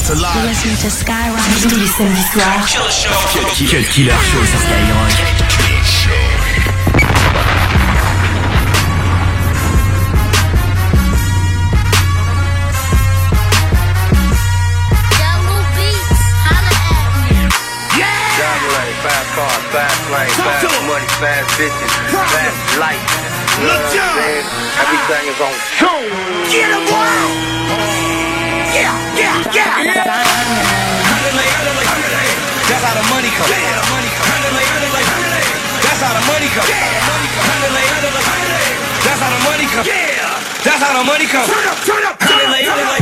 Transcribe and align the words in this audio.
that's 0.00 0.10
a 0.10 0.22
lie. 0.22 0.46
Listen 0.46 0.70
to 0.76 0.90
Skyrock. 0.90 1.40
Tous 1.62 1.76
les 1.76 1.86
samedis 1.86 2.24
soirs. 2.32 2.66
Killer 2.66 2.90
show. 2.90 3.10
Quel 3.68 3.84
killer 3.84 4.12
show 4.12 4.44
sur 4.44 4.58
Skyrock. 4.58 5.12
Driving 18.40 18.72
like 18.72 18.96
fast 19.04 19.28
cars, 19.36 19.64
fast 19.68 20.00
lane, 20.10 20.32
fast 20.40 20.64
money, 20.88 21.08
fast 21.20 21.50
bitches, 21.60 21.92
fast 22.32 22.78
life. 22.78 23.04
You 23.60 23.66
know 23.66 23.74
what 23.74 23.84
I'm 23.84 24.16
saying? 24.16 24.46
Everything 24.80 25.24
is 25.28 25.40
on 25.44 25.54
tune. 25.76 26.08
Get 26.48 26.70
him 26.72 26.84
wild! 26.90 27.69
Yeah, 29.50 29.82
yeah! 29.82 30.06
That's 32.70 32.84
how 32.86 32.94
the 32.94 33.02
money 33.10 33.30
come. 33.34 33.50
That's 35.82 36.00
how 36.00 36.14
the 36.14 36.22
money 36.30 36.46
come. 36.54 36.70
That's 39.02 39.18
how 39.18 39.30
the 39.34 39.42
money 39.42 39.66
come. 39.66 39.86
That's 40.62 40.82
how 40.82 40.94
the 40.94 41.04
money 41.04 41.26
come. 41.26 41.46
Turn 41.50 41.66
up, 41.66 41.78
turn 41.82 42.04
up, 42.04 42.18
turn 42.20 42.46
up. 42.46 43.00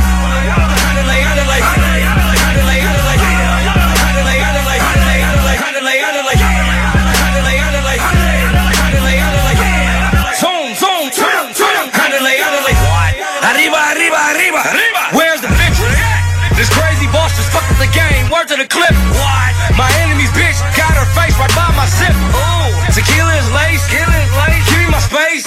The 18.68 18.76
clip. 18.76 18.96
What? 19.16 19.52
My 19.80 19.88
enemy's 20.04 20.30
bitch 20.36 20.60
got 20.76 20.92
her 20.92 21.08
face 21.16 21.32
right 21.40 21.52
by 21.56 21.72
my 21.72 21.88
zip. 21.88 22.12
Ooh. 22.36 22.68
Tequila 22.92 23.32
is 23.40 23.48
lace. 23.56 23.80
Tequila 23.88 24.12
is 24.12 24.32
lace. 24.36 24.64
Give 24.68 24.80
me 24.84 24.88
my 24.92 25.00
space. 25.00 25.44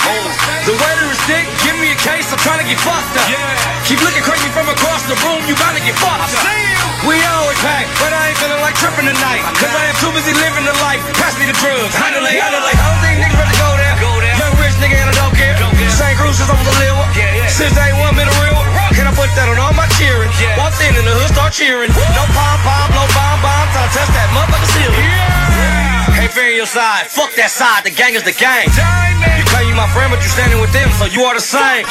The 0.66 0.73
waiter 0.73 1.08
is 1.14 1.22
thick. 1.30 1.45
Give 1.62 1.78
me 1.78 1.94
a 1.94 2.00
case. 2.02 2.26
I'm 2.34 2.42
trying 2.42 2.66
to 2.66 2.68
get 2.68 2.82
fucked 2.82 3.14
up. 3.18 3.30
Keep 3.86 4.02
looking 4.02 4.26
crazy 4.26 4.50
from 4.50 4.66
across 4.70 5.06
the 5.06 5.16
room. 5.22 5.45
You 5.45 5.54
bound 5.62 5.78
to 5.78 5.84
get 5.86 5.94
fucked 6.02 6.34
up. 6.34 6.45
We 7.06 7.18
always 7.34 7.58
pack, 7.66 7.90
but 7.98 8.14
I 8.14 8.30
ain't 8.30 8.38
feeling 8.38 8.62
like 8.62 8.78
tripping 8.78 9.10
tonight. 9.10 9.42
Cause 9.58 9.73
I 9.73 9.90
am 9.90 9.95
too 9.98 10.14
busy 10.14 10.34
living 10.38 10.66
the 10.66 10.78
life. 10.86 11.02
Pass 11.17 11.34
me 11.38 11.50
the 11.50 11.58
drugs. 11.58 11.94
Handle 11.98 12.26
it, 12.26 12.38
handle 12.38 12.62
it. 12.62 12.78
I 12.78 12.86
don't 12.86 13.02
think 13.02 13.16
niggas 13.26 13.38
ready 13.42 13.54
to 13.54 13.58
go 13.58 13.70
there. 13.73 13.95
Go 13.98 14.12
there. 14.22 14.36
Young 14.38 14.54
rich 14.62 14.78
nigga 14.78 14.98
and 15.02 15.10
I 15.10 15.16
don't 15.17 15.34
care. 15.34 15.58
St. 15.92 16.16
Cruz 16.17 16.38
since 16.38 16.50
I 16.50 16.56
was 16.56 16.70
a 16.70 16.76
little 16.78 16.98
one. 17.02 17.10
Since 17.50 17.73
day 17.73 17.92
one 17.98 18.14
been 18.16 18.30
a 18.30 18.38
real 18.45 18.51
put 19.32 19.40
that 19.40 19.48
on 19.48 19.56
all 19.64 19.72
my 19.72 19.88
cheering? 19.96 20.28
Walked 20.60 20.84
in 20.84 20.92
in 21.00 21.08
the 21.08 21.16
hood, 21.16 21.32
start 21.32 21.56
cheering. 21.56 21.88
No 21.88 22.24
pom 22.36 22.60
pom, 22.68 22.92
no 22.92 23.08
bomb 23.16 23.40
bomb. 23.40 23.68
Trying 23.72 23.88
to 23.88 23.96
touch 23.96 24.12
that 24.12 24.28
motherfucker 24.36 24.68
ceiling. 24.76 25.08
Can't 26.20 26.34
fear 26.36 26.52
your 26.52 26.68
side. 26.68 27.08
Fuck 27.08 27.32
that 27.40 27.48
side. 27.48 27.88
The 27.88 27.96
gang 27.96 28.20
is 28.20 28.28
the 28.28 28.36
gang. 28.36 28.68
You 29.40 29.48
claim 29.48 29.72
you 29.72 29.76
my 29.80 29.88
friend, 29.96 30.12
but 30.12 30.20
you 30.20 30.28
standing 30.28 30.60
with 30.60 30.76
them, 30.76 30.92
so 31.00 31.08
you 31.08 31.23
are 31.23 31.32
the 31.32 31.40
same. 31.44 31.88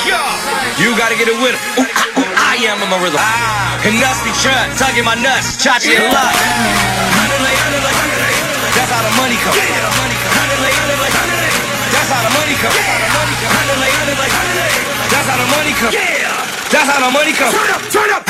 You 0.76 0.92
gotta 1.00 1.16
get 1.16 1.32
it 1.32 1.38
with 1.40 1.56
it. 1.56 1.60
Ooh, 1.80 1.88
ah, 1.88 2.20
ooh, 2.20 2.28
I 2.52 2.60
am 2.68 2.76
in 2.84 2.88
my 2.92 3.00
rhythm. 3.00 3.16
And 3.88 3.96
nuts 3.96 4.20
be 4.20 4.32
trut, 4.44 4.76
tugging 4.76 5.08
my 5.08 5.16
nuts, 5.16 5.56
chachi 5.56 5.96
and 5.96 6.12
luck. 6.12 6.36
That's 8.76 8.92
how 8.92 9.00
the 9.00 9.12
money 9.16 9.40
come. 9.40 9.56
That's 9.56 9.72
how 9.72 9.88
the 9.88 9.96
money 9.96 10.16
come. 10.20 10.36
That's 11.88 12.12
how 12.12 12.20
the 12.20 12.32
money 12.36 12.52
come. 12.60 12.76
That's 15.08 15.24
how 15.24 15.36
the 15.40 15.48
money 15.48 16.49
come. 16.70 17.50
Turn 17.50 17.70
up, 17.74 17.82
turn 17.90 18.10
up, 18.14 18.22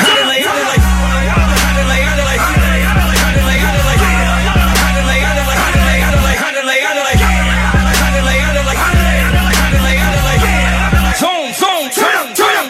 Zoom, 11.21 11.53
zoom, 11.53 11.85
turn 11.93 12.17
up, 12.17 12.33
turn 12.33 12.55
up. 12.57 12.65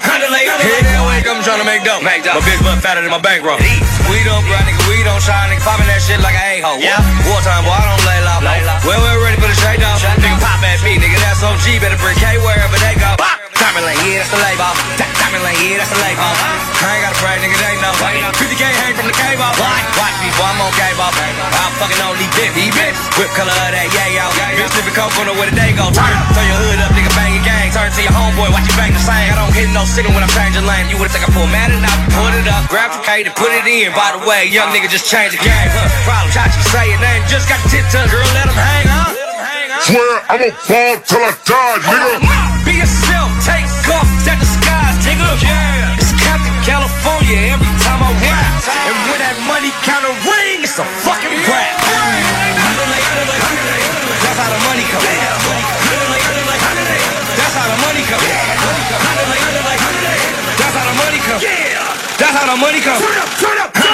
Here 0.60 0.84
that 0.84 1.02
way, 1.08 1.24
I'm 1.24 1.40
trying 1.40 1.64
to 1.64 1.68
make 1.68 1.88
dough. 1.88 2.04
My 2.04 2.20
bitch 2.44 2.60
butt 2.60 2.84
fatter 2.84 3.00
than 3.00 3.12
my 3.12 3.22
bankroll. 3.22 3.56
We 4.12 4.20
don't 4.28 4.44
grind, 4.44 4.68
nigga, 4.68 4.84
we 4.92 5.00
don't 5.08 5.24
shine, 5.24 5.56
nigga. 5.56 5.64
Popping 5.64 5.88
that 5.88 6.04
shit 6.04 6.20
like 6.20 6.36
a 6.36 6.60
a-hole. 6.60 6.84
Yeah. 6.84 7.00
Wartime, 7.24 7.64
boy, 7.64 7.72
I 7.72 7.88
don't 7.88 8.04
lay 8.04 8.20
low. 8.28 8.44
Well, 8.84 9.00
we're 9.00 9.24
ready 9.24 9.40
for 9.40 9.48
the 9.48 9.56
shake 9.56 9.80
down. 9.80 9.96
Nigga, 10.20 10.36
pop 10.44 10.60
at 10.68 10.84
me, 10.84 11.00
nigga, 11.00 11.16
that's 11.24 11.40
OG. 11.40 11.80
Better 11.80 11.96
bring 11.96 12.20
K 12.20 12.36
wherever 12.44 12.76
they 12.84 13.00
go. 13.00 13.31
Diamond 13.72 13.88
lane, 13.88 14.04
yeah, 14.04 14.20
that's 14.20 14.36
the 14.36 14.42
label. 14.44 14.68
Uh. 14.68 15.00
Di- 15.00 15.16
Diamond 15.16 15.44
lane, 15.48 15.64
yeah, 15.64 15.80
that's 15.80 15.96
the 15.96 16.02
label. 16.04 16.28
Uh. 16.28 16.84
I 16.84 16.92
ain't 16.92 17.08
gotta 17.08 17.20
pray, 17.24 17.40
nigga, 17.40 17.56
they 17.56 17.80
know. 17.80 17.96
50K 18.36 18.68
hang 18.68 18.92
from 19.00 19.08
the 19.08 19.16
cable. 19.16 19.48
Watch 19.48 20.16
me, 20.20 20.28
boy, 20.36 20.44
I'm 20.44 20.60
on 20.60 20.76
cable. 20.76 21.08
I'm 21.08 21.72
fucking 21.80 22.04
on 22.04 22.20
these 22.20 22.28
bitch, 22.36 22.52
bitch. 22.52 23.00
Whip 23.16 23.32
color 23.32 23.56
of 23.56 23.72
that, 23.72 23.88
yeah, 23.96 24.12
yo. 24.12 24.28
Bitch, 24.60 24.76
living 24.76 24.92
coke, 24.92 25.16
don't 25.16 25.32
know 25.32 25.40
where 25.40 25.48
the 25.48 25.56
day 25.56 25.72
go. 25.72 25.88
Turn, 25.88 26.04
turn 26.36 26.48
your 26.52 26.60
hood 26.68 26.84
up, 26.84 26.92
nigga, 26.92 27.16
bang 27.16 27.32
your 27.32 27.48
gang. 27.48 27.72
Turn 27.72 27.88
to 27.88 28.02
your 28.04 28.12
homeboy, 28.12 28.52
watch 28.52 28.68
you 28.68 28.76
bang 28.76 28.92
the 28.92 29.00
same. 29.00 29.32
I 29.32 29.40
don't 29.40 29.56
hit 29.56 29.72
no 29.72 29.88
signal 29.88 30.12
when 30.20 30.28
I'm 30.28 30.34
changing 30.36 30.68
lane. 30.68 30.92
You 30.92 31.00
would've 31.00 31.16
think 31.16 31.24
I 31.24 31.32
pull 31.32 31.48
Madden 31.48 31.80
out, 31.80 31.96
put 32.12 32.36
it 32.36 32.52
up, 32.52 32.68
grab 32.68 32.92
your 32.92 33.08
K 33.08 33.24
and 33.24 33.32
put 33.40 33.56
it 33.56 33.64
in. 33.64 33.96
By 33.96 34.20
the 34.20 34.28
way, 34.28 34.52
young 34.52 34.68
nigga 34.76 34.92
just 34.92 35.08
changed 35.08 35.40
the 35.40 35.48
game. 35.48 35.72
Huh? 35.72 35.88
Problem, 36.04 36.28
Chachi, 36.36 36.60
say 36.76 36.92
your 36.92 37.00
name. 37.00 37.24
Just 37.32 37.48
got 37.48 37.56
the 37.64 37.72
tip 37.72 37.88
tuck, 37.88 38.12
girl, 38.12 38.28
let 38.36 38.52
him 38.52 38.58
hang, 38.60 38.84
huh? 38.92 39.16
Swear 39.88 40.28
I'ma 40.28 40.52
ball 40.68 41.00
till 41.08 41.24
I 41.24 41.32
die, 41.48 41.80
nigga. 41.88 42.61
Yeah. 45.42 45.98
It's 45.98 46.14
Captain 46.22 46.54
California 46.62 47.58
every 47.58 47.74
time 47.82 48.02
I 48.02 48.14
rap. 48.22 48.62
And 48.62 48.96
when 49.10 49.20
that 49.20 49.38
money 49.50 49.74
counter 49.82 50.14
ring, 50.26 50.62
it's 50.62 50.78
a 50.78 50.86
fucking 51.06 51.34
rap. 51.50 51.82
That's 54.22 54.38
how 54.38 54.48
the 54.48 54.60
money 54.70 54.86
comes. 54.86 55.06
That's 57.36 57.56
how 57.58 57.66
the 57.68 57.78
money 57.82 58.04
come. 58.06 58.22
That's 60.62 60.76
how 60.78 60.86
the 60.86 60.96
money 61.02 61.20
come. 61.26 61.42
That's 62.22 62.36
how 62.38 62.46
the 62.46 62.58
money 62.62 62.82
come. 62.86 63.02
Turn 63.02 63.18
up, 63.18 63.30
turn 63.42 63.58
up, 63.58 63.91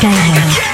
Skyrock. 0.00 0.69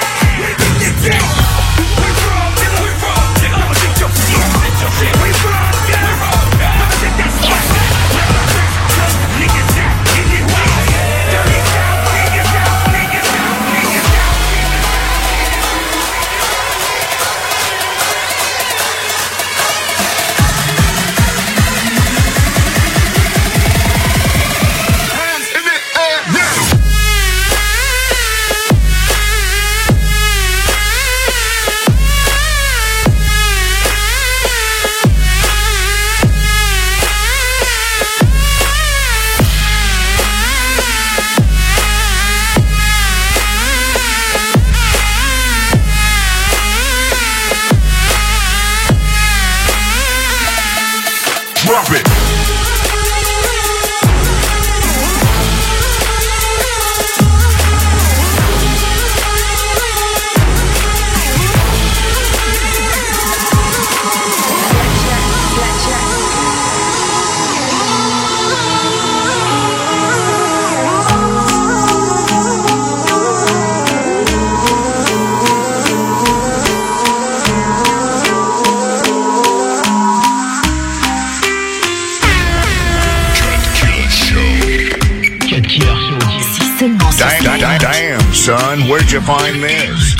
Find 89.26 89.58
this? 89.58 90.14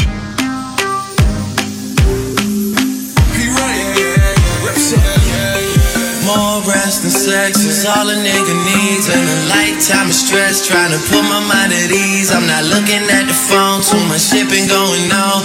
More 6.27 6.59
rest 6.67 7.07
and 7.07 7.15
sex 7.15 7.63
is 7.63 7.87
all 7.87 8.11
a 8.11 8.17
nigga 8.19 8.55
needs. 8.67 9.07
And 9.07 9.23
a 9.23 9.39
lifetime 9.55 10.11
of 10.11 10.15
stress 10.15 10.67
trying 10.67 10.91
to 10.91 10.99
put 11.07 11.23
my 11.23 11.39
mind 11.47 11.71
at 11.71 11.91
ease. 11.95 12.35
I'm 12.35 12.51
not 12.51 12.65
looking 12.67 13.07
at 13.07 13.31
the 13.31 13.37
phone, 13.47 13.79
too 13.87 14.03
much 14.11 14.27
shit 14.27 14.51
been 14.51 14.67
going 14.67 15.07
on. 15.15 15.36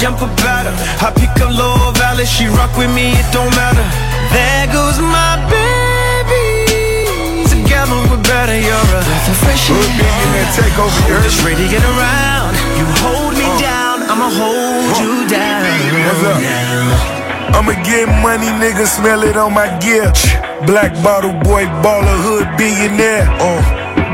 Jump 0.00 0.16
about 0.24 0.64
her. 0.64 0.74
I 1.04 1.12
pick 1.12 1.28
up 1.44 1.52
low 1.52 1.92
valley, 1.92 2.24
she 2.24 2.48
rock 2.48 2.72
with 2.80 2.88
me, 2.88 3.12
it 3.12 3.28
don't 3.36 3.52
matter. 3.52 3.84
There 4.32 4.66
goes 4.72 4.96
my 4.96 5.36
baby. 5.52 7.44
Together 7.52 8.00
we're 8.08 8.24
better, 8.24 8.56
you're 8.56 8.72
a 8.72 9.04
breath 9.04 9.28
of 9.28 9.36
fresh 9.44 9.68
air. 9.68 10.48
take 10.56 10.72
over 10.80 11.00
your 11.04 11.20
Just 11.20 11.44
ready 11.44 11.68
to 11.68 11.68
get 11.68 11.84
around. 11.84 12.56
You 12.80 12.88
hold 13.04 13.36
me 13.36 13.44
down, 13.60 14.08
I'ma 14.08 14.32
hold 14.32 14.88
you 15.04 15.28
down. 15.28 15.68
What's 16.08 16.24
up? 16.24 16.40
I'ma 17.60 17.76
get 17.84 18.08
money, 18.24 18.48
nigga, 18.56 18.88
smell 18.88 19.22
it 19.22 19.36
on 19.36 19.52
my 19.52 19.68
gear. 19.84 20.08
Black 20.64 20.96
bottle 21.04 21.36
boy, 21.44 21.68
baller, 21.84 22.16
hood 22.24 22.48
billionaire. 22.56 23.28
Uh, 23.36 23.60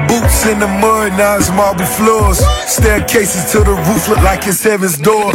boots 0.09 0.47
in 0.47 0.59
the 0.59 0.67
mud, 0.67 1.15
now 1.15 1.37
it's 1.39 1.51
marble 1.51 1.87
floors. 1.87 2.43
Staircases 2.67 3.53
to 3.53 3.59
the 3.61 3.75
roof 3.87 4.09
look 4.09 4.23
like 4.27 4.47
it's 4.49 4.65
heaven's 4.65 4.99
door. 4.99 5.31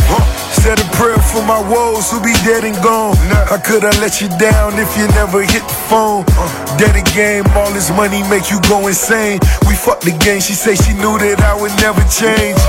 Said 0.61 0.77
a 0.77 0.85
prayer 0.93 1.17
for 1.17 1.41
my 1.41 1.57
woes 1.57 2.11
who 2.11 2.21
be 2.21 2.37
dead 2.45 2.63
and 2.63 2.77
gone. 2.85 3.17
I 3.49 3.57
coulda 3.57 3.89
let 3.97 4.21
you 4.21 4.29
down 4.37 4.77
if 4.77 4.93
you 4.95 5.09
never 5.17 5.41
hit 5.41 5.65
the 5.65 5.79
phone. 5.89 6.21
Uh. 6.37 6.77
Daddy 6.77 7.01
game, 7.17 7.41
all 7.57 7.73
this 7.73 7.89
money 7.89 8.21
make 8.29 8.53
you 8.53 8.61
go 8.69 8.85
insane. 8.85 9.41
We 9.65 9.73
fucked 9.73 10.05
the 10.05 10.13
game, 10.21 10.39
she 10.39 10.53
say 10.53 10.75
she 10.77 10.93
knew 10.93 11.17
that 11.17 11.41
I 11.41 11.57
would 11.57 11.73
never 11.81 12.05
change. 12.13 12.61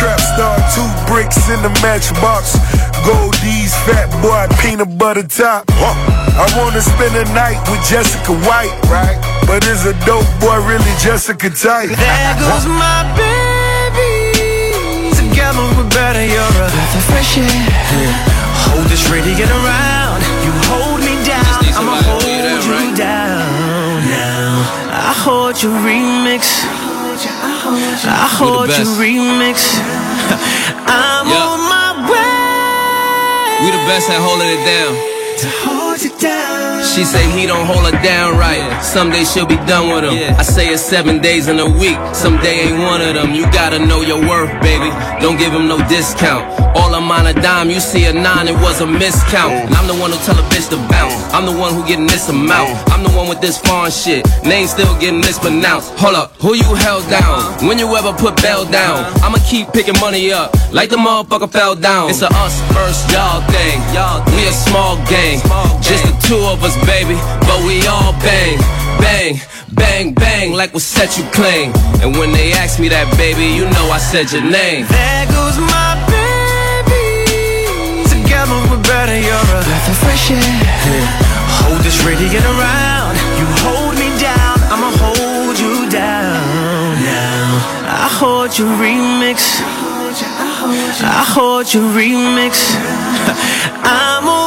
Trap 0.00 0.16
star, 0.24 0.56
two 0.72 0.88
bricks 1.04 1.36
in 1.52 1.60
the 1.60 1.68
matchbox. 1.84 2.56
Gold 3.04 3.36
Goldies, 3.36 3.76
fat 3.84 4.08
boy, 4.24 4.48
peanut 4.64 4.96
butter 4.96 5.28
top. 5.28 5.68
I 5.76 6.48
wanna 6.56 6.80
spend 6.80 7.12
a 7.12 7.28
night 7.36 7.60
with 7.68 7.84
Jessica 7.84 8.32
White, 8.48 8.72
right? 8.88 9.20
But 9.44 9.68
is 9.68 9.84
a 9.84 9.92
dope 10.08 10.24
boy 10.40 10.64
really 10.64 10.96
Jessica 10.96 11.52
type? 11.52 11.92
There 11.92 12.34
goes 12.40 12.64
my 12.64 13.04
baby. 13.12 13.34
Together 15.54 15.76
we're 15.78 15.90
better, 15.90 16.24
you're 16.26 16.42
a 16.42 16.66
breath 16.66 16.96
of 16.98 17.04
fresh 17.14 17.38
air. 17.38 17.46
Hold 18.66 18.86
this 18.90 19.06
ready, 19.08 19.36
get 19.38 19.46
around. 19.50 20.18
You 20.42 20.50
hold 20.66 20.98
me 20.98 21.14
down, 21.22 21.62
I'ma 21.78 22.02
hold 22.02 22.26
you 22.26 22.96
down. 22.98 24.02
Now 24.10 24.66
I 24.90 25.14
hold 25.14 25.62
your 25.62 25.70
remix. 25.86 26.42
I 28.02 28.26
hold 28.34 28.66
your 28.66 28.90
remix. 28.98 29.78
I'm 30.90 31.28
Yeah. 31.30 31.46
on 31.46 31.60
my 31.70 31.90
way. 32.10 33.62
We 33.62 33.70
the 33.70 33.84
best 33.86 34.10
at 34.10 34.18
holding 34.18 34.50
it 34.50 34.62
down. 34.66 35.13
To 35.44 35.50
hold 35.60 36.00
you 36.00 36.10
down. 36.18 36.82
She 36.84 37.04
say 37.04 37.24
he 37.36 37.46
don't 37.46 37.66
hold 37.66 37.84
her 37.84 37.98
down 38.02 38.38
right. 38.38 38.62
Someday 38.80 39.24
she'll 39.24 39.46
be 39.46 39.60
done 39.68 39.92
with 39.92 40.04
him. 40.04 40.34
I 40.38 40.42
say 40.42 40.68
it's 40.68 40.82
seven 40.82 41.20
days 41.20 41.48
in 41.48 41.58
a 41.58 41.68
week. 41.68 41.98
Someday 42.14 42.70
ain't 42.70 42.78
one 42.78 43.00
of 43.00 43.14
them. 43.14 43.34
You 43.34 43.44
gotta 43.52 43.78
know 43.78 44.00
your 44.00 44.20
worth, 44.20 44.50
baby. 44.62 44.88
Don't 45.20 45.36
give 45.36 45.52
him 45.52 45.68
no 45.68 45.76
discount. 45.88 46.44
All 46.76 46.94
I'm 46.94 47.10
on 47.10 47.26
a 47.26 47.34
dime, 47.34 47.70
you 47.70 47.78
see 47.78 48.04
a 48.06 48.12
nine, 48.12 48.48
it 48.48 48.54
was 48.54 48.80
a 48.80 48.86
miscount. 48.86 49.66
And 49.66 49.74
I'm 49.74 49.86
the 49.86 49.94
one 49.94 50.10
who 50.10 50.18
tell 50.26 50.38
a 50.38 50.42
bitch 50.50 50.70
to 50.70 50.78
bounce. 50.88 51.14
I'm 51.34 51.46
the 51.46 51.56
one 51.56 51.74
who 51.74 51.86
getting 51.86 52.06
this 52.06 52.28
amount. 52.28 52.72
I'm 52.90 53.02
the 53.02 53.10
one 53.10 53.28
with 53.28 53.40
this 53.40 53.58
foreign 53.58 53.92
shit. 53.92 54.26
Name 54.44 54.66
still 54.66 54.92
getting 54.98 55.20
mispronounced. 55.20 55.92
Hold 55.98 56.16
up, 56.16 56.32
who 56.40 56.54
you 56.54 56.66
held 56.74 57.08
down? 57.10 57.66
When 57.66 57.78
you 57.78 57.86
ever 57.96 58.12
put 58.12 58.40
bell 58.42 58.64
down? 58.64 59.06
I'ma 59.22 59.38
keep 59.48 59.72
picking 59.72 59.98
money 60.00 60.32
up 60.32 60.54
like 60.72 60.90
the 60.90 60.96
motherfucker 60.96 61.50
fell 61.50 61.74
down. 61.76 62.10
It's 62.10 62.22
a 62.22 62.28
us 62.42 62.58
first 62.74 63.10
y'all 63.12 63.40
thing. 63.54 63.78
We 64.34 64.46
a 64.46 64.52
small 64.52 64.96
gang, 65.06 65.33
just 65.82 66.04
the 66.04 66.14
two 66.26 66.38
of 66.38 66.62
us, 66.62 66.76
baby. 66.86 67.16
But 67.46 67.60
we 67.66 67.86
all 67.86 68.12
bang, 68.20 68.58
bang, 69.00 69.40
bang, 69.72 70.14
bang, 70.14 70.52
like 70.52 70.72
we 70.74 70.80
set 70.80 71.18
you 71.18 71.24
claim. 71.30 71.72
And 72.02 72.16
when 72.16 72.32
they 72.32 72.52
ask 72.52 72.78
me 72.78 72.88
that, 72.88 73.10
baby, 73.16 73.46
you 73.56 73.64
know 73.64 73.86
I 73.90 73.98
said 73.98 74.30
your 74.32 74.44
name. 74.44 74.86
There 74.86 75.26
goes 75.32 75.56
my 75.58 75.98
baby. 76.06 77.26
Together 78.10 78.56
we're 78.70 78.82
better, 78.82 79.18
you're 79.18 79.46
a 79.58 79.62
breath 79.64 79.88
of 79.90 79.98
fresh 79.98 80.30
air. 80.30 81.24
Hold 81.62 81.80
this 81.82 81.98
ready, 82.04 82.28
get 82.28 82.44
around. 82.44 83.16
You 83.38 83.46
hold 83.64 83.94
me 83.98 84.08
down, 84.20 84.56
I'ma 84.70 84.90
hold 85.02 85.56
you 85.58 85.90
down. 85.90 87.02
Now 87.02 88.04
I 88.04 88.08
hold 88.10 88.58
your 88.58 88.70
remix. 88.78 89.62
I 90.16 91.24
hold 91.26 91.74
your 91.74 91.84
remix. 91.92 92.70
I'm 93.84 94.43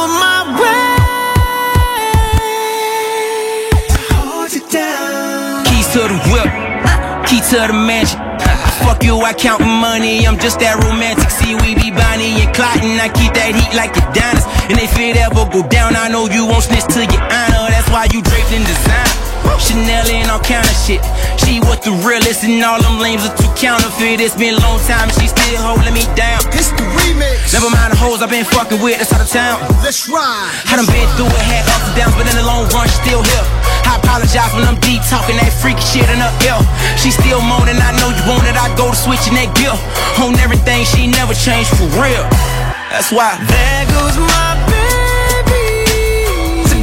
to 5.97 6.03
the 6.03 6.19
whip, 6.29 6.45
key 7.25 7.41
to 7.49 7.57
the 7.65 7.73
mansion. 7.73 8.19
Fuck 8.85 9.03
you, 9.03 9.17
I 9.17 9.33
count 9.33 9.61
money, 9.61 10.27
I'm 10.27 10.37
just 10.37 10.59
that 10.59 10.77
romantic. 10.85 11.31
See, 11.33 11.55
we 11.57 11.73
be 11.73 11.89
Bonnie 11.89 12.37
and 12.37 12.53
and 12.53 13.01
I 13.01 13.09
keep 13.09 13.33
that 13.33 13.57
heat 13.57 13.73
like 13.73 13.97
your 13.97 14.05
diamonds. 14.13 14.45
And 14.69 14.77
if 14.77 14.93
it 14.99 15.17
ever 15.17 15.49
go 15.49 15.67
down, 15.67 15.95
I 15.95 16.07
know 16.09 16.29
you 16.29 16.45
won't 16.45 16.63
snitch 16.63 16.85
to 16.93 17.01
your 17.01 17.25
honor. 17.25 17.65
That's 17.73 17.89
why 17.89 18.05
you 18.13 18.21
draped 18.21 18.51
in 18.53 18.61
design. 18.61 19.06
Chanel 19.55 20.07
and 20.11 20.27
all 20.27 20.43
kind 20.43 20.67
of 20.67 20.77
shit. 20.83 20.99
She 21.39 21.63
was 21.63 21.79
the 21.79 21.95
realest, 22.03 22.43
and 22.43 22.59
all 22.63 22.79
them 22.83 22.99
lames 22.99 23.23
are 23.23 23.35
too 23.35 23.47
counterfeit. 23.55 24.19
It's 24.19 24.35
been 24.35 24.55
a 24.55 24.61
long 24.63 24.79
time, 24.83 25.07
and 25.07 25.15
she 25.15 25.31
still 25.31 25.59
holding 25.63 25.95
me 25.95 26.03
down. 26.19 26.43
It's 26.51 26.71
the 26.75 26.83
remix. 26.83 27.55
Never 27.55 27.71
mind 27.71 27.95
the 27.95 27.99
hoes 27.99 28.19
I've 28.19 28.31
been 28.31 28.43
fucking 28.43 28.83
with, 28.83 28.99
that's 28.99 29.11
out 29.15 29.23
of 29.23 29.31
town. 29.31 29.63
Let's 29.79 30.07
ride. 30.11 30.51
I 30.67 30.75
done 30.75 30.87
been 30.91 31.07
through 31.15 31.31
it, 31.31 31.43
had 31.47 31.63
ups 31.71 31.87
and 31.87 31.95
downs, 31.95 32.15
but 32.19 32.27
in 32.27 32.35
the 32.35 32.43
long 32.43 32.67
run, 32.75 32.87
she 32.87 32.99
still 33.07 33.23
here. 33.23 33.45
I 33.87 33.99
apologize 34.03 34.51
when 34.51 34.67
I'm 34.67 34.79
deep 34.83 34.99
talking 35.07 35.39
that 35.39 35.51
freaky 35.63 35.83
shit 35.83 36.07
in 36.11 36.19
her 36.19 36.33
ear. 36.43 36.59
She 36.99 37.11
still 37.11 37.39
moaning, 37.39 37.79
I 37.79 37.95
know 37.99 38.11
you 38.11 38.23
want 38.27 38.43
it, 38.47 38.59
I 38.59 38.67
go 38.75 38.91
to 38.91 38.97
switching 38.97 39.39
that 39.39 39.51
gear. 39.55 39.75
On 40.19 40.35
everything, 40.43 40.83
she 40.83 41.07
never 41.07 41.31
changed 41.33 41.71
for 41.75 41.87
real. 41.99 42.23
That's 42.91 43.11
why. 43.11 43.35
There 43.47 43.83
goes 43.95 44.15
my 44.19 44.55
baby 44.67 44.76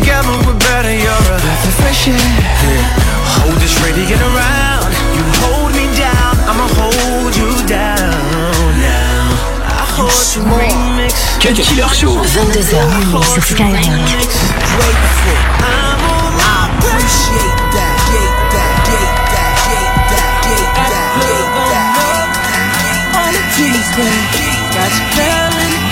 together 0.04 0.36
we're 0.44 0.58
better, 0.58 0.92
you're 0.92 1.24
a 1.32 1.38
breath 1.40 1.64
of 1.64 1.74
fresh 1.80 2.08
air. 2.08 2.14
Yeah. 2.14 3.40
Hold 3.40 3.56
this 3.56 3.74
ready, 3.80 4.04
get 4.06 4.20
around. 4.20 4.92
You 5.16 5.24
hold 5.40 5.72
me 5.72 5.86
down, 5.96 6.36
I'ma 6.44 6.68
hold 6.76 7.32
you 7.36 7.50
down. 7.66 8.04
Cut 11.40 11.54
Killer 11.54 11.88
Show. 11.92 12.16
22h 12.24 13.24
sur 13.34 13.42
Skyrock 13.42 13.84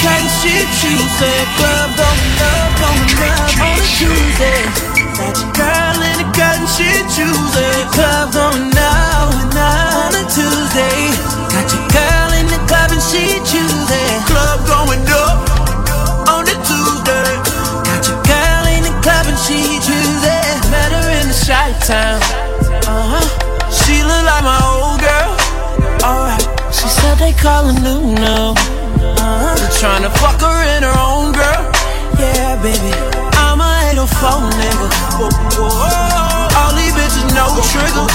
I 0.04 0.28
a 1.20 1.44
club 1.56 2.71
your 5.42 5.52
girl 5.54 5.98
in 6.02 6.16
the 6.22 6.28
cotton 6.34 6.66
shit 6.66 7.02
Tuesday 7.10 7.78
Club 7.94 8.32
going 8.32 8.70
up, 8.74 9.30
going 9.30 9.58
up 9.58 9.94
on 9.98 10.12
a 10.14 10.24
Tuesday. 10.30 11.10
Got 11.50 11.66
your 11.74 11.86
girl 11.90 12.30
in 12.38 12.46
the 12.46 12.60
club 12.70 12.90
and 12.94 13.02
she 13.02 13.38
Tuesday 13.42 14.10
Club 14.30 14.58
going 14.66 15.04
up 15.10 15.38
on 16.30 16.44
a 16.46 16.56
Tuesday. 16.66 17.30
Got 17.86 18.02
your 18.06 18.20
girl 18.22 18.64
in 18.74 18.82
the 18.86 18.94
club 19.02 19.26
and 19.26 19.38
she 19.38 19.78
Tuesday 19.82 20.46
Met 20.70 20.90
her 20.94 21.08
in 21.20 21.26
the 21.28 21.36
shot 21.36 21.70
town. 21.82 22.20
Uh-huh. 22.86 23.24
She 23.70 24.02
look 24.02 24.22
like 24.26 24.44
my 24.46 24.60
old 24.62 24.98
girl. 25.02 25.30
Alright. 26.06 26.44
She 26.72 26.88
said 26.88 27.16
they 27.18 27.32
call 27.32 27.66
her 27.66 27.78
new 27.80 28.14
now 28.14 28.54
uh-huh. 28.54 29.54
They're 29.56 29.76
tryna 29.78 30.10
fuck 30.18 30.40
her 30.40 30.58
in 30.76 30.82
her 30.82 30.96
own 30.98 31.32
girl. 31.32 31.62
Yeah, 32.18 32.60
baby 32.62 33.11
a 34.02 34.10
804 34.10 34.50
nigga. 34.58 34.88
All 36.58 36.74
these 36.74 36.90
bitches 36.90 37.30
no 37.38 37.46
trigger. 37.70 38.06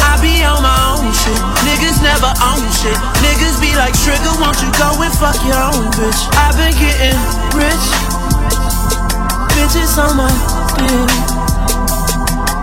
I 0.00 0.16
be 0.24 0.40
on 0.40 0.62
my 0.64 0.96
own 0.96 1.12
shit. 1.12 1.36
Niggas 1.68 2.00
never 2.00 2.32
own 2.40 2.64
shit. 2.72 2.96
Niggas 3.20 3.60
be 3.60 3.76
like 3.76 3.92
Trigger 3.92 4.32
Won't 4.40 4.56
you 4.64 4.72
go 4.80 4.96
and 5.04 5.12
fuck 5.20 5.36
your 5.44 5.60
own 5.60 5.92
bitch? 5.92 6.20
I've 6.40 6.56
been 6.56 6.72
getting 6.80 7.16
rich. 7.52 7.86
Bitches 9.52 10.00
on 10.00 10.16
my 10.16 10.32
dick 10.80 11.12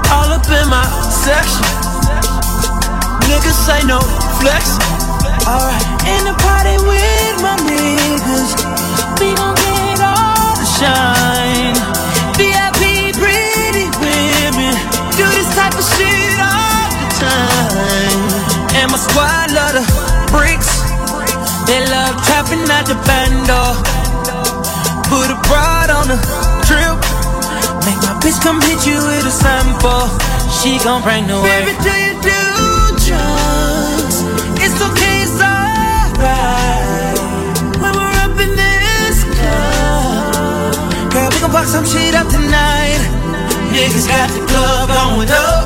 All 0.10 0.30
up 0.34 0.50
in 0.50 0.66
my 0.74 0.86
section. 1.06 1.66
Niggas 3.30 3.60
say 3.62 3.86
no 3.86 4.02
flex. 4.42 4.82
Alright. 5.46 5.86
In 6.10 6.26
the 6.26 6.34
party 6.42 6.82
with 6.82 7.36
my 7.46 7.58
niggas. 7.62 8.58
We 9.22 9.36
gon' 9.36 9.54
get 9.54 9.89
shine 10.80 11.76
VIP 12.40 13.12
pretty 13.20 13.92
women 14.00 14.74
Do 15.20 15.28
this 15.28 15.52
type 15.52 15.76
of 15.76 15.84
shit 15.84 16.40
all 16.40 16.88
the 16.96 17.10
time. 17.20 18.24
And 18.80 18.88
my 18.88 18.98
squad 18.98 19.52
love 19.52 19.76
the 19.76 19.84
bricks. 20.32 20.72
They 21.68 21.84
love 21.84 22.16
trapping 22.24 22.64
at 22.72 22.88
the 22.88 22.96
bando 23.04 23.76
Put 25.12 25.28
a 25.36 25.38
broad 25.52 25.90
on 25.92 26.08
the 26.08 26.20
trip 26.64 26.98
Make 27.84 28.00
my 28.08 28.16
bitch 28.24 28.40
come 28.42 28.62
hit 28.62 28.88
you 28.88 28.96
with 29.04 29.28
a 29.28 29.36
sample. 29.36 30.08
She 30.60 30.80
gon' 30.84 31.04
bring 31.04 31.28
the 31.28 31.36
work. 31.36 31.44
Baby, 31.44 31.76
do 31.84 31.92
you 31.92 32.22
do 32.22 32.59
gon' 41.52 41.66
some 41.66 41.86
shit 41.86 42.14
up 42.16 42.28
tonight. 42.30 43.02
Niggas 43.74 44.08
got 44.08 44.30
the 44.30 44.42
club 44.50 44.90
going 44.90 45.30
up 45.30 45.66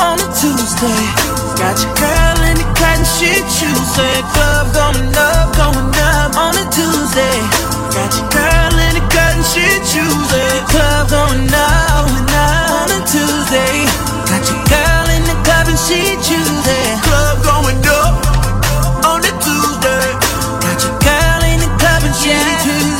On 0.00 0.16
a 0.20 0.28
Tuesday. 0.36 1.04
Got 1.56 1.76
your 1.80 1.92
girl 1.96 2.40
in 2.48 2.56
the 2.56 2.68
cotton 2.76 3.04
shit 3.04 3.44
Tuesday 3.52 4.16
Club 4.32 4.72
going 4.72 5.12
up, 5.16 5.52
going 5.56 5.92
up 6.00 6.36
On 6.36 6.56
a 6.56 6.64
Tuesday. 6.72 7.38
Got 7.92 8.12
your 8.16 8.28
girl 8.32 8.74
in 8.88 8.92
the 8.96 9.04
cotton 9.12 9.44
shit 9.44 9.80
Tuesday 9.84 10.54
Club 10.72 11.08
going 11.08 11.48
up, 11.48 12.08
going 12.08 12.28
up 12.32 12.70
On 12.80 12.88
a 12.92 13.00
Tuesday. 13.04 13.84
Got 14.30 14.44
your 14.48 14.62
girl 14.68 15.06
in 15.16 15.22
the 15.26 15.36
club 15.44 15.66
and 15.68 15.78
she 15.78 16.16
Tuesday 16.22 16.86
Club 17.02 17.42
going 17.42 17.82
up 17.88 18.14
on 19.04 19.20
a 19.20 19.32
Tuesday. 19.42 20.06
Got 20.62 20.78
your 20.84 20.96
girl 21.02 21.42
in 21.50 21.58
the 21.58 21.70
club 21.80 22.02
and 22.04 22.14
she 22.14 22.30
Tuesday 22.62 22.99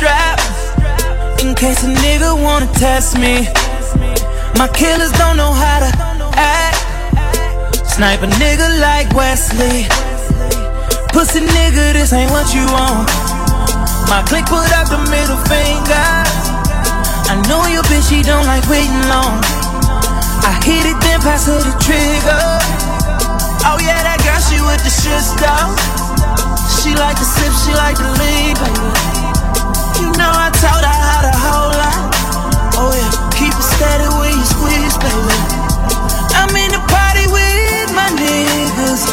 my 0.00 0.06
strap. 0.06 1.40
In 1.40 1.54
case 1.54 1.84
a 1.84 1.88
nigga 1.88 2.32
wanna 2.42 2.66
test 2.74 3.18
me. 3.18 3.48
My 4.56 4.68
killers 4.68 5.12
don't 5.12 5.36
know 5.36 5.52
how 5.52 5.80
to 5.80 5.90
act. 6.36 6.78
Snipe 7.86 8.22
a 8.22 8.26
nigga 8.26 8.80
like 8.80 9.12
Wesley. 9.14 9.86
Pussy 11.12 11.40
nigga, 11.40 11.92
this 11.92 12.12
ain't 12.12 12.30
what 12.30 12.54
you 12.54 12.64
want. 12.72 13.08
My 14.08 14.22
click 14.26 14.44
put 14.46 14.70
up 14.72 14.88
the 14.88 15.00
middle 15.10 15.40
finger. 15.48 16.08
I 17.30 17.40
know 17.48 17.66
your 17.66 17.82
bitch, 17.84 18.08
she 18.10 18.22
don't 18.22 18.46
like 18.46 18.66
waiting 18.68 19.04
long. 19.08 19.40
I 20.42 20.60
hit 20.64 20.84
it, 20.86 20.98
then 21.00 21.20
pass 21.20 21.46
her 21.46 21.58
the 21.58 21.74
trigger. 21.84 22.44
Oh 23.64 23.78
yeah, 23.80 24.02
that 24.02 24.18
girl, 24.24 24.40
she 24.40 24.58
with 24.60 24.82
the 24.82 24.90
shit 24.90 25.20
style 25.20 25.76
She 26.80 26.96
like 26.96 27.16
to 27.18 27.24
sip, 27.24 27.52
she 27.62 27.72
like 27.76 27.96
to 27.96 28.08
lean, 28.18 28.56
baby 28.56 29.19
You 30.00 30.08
know 30.16 30.32
I 30.32 30.48
taught 30.56 30.80
her 30.80 30.96
how 30.96 31.20
to 31.28 31.32
hold 31.44 31.76
out 31.76 32.08
Oh 32.80 32.92
yeah, 32.96 33.12
keep 33.36 33.52
it 33.52 33.68
steady 33.76 34.08
when 34.16 34.32
you 34.32 34.46
squeeze, 34.48 34.96
baby. 34.96 35.36
I'm 36.32 36.48
in 36.56 36.72
the 36.72 36.80
party 36.88 37.28
with 37.28 37.92
my 37.92 38.08
niggas. 38.16 39.04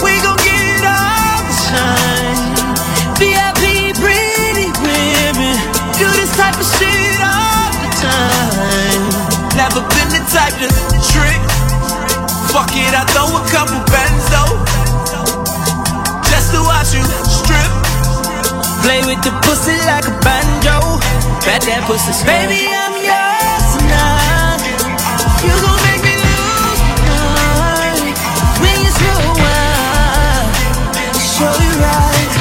We 0.00 0.16
gon' 0.24 0.40
get 0.40 0.80
all 0.88 1.36
the 1.44 1.56
shine. 1.68 2.72
VIP 3.20 3.92
pretty 4.00 4.72
women. 4.80 5.56
Do 6.00 6.08
this 6.16 6.32
type 6.40 6.56
of 6.56 6.64
shit 6.64 7.20
all 7.20 7.68
the 7.76 7.90
time. 8.00 9.04
Never 9.52 9.84
been 9.84 10.08
the 10.16 10.24
type 10.32 10.56
to 10.56 10.68
trick. 11.12 11.42
Fuck 12.48 12.72
it, 12.72 12.96
I 12.96 13.04
throw 13.12 13.28
a 13.28 13.44
couple 13.52 13.76
bands 13.92 14.24
though. 14.32 14.56
Just 16.32 16.56
to 16.56 16.60
watch 16.64 16.96
you 16.96 17.31
Play 18.82 19.00
with 19.06 19.22
the 19.22 19.30
pussy 19.46 19.76
like 19.86 20.06
a 20.06 20.14
banjo 20.26 20.98
Bet 21.46 21.62
that 21.70 21.86
pussy 21.86 22.10
Baby, 22.26 22.66
I'm 22.66 22.98
yours 22.98 23.66
tonight 23.78 24.58
You 25.46 25.54
gon' 25.54 25.80
make 25.86 26.02
me 26.02 26.14
lose 26.18 26.82
my 26.82 26.98
mind 27.06 28.10
When 28.58 28.76
you 28.82 28.90
slow 28.90 29.38
wine 29.38 30.50
Show 31.14 31.52
you 31.62 31.72
right 31.78 32.32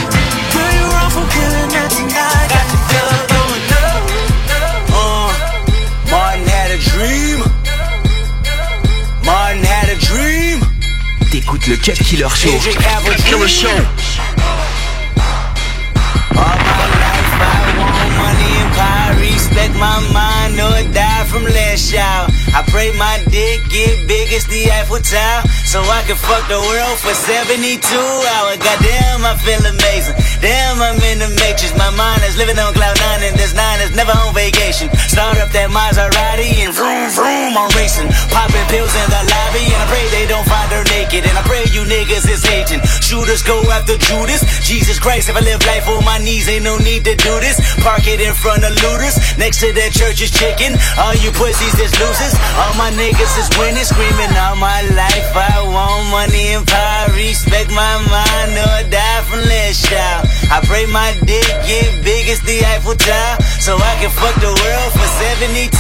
Girl, 0.50 0.72
you 0.74 0.86
wrong 0.90 1.12
for 1.14 1.26
killing 1.30 1.70
that 1.78 1.90
tonight 1.94 2.48
Got 2.50 2.66
the 2.74 2.80
club 2.90 3.22
going 3.30 3.66
up 3.78 4.02
Uh, 4.98 5.30
Martin 6.10 6.46
had 6.50 6.74
a 6.74 6.80
dream. 6.90 7.40
Martin 9.24 9.64
had 9.64 9.94
a 9.94 9.98
dream. 10.10 10.58
T'écoutes 11.32 11.68
le 11.68 11.78
Cut 11.78 12.02
Killer 12.02 12.30
Show. 12.36 12.50
Killer. 13.30 13.48
Show. 13.48 13.70
My 22.98 23.22
dick 23.30 23.62
get 23.70 24.08
big 24.10 24.34
as 24.34 24.50
the 24.50 24.72
Eiffel 24.74 24.98
Tower, 24.98 25.46
so 25.70 25.86
I 25.86 26.02
can 26.10 26.18
fuck 26.18 26.42
the 26.50 26.58
world 26.58 26.98
for 26.98 27.14
72 27.14 27.78
hours. 27.78 28.58
Goddamn, 28.58 29.22
I 29.22 29.38
feel 29.38 29.62
amazing. 29.62 30.18
Damn, 30.42 30.82
I'm 30.82 30.98
in 31.06 31.22
the 31.22 31.30
matrix. 31.38 31.78
My 31.78 31.94
mind 31.94 32.26
is 32.26 32.34
living 32.42 32.58
on 32.58 32.74
cloud 32.74 32.98
nine, 32.98 33.22
and 33.30 33.38
this 33.38 33.54
nine 33.54 33.80
is 33.86 33.94
never 33.94 34.12
on 34.26 34.34
vacation. 34.34 34.90
Start 35.06 35.38
up 35.38 35.54
that 35.54 35.70
Maserati 35.70 36.66
and 36.66 36.74
vroom 36.74 37.14
vroom, 37.14 37.54
I'm 37.54 37.70
racing, 37.78 38.10
popping 38.34 38.66
pills 38.74 38.94
in 38.98 39.08
the 39.14 39.22
lobby, 39.30 39.64
and 39.70 39.78
I 39.78 39.88
pray 39.92 40.06
they 40.10 40.26
don't 40.26 40.48
find 40.48 40.72
her 40.74 40.84
naked, 40.90 41.28
and 41.28 41.36
I 41.38 41.44
pray 41.46 41.68
you 41.70 41.86
niggas 41.86 42.26
is 42.26 42.42
hating. 42.42 42.82
Shooters 43.04 43.44
go 43.44 43.62
after 43.70 43.98
Judas. 43.98 44.42
Jesus 44.66 44.98
Christ, 44.98 45.30
if 45.30 45.36
I 45.36 45.44
live 45.44 45.62
life 45.68 45.86
on 45.88 46.04
my 46.04 46.18
knees, 46.18 46.50
ain't 46.50 46.64
no 46.64 46.78
need 46.80 47.06
to 47.06 47.16
do 47.16 47.34
this. 47.44 47.60
Park 47.84 48.08
it 48.08 48.22
in 48.24 48.34
front 48.34 48.64
of 48.64 48.72
looters. 48.82 49.20
Next 49.38 49.60
to 49.62 49.70
that 49.74 49.92
church 49.94 50.22
is 50.24 50.32
chicken. 50.32 50.80
All 50.98 51.14
you 51.20 51.32
pussies 51.36 51.78
is 51.78 51.94
losers. 52.00 52.34
All 52.58 52.71
my 52.78 52.92
niggas 52.92 53.34
is 53.40 53.50
winning, 53.58 53.84
screaming 53.84 54.34
all 54.38 54.56
my 54.56 54.82
life. 54.94 55.30
I 55.36 55.64
want 55.64 56.12
money 56.12 56.54
and 56.56 56.66
power, 56.68 57.12
respect 57.16 57.72
my 57.72 57.96
mind, 58.08 58.54
or 58.56 58.90
die 58.90 59.22
from 59.28 59.42
less 59.48 59.76
shout. 59.88 60.28
I 60.52 60.60
pray 60.68 60.86
my 60.86 61.16
dick 61.26 61.48
get 61.64 62.04
big 62.04 62.28
as 62.30 62.42
the 62.42 62.64
Eiffel 62.66 62.96
Tower, 62.96 63.42
so 63.60 63.76
I 63.78 63.94
can 64.00 64.12
fuck 64.12 64.36
the 64.44 64.52
world 64.52 64.92
for 64.94 65.08
72 65.32 65.72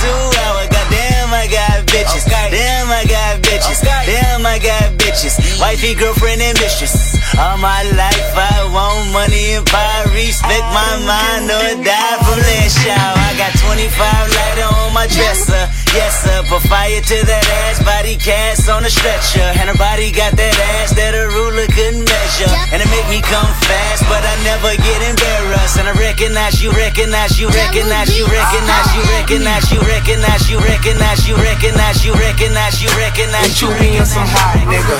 hours. 0.47 0.67
Goddamn, 0.71 1.10
Damn, 1.31 1.47
I 1.47 1.47
got 1.47 1.87
bitches. 1.87 2.27
Damn, 2.27 2.91
I 2.91 3.05
got 3.07 3.39
bitches. 3.39 3.79
Damn, 3.87 4.45
I 4.45 4.59
got 4.59 4.99
bitches. 4.99 5.39
Wifey, 5.61 5.95
girlfriend, 5.95 6.41
and 6.41 6.59
mistress. 6.59 7.15
All 7.39 7.55
my 7.55 7.87
life, 7.95 8.35
I 8.35 8.67
want 8.67 9.15
money 9.15 9.55
and 9.55 9.63
power. 9.63 10.11
Respect 10.11 10.67
my 10.75 10.91
mind 11.07 11.47
or 11.47 11.79
die 11.79 12.19
from 12.27 12.35
that 12.35 12.67
shower. 12.67 13.15
I 13.15 13.31
got 13.39 13.55
25 13.63 13.95
lighter 13.95 14.67
on 14.75 14.91
my 14.91 15.07
dresser. 15.07 15.71
Yes, 15.95 16.19
sir. 16.19 16.43
Put 16.51 16.67
fire 16.67 16.99
to 16.99 17.17
that 17.23 17.47
ass. 17.63 17.79
Body 17.79 18.19
cast 18.19 18.67
on 18.67 18.83
a 18.83 18.91
stretcher. 18.91 19.47
And 19.55 19.71
her 19.71 19.79
body 19.79 20.11
got 20.11 20.35
that 20.35 20.55
ass 20.83 20.91
that 20.99 21.15
a 21.15 21.31
ruler 21.31 21.63
couldn't 21.71 22.11
measure. 22.11 22.51
And 22.75 22.83
it 22.83 22.91
make 22.91 23.07
me 23.07 23.23
come 23.23 23.47
fast, 23.71 24.03
but 24.11 24.19
I 24.19 24.35
never 24.43 24.75
get 24.75 24.99
embarrassed. 25.07 25.79
And 25.79 25.87
I 25.87 25.95
recognize 25.95 26.59
you, 26.59 26.75
recognize 26.75 27.39
you, 27.39 27.47
recognize 27.55 28.19
you, 28.19 28.27
recognize 28.27 28.91
you, 28.91 29.03
recognize 29.07 29.71
you, 29.71 29.79
recognize 29.79 29.79
you, 29.79 29.79
recognize 29.87 30.43
you, 30.51 30.59
recognize 30.59 31.19
you 31.19 31.20
recognize 31.29 32.01
you, 32.05 32.13
recognize 32.17 32.81
you. 32.81 32.89
Recognize, 32.97 33.61
you 33.61 33.69
being 33.77 34.05
some 34.05 34.25
hot 34.25 34.57
nigga. 34.65 34.97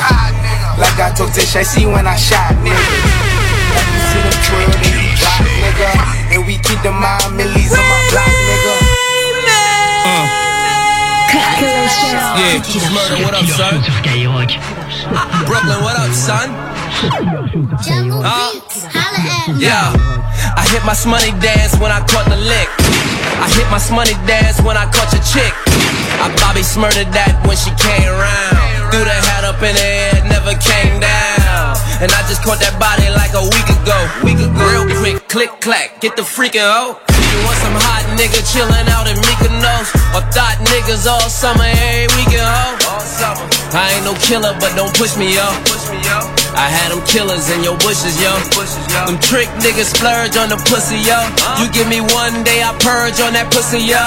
Like 0.78 1.00
I 1.00 1.10
told 1.16 1.34
Tish, 1.34 1.56
I 1.56 1.63
see 1.63 1.86
when 1.86 2.06
I 2.06 2.16
shot 2.16 2.54
nigga. 2.62 2.78
Let 2.78 3.86
me 3.90 4.00
see 4.06 4.22
them 4.22 4.38
twirl, 4.46 4.70
then 4.82 4.94
you 5.01 5.13
drop 5.18 5.42
nigga. 5.42 5.90
And 6.36 6.46
we 6.46 6.62
keep 6.62 6.80
the 6.86 6.92
mind 6.94 7.34
millies 7.38 7.74
on 7.74 7.82
my 7.82 8.00
block 8.13 8.30
nigga. 8.30 8.74
Yeah, 12.32 12.60
Murder, 12.92 13.24
what 13.24 13.34
up, 13.34 13.46
son? 13.46 13.82
Brooklyn, 15.48 15.80
what 15.84 15.96
up, 15.96 16.12
son? 16.12 16.50
Huh? 18.22 18.51
Yeah, 19.58 19.96
I 20.58 20.63
hit 20.70 20.84
my 20.86 20.94
shmoney 20.94 21.32
dance 21.42 21.78
when 21.80 21.92
I 21.92 22.00
caught 22.08 22.28
the 22.30 22.38
lick. 22.38 22.70
I 23.42 23.48
hit 23.56 23.68
my 23.72 23.80
shmoney 23.80 24.16
dance 24.28 24.62
when 24.62 24.78
I 24.78 24.86
caught 24.92 25.12
your 25.13 25.24
chick. 25.24 25.54
I 26.20 26.34
Bobby 26.41 26.63
smurdered 26.63 27.13
that 27.13 27.39
when 27.48 27.56
she 27.56 27.72
came 27.80 28.10
around. 28.10 28.91
Threw 28.91 29.06
the 29.06 29.20
hat 29.32 29.44
up 29.48 29.62
in 29.63 29.75
the 29.75 29.88
air, 29.88 30.20
never 30.27 30.58
came 30.60 31.00
down. 31.00 31.77
And 32.01 32.10
I 32.17 32.25
just 32.25 32.41
caught 32.41 32.58
that 32.65 32.81
body 32.81 33.05
like 33.13 33.29
a 33.38 33.46
week 33.46 33.70
ago. 33.70 33.98
Week 34.25 34.41
ago. 34.41 34.58
Real 34.58 34.89
quick, 34.98 35.22
click 35.29 35.53
clack, 35.62 36.01
get 36.01 36.17
the 36.17 36.25
freaking 36.25 36.65
hoe. 36.65 36.98
You 36.98 37.39
want 37.46 37.62
some 37.62 37.77
hot 37.77 38.01
nigga 38.17 38.41
chillin' 38.41 38.89
out 38.89 39.05
in 39.05 39.22
Mykonos? 39.22 39.93
Or 40.17 40.25
thought 40.34 40.58
niggas 40.65 41.05
all 41.05 41.29
summer, 41.29 41.62
every 41.62 42.10
weekend, 42.17 42.41
ho? 42.41 42.74
I 43.77 43.93
ain't 43.93 44.03
no 44.03 44.17
killer, 44.17 44.58
but 44.58 44.74
don't 44.74 44.89
push 44.98 45.13
me, 45.13 45.29
yo. 45.38 45.46
I 46.58 46.74
had 46.74 46.89
them 46.89 47.05
killers 47.05 47.53
in 47.53 47.62
your 47.62 47.77
bushes, 47.86 48.17
yo. 48.17 48.34
Them 49.05 49.22
trick 49.22 49.48
niggas 49.62 49.93
splurge 49.93 50.36
on 50.41 50.50
the 50.50 50.58
pussy, 50.65 50.98
yo. 51.05 51.13
Uh-huh. 51.13 51.62
You 51.62 51.70
give 51.70 51.86
me 51.86 52.01
one 52.01 52.41
day, 52.41 52.65
I 52.65 52.74
purge 52.81 53.22
on 53.22 53.38
that 53.38 53.53
pussy, 53.53 53.77
yo. 53.77 54.01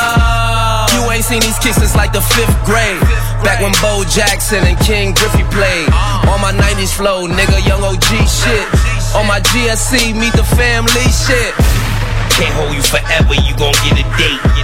You 0.99 1.07
ain't 1.15 1.25
seen 1.25 1.41
these 1.47 1.57
kicks 1.63 1.79
since 1.79 1.95
like 1.95 2.11
the 2.11 2.21
fifth 2.35 2.59
grade. 2.67 2.99
Back 3.47 3.63
when 3.63 3.73
Bo 3.79 4.03
Jackson 4.11 4.67
and 4.67 4.77
Ken 4.83 5.15
Griffey 5.15 5.47
played. 5.55 5.89
Uh-huh. 5.89 6.33
On 6.35 6.41
my 6.43 6.53
90s 6.53 6.93
flow, 6.93 7.25
nigga, 7.31 7.63
young 7.65 7.84
OG 7.85 8.25
shit. 8.25 8.67
On 9.15 9.27
my 9.27 9.41
GSC, 9.41 10.17
meet 10.17 10.33
the 10.33 10.45
family 10.57 11.07
shit. 11.13 11.53
Can't 12.33 12.55
hold 12.57 12.75
you 12.75 12.83
forever, 12.83 13.35
you 13.35 13.55
gon' 13.57 13.77
get 13.85 14.01
a 14.01 14.05
date. 14.17 14.64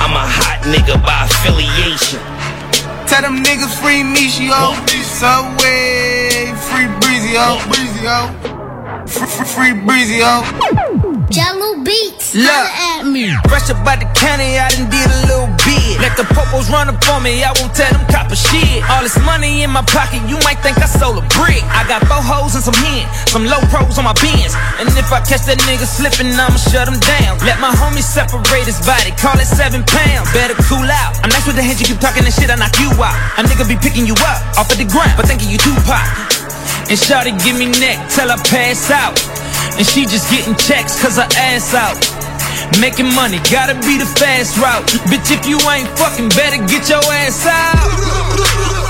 I'm 0.00 0.14
a 0.14 0.24
hot 0.24 0.62
nigga 0.62 0.96
by 1.02 1.26
affiliation. 1.26 2.20
Tell 3.06 3.22
them 3.22 3.42
niggas 3.42 3.74
free 3.82 4.04
me, 4.04 4.28
Michio. 4.28 4.74
Subway, 5.02 6.54
free 6.68 6.86
Breezy, 7.00 7.34
yo. 7.34 7.58
Breezy, 7.68 8.04
yo. 8.04 8.28
Free, 9.06 9.44
free, 9.44 9.72
Breezy, 9.72 10.20
oh. 10.22 10.44
yo. 11.02 11.07
Jahlil 11.28 11.84
Beats. 11.84 12.32
Look, 12.32 12.48
at 12.48 13.04
me. 13.04 13.28
fresh 13.52 13.68
up 13.68 13.84
by 13.84 14.00
the 14.00 14.08
county, 14.16 14.56
I 14.56 14.72
done 14.72 14.88
did 14.88 15.04
a 15.04 15.20
little 15.28 15.52
bit. 15.60 16.00
Let 16.00 16.16
the 16.16 16.24
popos 16.32 16.72
run 16.72 16.88
up 16.88 16.96
on 17.12 17.20
me, 17.20 17.44
I 17.44 17.52
won't 17.60 17.76
tell 17.76 17.92
them 17.92 18.00
copper 18.08 18.36
shit. 18.36 18.80
All 18.88 19.04
this 19.04 19.16
money 19.28 19.60
in 19.60 19.68
my 19.68 19.84
pocket, 19.84 20.24
you 20.24 20.40
might 20.40 20.64
think 20.64 20.80
I 20.80 20.88
sold 20.88 21.20
a 21.20 21.24
brick. 21.36 21.60
I 21.68 21.84
got 21.84 22.00
four 22.08 22.24
hoes 22.24 22.56
and 22.56 22.64
some 22.64 22.76
hen, 22.80 23.04
some 23.28 23.44
low 23.44 23.60
pros 23.68 24.00
on 24.00 24.08
my 24.08 24.16
bins. 24.24 24.56
And 24.80 24.88
if 24.96 25.12
I 25.12 25.20
catch 25.20 25.44
that 25.44 25.60
nigga 25.68 25.84
slipping, 25.84 26.32
I'ma 26.32 26.56
shut 26.56 26.88
him 26.88 26.96
down. 26.96 27.36
Let 27.44 27.60
my 27.60 27.76
homies 27.76 28.08
separate 28.08 28.64
his 28.64 28.80
body, 28.88 29.12
call 29.20 29.36
it 29.36 29.48
seven 29.48 29.84
pounds. 29.84 30.32
Better 30.32 30.56
cool 30.64 30.88
out. 30.88 31.20
I'm 31.20 31.28
nice 31.28 31.44
with 31.44 31.60
the 31.60 31.64
hands, 31.64 31.76
you 31.76 31.86
keep 31.92 32.00
talking 32.00 32.24
that 32.24 32.32
shit, 32.32 32.48
I 32.48 32.56
knock 32.56 32.72
you 32.80 32.88
out. 32.96 33.16
A 33.36 33.44
nigga 33.44 33.68
be 33.68 33.76
picking 33.76 34.08
you 34.08 34.16
up 34.24 34.40
off 34.56 34.72
of 34.72 34.80
the 34.80 34.88
ground, 34.88 35.12
but 35.20 35.28
thinking 35.28 35.52
you 35.52 35.60
Tupac. 35.60 36.08
And 36.88 36.96
Shawty 36.96 37.36
give 37.44 37.60
me 37.60 37.68
neck 37.76 38.00
till 38.08 38.32
I 38.32 38.40
pass 38.48 38.88
out. 38.88 39.20
And 39.76 39.84
she 39.86 40.06
just 40.06 40.30
getting 40.30 40.56
checks 40.56 40.96
cause 41.00 41.16
her 41.18 41.28
ass 41.36 41.74
out. 41.74 41.98
Making 42.80 43.10
money, 43.14 43.42
gotta 43.50 43.74
be 43.82 43.98
the 43.98 44.06
fast 44.06 44.56
route. 44.56 44.86
Bitch, 45.10 45.34
if 45.34 45.44
you 45.46 45.58
ain't 45.68 45.88
fucking, 45.98 46.30
better 46.38 46.62
get 46.70 46.88
your 46.88 47.02
ass 47.20 47.44
out. 47.44 47.76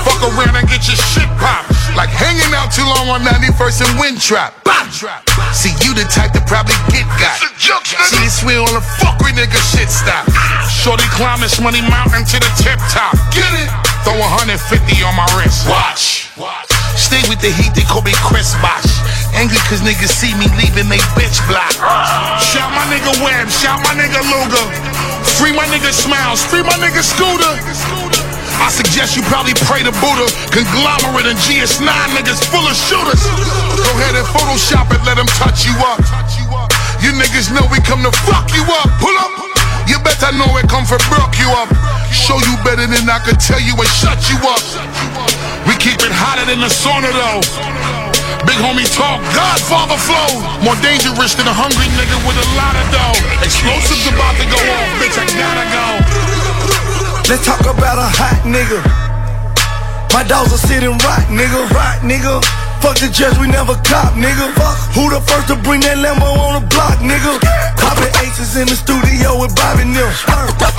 Fuck 0.05 0.21
around 0.29 0.55
and 0.55 0.67
get 0.69 0.85
your 0.85 0.97
shit 0.97 1.29
popped. 1.41 1.73
Like 1.97 2.09
hanging 2.09 2.53
out 2.53 2.69
too 2.71 2.85
long 2.85 3.09
on 3.09 3.25
91st 3.25 3.89
and 3.89 3.93
Windtrap. 3.97 4.53
Bop. 4.63 4.87
See, 5.53 5.73
you 5.81 5.97
the 5.97 6.05
type 6.05 6.31
to 6.37 6.41
probably 6.45 6.77
get 6.93 7.05
got. 7.17 7.37
See, 8.05 8.21
this 8.21 8.43
wheel 8.45 8.63
on 8.63 8.73
the 8.77 8.85
fuck 9.01 9.17
with 9.19 9.35
nigga 9.35 9.57
shit 9.73 9.89
stop. 9.89 10.29
Shorty 10.69 11.05
climb 11.13 11.41
this 11.41 11.59
money 11.59 11.81
mountain 11.81 12.25
to 12.25 12.37
the 12.39 12.51
tip 12.61 12.77
top. 12.93 13.17
Get 13.33 13.49
it? 13.57 13.69
Throw 14.05 14.17
150 14.17 14.55
on 15.03 15.15
my 15.17 15.27
wrist. 15.37 15.67
Watch. 15.67 16.29
Stay 16.95 17.21
with 17.27 17.41
the 17.41 17.49
heat, 17.49 17.73
they 17.73 17.83
call 17.83 18.01
me 18.01 18.13
Chris 18.21 18.53
Bosh. 18.61 19.08
Angry 19.35 19.59
cause 19.69 19.81
niggas 19.81 20.11
see 20.11 20.33
me 20.35 20.47
leaving 20.57 20.89
they 20.89 21.01
bitch 21.13 21.37
block. 21.45 21.73
Shout 22.41 22.69
my 22.73 22.85
nigga 22.89 23.13
Web, 23.21 23.49
shout 23.49 23.79
my 23.85 23.93
nigga 23.93 24.21
Luger. 24.25 24.65
Free 25.37 25.53
my 25.53 25.65
nigga 25.69 25.91
Smiles, 25.93 26.43
free 26.45 26.63
my 26.63 26.75
nigga 26.81 27.03
Scooter. 27.03 27.53
I 28.59 28.67
suggest 28.67 29.15
you 29.15 29.23
probably 29.31 29.55
pray 29.65 29.83
to 29.87 29.93
Buddha. 30.03 30.27
Conglomerate 30.51 31.31
and 31.31 31.39
GS9 31.47 31.87
niggas 32.11 32.43
full 32.51 32.65
of 32.65 32.75
shooters. 32.75 33.23
Go 33.79 33.91
ahead 34.03 34.19
and 34.19 34.27
Photoshop 34.35 34.91
it, 34.91 34.99
let 35.07 35.15
them 35.15 35.29
touch 35.39 35.63
you 35.63 35.75
up. 35.79 36.03
You 36.99 37.15
niggas 37.15 37.55
know 37.55 37.63
we 37.71 37.79
come 37.87 38.03
to 38.03 38.11
fuck 38.27 38.51
you 38.51 38.63
up. 38.83 38.91
Pull 38.99 39.15
up. 39.15 39.31
You 39.87 39.97
better 40.03 40.29
know 40.35 40.51
it 40.59 40.67
come 40.67 40.85
for 40.85 40.99
broke 41.09 41.33
you 41.39 41.49
up. 41.55 41.71
Show 42.11 42.37
you 42.45 42.53
better 42.61 42.85
than 42.85 43.09
I 43.09 43.17
could 43.23 43.39
tell 43.39 43.63
you 43.63 43.73
and 43.73 43.89
shut 43.89 44.19
you 44.29 44.37
up. 44.45 44.61
We 45.65 45.73
keep 45.79 45.97
it 46.03 46.13
hotter 46.13 46.45
than 46.45 46.59
the 46.59 46.69
sauna 46.69 47.09
though. 47.09 47.41
Big 48.47 48.59
homie 48.63 48.87
talk, 48.87 49.19
Godfather 49.35 49.99
flow. 49.99 50.39
More 50.63 50.77
dangerous 50.79 51.35
than 51.35 51.47
a 51.47 51.55
hungry 51.55 51.87
nigga 51.97 52.15
with 52.23 52.37
a 52.39 52.47
lot 52.55 52.75
of 52.75 52.85
dough. 52.93 53.17
Explosives 53.43 54.07
about 54.07 54.35
to 54.39 54.45
go 54.47 54.59
off, 54.59 54.89
bitch, 54.99 55.17
I 55.19 55.25
gotta 55.35 55.65
go. 55.73 55.85
Let's 57.27 57.45
talk 57.45 57.61
about 57.61 57.97
a 57.99 58.07
hot 58.07 58.41
nigga. 58.47 58.79
My 60.13 60.23
dogs 60.23 60.53
are 60.53 60.57
sitting 60.57 60.95
right, 61.05 61.27
nigga. 61.29 61.69
Right, 61.69 61.99
nigga. 62.01 62.68
Fuck 62.79 62.95
the 63.03 63.11
judge, 63.11 63.35
we 63.37 63.47
never 63.47 63.75
cop, 63.83 64.15
nigga. 64.15 64.55
Fuck. 64.55 64.75
Who 64.95 65.11
the 65.11 65.19
first 65.19 65.51
to 65.51 65.55
bring 65.59 65.83
that 65.83 65.99
Lambo 65.99 66.31
on 66.39 66.59
the 66.59 66.63
block, 66.71 66.99
nigga? 67.03 67.39
Poppin' 67.75 68.11
aces 68.23 68.55
in 68.55 68.67
the 68.71 68.75
studio 68.75 69.35
with 69.35 69.51
Bobby 69.55 69.83
Nim. 69.83 70.07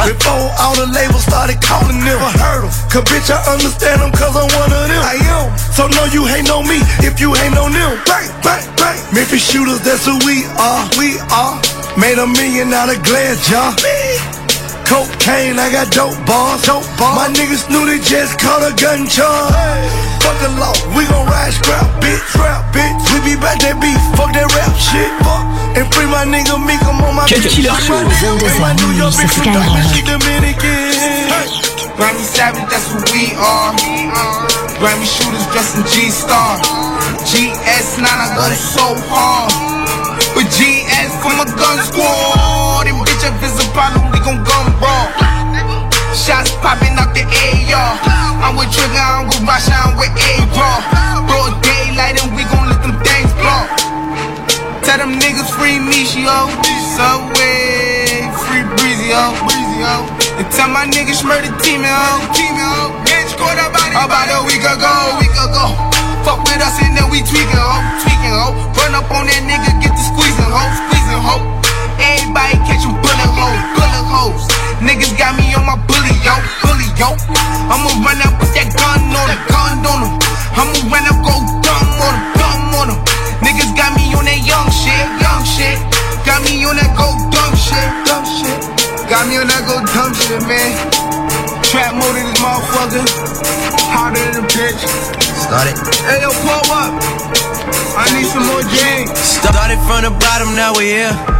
Before 0.01 0.49
all 0.57 0.73
the 0.77 0.89
labels 0.89 1.29
started 1.29 1.61
calling 1.61 2.01
them. 2.01 2.17
I 2.17 2.33
heard 2.41 2.65
them. 2.65 2.73
Cause 2.89 3.05
bitch, 3.05 3.29
I 3.29 3.41
understand 3.53 4.01
them 4.01 4.13
cause 4.17 4.33
I'm 4.33 4.49
one 4.57 4.73
of 4.73 4.85
them. 4.89 5.03
I 5.05 5.21
am. 5.29 5.53
So 5.77 5.89
no, 5.93 6.09
you 6.09 6.25
hate 6.25 6.49
on 6.49 6.65
me 6.65 6.81
if 7.05 7.21
you 7.21 7.37
hate 7.37 7.57
on 7.57 7.73
them. 7.73 8.01
Bang, 8.09 8.29
bang, 8.41 8.65
bang. 8.81 8.99
Memphis 9.13 9.45
shooters, 9.45 9.85
that's 9.85 10.09
who 10.09 10.17
we 10.25 10.49
are. 10.57 10.83
We 10.97 11.21
are. 11.29 11.61
Made 12.01 12.17
a 12.17 12.27
million 12.27 12.73
out 12.73 12.89
of 12.89 13.03
glass 13.05 13.45
jar. 13.45 13.77
Cocaine, 14.91 15.55
I 15.55 15.71
got 15.71 15.95
dope 15.95 16.19
bars. 16.27 16.67
Dope 16.67 16.83
bars. 16.99 17.15
My 17.15 17.29
niggas 17.31 17.71
knew 17.71 17.87
they 17.87 18.03
just 18.03 18.43
caught 18.43 18.67
a 18.67 18.75
gun 18.75 19.07
charge. 19.07 19.55
Fuck 20.19 20.35
the 20.43 20.51
law, 20.59 20.75
we 20.99 21.07
gon' 21.07 21.31
ride 21.31 21.55
scrap, 21.55 21.87
bitch. 22.03 22.19
Scrap, 22.35 22.75
bitch. 22.75 22.99
We 23.15 23.23
be 23.23 23.35
back 23.39 23.63
that 23.63 23.79
beef, 23.79 24.03
fuck 24.19 24.35
that 24.35 24.51
rap 24.51 24.75
shit. 24.75 25.07
Fuck. 25.23 25.47
And 25.79 25.87
free 25.95 26.11
my 26.11 26.27
nigga 26.27 26.59
Meek, 26.59 26.83
I'm 26.83 26.99
on 27.07 27.15
my 27.15 27.23
Cut 27.31 27.39
bitch. 27.39 27.63
Killer 27.63 27.79
Show, 27.79 28.03
Free 28.43 28.59
my 28.59 28.75
New 28.83 28.91
York 28.99 29.15
bitch, 29.15 29.31
sur 29.31 29.47
from 29.47 29.55
Doc, 29.55 29.63
Skyrock. 29.63 29.95
she 29.95 30.03
Dominican. 30.03 30.91
Grammy 31.95 32.27
Savage, 32.27 32.67
that's 32.67 32.91
who 32.91 32.99
we 33.15 33.31
are. 33.39 33.71
Grammy 34.83 35.07
shooters 35.07 35.47
dressed 35.55 35.79
in 35.79 35.87
G-Star. 35.87 36.59
GS9, 37.31 38.03
I 38.11 38.27
go 38.35 38.43
so 38.59 38.99
hard. 39.07 39.55
With 40.35 40.51
GS 40.51 41.15
for 41.23 41.31
my 41.37 41.45
gun 41.45 41.79
squad. 41.85 42.89
And 42.89 42.97
bitch, 43.05 43.21
if 43.23 43.37
it's 43.45 43.60
a 43.60 43.60
problem, 43.60 43.60
we 44.21 44.27
gon' 44.27 44.45
gun 44.45 44.67
brawl. 44.77 45.09
Shots 46.13 46.53
popping 46.61 46.93
out 47.01 47.17
the 47.17 47.25
AR. 47.25 47.93
I'm 48.45 48.57
with 48.57 48.69
Trigger, 48.73 49.01
I'm 49.01 49.27
with 49.27 49.41
Rasha, 49.49 49.73
I'm 49.73 49.97
with 49.97 50.13
A-Raw. 50.13 51.25
Broad 51.25 51.57
daylight 51.65 52.21
and 52.21 52.37
we 52.37 52.45
gon' 52.45 52.69
let 52.69 52.83
them 52.85 53.01
things 53.01 53.33
blow. 53.41 53.65
Tell 54.85 54.99
them 54.99 55.17
niggas 55.17 55.49
free 55.57 55.79
me, 55.81 56.05
Michio. 56.05 56.53
Subway, 56.97 58.29
free 58.45 58.65
Breezy, 58.77 59.09
yo. 59.09 59.33
Breezy, 59.49 59.81
yo. 59.81 60.05
And 60.37 60.49
tell 60.53 60.69
my 60.69 60.85
niggas 60.85 61.25
murder 61.25 61.53
team, 61.65 61.81
yo. 61.81 62.01
Team, 62.37 62.57
yo. 62.61 62.93
Bitch. 63.05 63.33
About 63.41 64.29
a 64.29 64.45
week 64.47 64.61
ago, 64.61 65.17
week 65.21 65.33
ago. 65.33 65.73
Fuck 66.25 66.45
with 66.45 66.61
us 66.61 66.77
and 66.85 66.97
then 66.97 67.09
we 67.11 67.25
tweaking, 67.25 67.57
ho, 67.57 67.81
tweaking, 68.05 68.37
ho. 68.37 68.53
Run 68.77 68.95
up 68.95 69.09
on 69.11 69.27
that 69.27 69.43
nigga, 69.49 69.73
get 69.81 69.97
the 69.97 70.05
squeezing, 70.05 70.53
ho, 70.53 70.63
squeezing, 70.77 71.21
ho. 71.25 71.41
Everybody 71.97 72.57
catch 72.69 72.85
them 72.85 72.97
bullet 73.01 73.33
holes, 73.33 73.80
holes. 74.11 74.43
Niggas 74.83 75.15
got 75.15 75.39
me 75.39 75.55
on 75.55 75.63
my 75.63 75.79
bully, 75.87 76.15
yo, 76.27 76.35
bully, 76.67 76.91
yo. 76.99 77.15
I'ma 77.71 77.91
run 78.03 78.19
up 78.27 78.35
with 78.43 78.51
that 78.59 78.75
gun 78.75 79.07
on 79.15 79.29
him, 79.31 79.41
gun 79.47 79.87
on 79.87 80.01
him. 80.03 80.15
I'ma 80.59 80.79
run 80.91 81.07
up, 81.07 81.19
go 81.23 81.35
dumb 81.63 82.03
on 82.03 82.15
him, 82.19 82.25
dumb 82.35 82.75
on 82.75 82.89
him. 82.91 83.01
Niggas 83.41 83.73
got 83.79 83.95
me 83.95 84.11
on 84.19 84.27
that 84.27 84.43
young 84.43 84.69
shit, 84.75 85.07
young 85.23 85.47
shit. 85.47 85.79
Got 86.27 86.43
me 86.43 86.67
on 86.67 86.75
that 86.77 86.91
go 86.99 87.15
dumb 87.31 87.55
shit, 87.55 87.89
dumb 88.05 88.27
shit. 88.27 88.59
Got 89.07 89.31
me 89.31 89.39
on 89.39 89.47
that 89.47 89.63
go 89.65 89.79
dumb 89.95 90.13
shit, 90.13 90.43
man. 90.45 90.75
Trap 91.63 91.95
mode 91.95 92.19
in 92.19 92.27
this 92.27 92.41
motherfucker. 92.43 93.07
Harder 93.95 94.19
than 94.35 94.43
a 94.43 94.47
bitch. 94.51 94.83
Started. 95.39 95.79
Hey, 96.03 96.21
yo, 96.21 96.31
pull 96.43 96.75
up. 96.75 96.99
I 97.97 98.07
need 98.15 98.27
some 98.27 98.47
more 98.47 98.63
game. 98.75 99.07
Started 99.15 99.79
from 99.87 100.03
the 100.03 100.11
bottom, 100.19 100.55
now 100.55 100.75
we 100.77 100.87
here. 100.99 101.40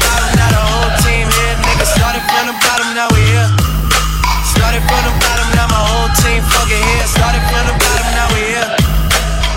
Started 4.81 4.97
from 4.97 5.13
the 5.13 5.13
bottom, 5.21 5.47
now 5.53 5.67
my 5.69 5.77
whole 5.77 6.09
team 6.17 6.41
fucking 6.41 6.81
here. 6.81 7.05
Started 7.05 7.43
from 7.53 7.63
the 7.69 7.75
bottom, 7.77 8.07
now 8.17 8.27
we 8.33 8.41
here. 8.49 8.69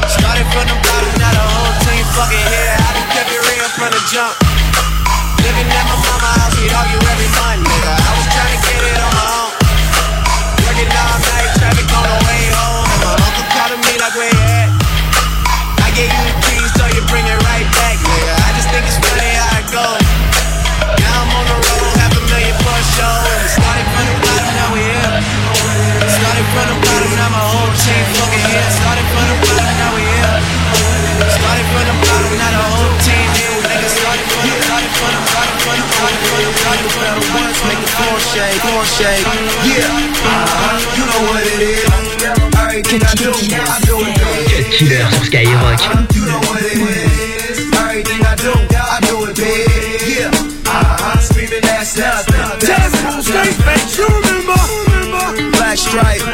Started 0.05 0.47
from 0.53 0.69
the 0.69 0.77
bottom, 0.85 1.13
now 1.17 1.33
the 1.33 1.45
whole 1.49 1.75
team 1.81 2.05
fucking 2.13 2.45
here. 2.45 2.77
I 2.77 2.89
done 2.93 3.09
kept 3.09 3.31
it 3.33 3.41
real 3.41 3.69
from 3.73 3.91
the 3.95 4.01
jump. 4.13 4.37
Living 5.41 5.69
at 5.73 5.85
my 5.89 5.97
mama 5.97 6.31
house, 6.45 6.57
we'd 6.61 6.73
argue 6.77 7.01
every 7.09 7.31
month, 7.41 7.65
nigga. 7.65 7.93
I 7.97 8.11
was 8.21 8.24
shake, 38.35 38.61
floor 38.67 38.85
shake. 38.85 39.27
Yeah, 39.63 39.87
uh-huh. 39.87 40.99
you 40.99 41.05
know 41.07 41.23
what 41.31 41.43
it 41.47 41.61
is. 41.63 41.87
Everything 42.59 43.03
I 43.07 43.15
do, 43.15 43.31
I 43.31 43.79
do 43.87 43.95
it 44.03 44.15
big. 44.19 44.75
Killer 44.75 45.07
sur 45.15 45.25
Skyrock. 45.31 45.79
You 46.15 46.27
know 46.27 46.43
what 46.51 46.63
it 46.67 46.83
is. 46.83 47.71
Everything 47.79 48.27
I 48.27 48.35
do, 48.35 48.53
I 48.75 48.99
do 49.07 49.31
it 49.31 49.37
big. 49.39 49.71
Yeah, 50.11 50.35
uh-huh. 50.67 51.21
Screaming 51.23 51.63
that's 51.63 51.97
nothing. 51.97 52.43
On 53.07 53.23
stage, 53.23 53.55
face, 53.63 53.99
you 53.99 54.07
remember? 54.11 54.59
Black 55.55 55.79
stripe, 55.79 56.25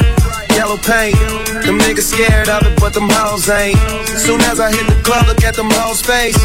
yellow 0.56 0.78
paint. 0.78 1.18
Them 1.66 1.76
niggas 1.84 2.08
scared 2.16 2.48
of 2.48 2.62
it, 2.64 2.80
but 2.80 2.94
them 2.94 3.08
hoes 3.10 3.48
ain't. 3.50 3.76
Soon 4.16 4.40
as 4.48 4.58
I 4.58 4.72
hit 4.72 4.86
the 4.88 4.96
club, 5.04 5.26
look 5.26 5.44
at 5.44 5.54
them 5.54 5.68
hoes' 5.72 6.00
face. 6.00 6.38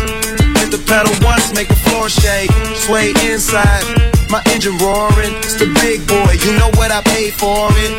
Hit 0.59 0.71
the 0.71 0.83
pedal 0.83 1.15
once, 1.23 1.53
make 1.53 1.69
the 1.69 1.79
floor 1.87 2.09
shake. 2.09 2.51
Sway 2.75 3.13
inside, 3.23 3.85
my 4.29 4.41
engine 4.53 4.77
roaring. 4.77 5.33
It's 5.43 5.55
the 5.55 5.67
big 5.81 6.07
boy, 6.07 6.37
you 6.41 6.57
know 6.57 6.71
what 6.75 6.91
I 6.91 7.01
paid 7.01 7.33
for 7.33 7.69
it. 7.83 7.91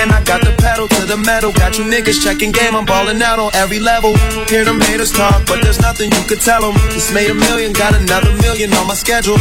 And 0.00 0.12
I 0.12 0.22
got 0.24 0.40
the 0.40 0.54
pedal 0.56 0.88
to 0.88 1.02
the 1.04 1.16
metal. 1.16 1.52
Got 1.52 1.78
you 1.78 1.84
niggas 1.84 2.22
checking 2.22 2.52
game, 2.52 2.74
I'm 2.74 2.84
balling 2.84 3.20
out 3.22 3.38
on 3.38 3.50
every 3.54 3.80
level. 3.80 4.16
Hear 4.48 4.64
them 4.64 4.80
haters 4.80 5.12
talk, 5.12 5.46
but 5.46 5.62
there's 5.62 5.80
nothing 5.80 6.10
you 6.12 6.22
could 6.24 6.40
tell 6.40 6.62
them. 6.62 6.74
Just 6.90 7.12
made 7.12 7.30
a 7.30 7.34
million, 7.34 7.72
got 7.72 7.94
another 7.94 8.32
million 8.40 8.72
on 8.74 8.86
my 8.86 8.94
schedule. 8.94 9.38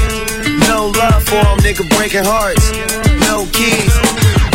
No 0.67 0.91
love 0.95 1.23
for 1.23 1.43
them, 1.43 1.57
nigga 1.63 1.87
breaking 1.95 2.25
hearts. 2.25 2.71
No 3.27 3.45
keys, 3.53 3.93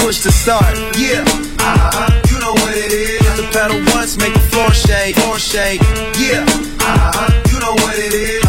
push 0.03 0.21
to 0.23 0.33
start. 0.33 0.77
Yeah, 0.99 1.25
uh-huh. 1.61 2.21
you 2.29 2.39
know 2.41 2.53
what 2.53 2.75
it 2.77 2.93
is. 2.93 3.21
Hit 3.25 3.37
the 3.37 3.49
pedal 3.53 3.81
once, 3.95 4.19
make 4.19 4.35
the 4.35 4.45
floor 4.53 4.71
shake, 4.73 5.17
floor 5.17 5.39
shake. 5.39 5.81
Yeah, 6.19 6.45
uh-huh. 6.81 7.33
you 7.49 7.59
know 7.61 7.75
what 7.81 7.97
it 7.97 8.13
is. 8.13 8.45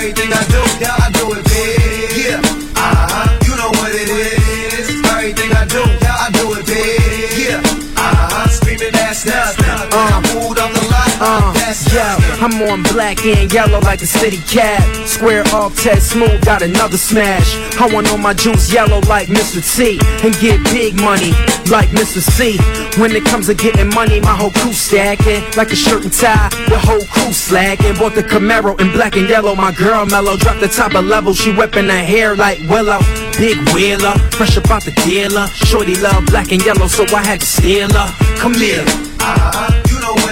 Everything 0.00 0.32
I 0.32 0.42
do, 0.48 0.62
I 0.86 1.09
Off 10.60 10.72
the 10.74 10.84
lot, 10.90 11.10
Uh, 11.20 11.52
yeah, 11.92 12.16
I'm 12.40 12.62
on 12.70 12.82
black 12.92 13.24
and 13.24 13.52
yellow 13.52 13.80
like 13.80 14.02
a 14.02 14.06
city 14.06 14.38
cat. 14.48 14.82
Square 15.06 15.44
off, 15.54 15.76
Ted 15.82 16.02
Smooth 16.02 16.44
got 16.44 16.62
another 16.62 16.96
smash. 16.96 17.56
I 17.80 17.86
want 17.92 18.10
all 18.10 18.18
my 18.18 18.34
juice 18.34 18.72
yellow 18.72 19.00
like 19.08 19.28
Mr. 19.28 19.60
T 19.60 19.98
and 20.24 20.34
get 20.40 20.62
big 20.72 20.94
money 21.00 21.32
like 21.70 21.88
Mr. 21.90 22.20
C. 22.20 22.58
When 23.00 23.12
it 23.12 23.24
comes 23.24 23.46
to 23.46 23.54
getting 23.54 23.88
money, 23.94 24.20
my 24.20 24.36
whole 24.36 24.50
crew 24.50 24.72
stacking 24.72 25.42
like 25.56 25.72
a 25.72 25.76
shirt 25.76 26.02
and 26.02 26.12
tie. 26.12 26.48
The 26.68 26.78
whole 26.78 27.04
crew 27.06 27.32
slacking. 27.32 27.94
Bought 27.96 28.14
the 28.14 28.22
Camaro 28.22 28.78
in 28.80 28.92
black 28.92 29.16
and 29.16 29.28
yellow. 29.28 29.54
My 29.54 29.72
girl 29.72 30.06
mellow 30.06 30.36
dropped 30.36 30.60
the 30.60 30.68
top 30.68 30.94
of 30.94 31.04
level. 31.04 31.32
She 31.34 31.52
whipping 31.52 31.88
her 31.88 32.04
hair 32.04 32.36
like 32.36 32.58
Willow. 32.68 33.00
Big 33.38 33.56
wheeler, 33.72 34.14
fresh 34.36 34.56
about 34.56 34.84
the 34.84 34.92
dealer. 35.04 35.46
Shorty 35.48 35.96
love 35.96 36.26
black 36.26 36.52
and 36.52 36.64
yellow, 36.64 36.86
so 36.86 37.04
I 37.14 37.24
had 37.24 37.40
to 37.40 37.46
steal 37.46 37.88
her. 37.92 38.36
Come 38.36 38.54
here. 38.54 38.84
You 39.20 39.26
know 39.26 39.50
what 39.66 39.79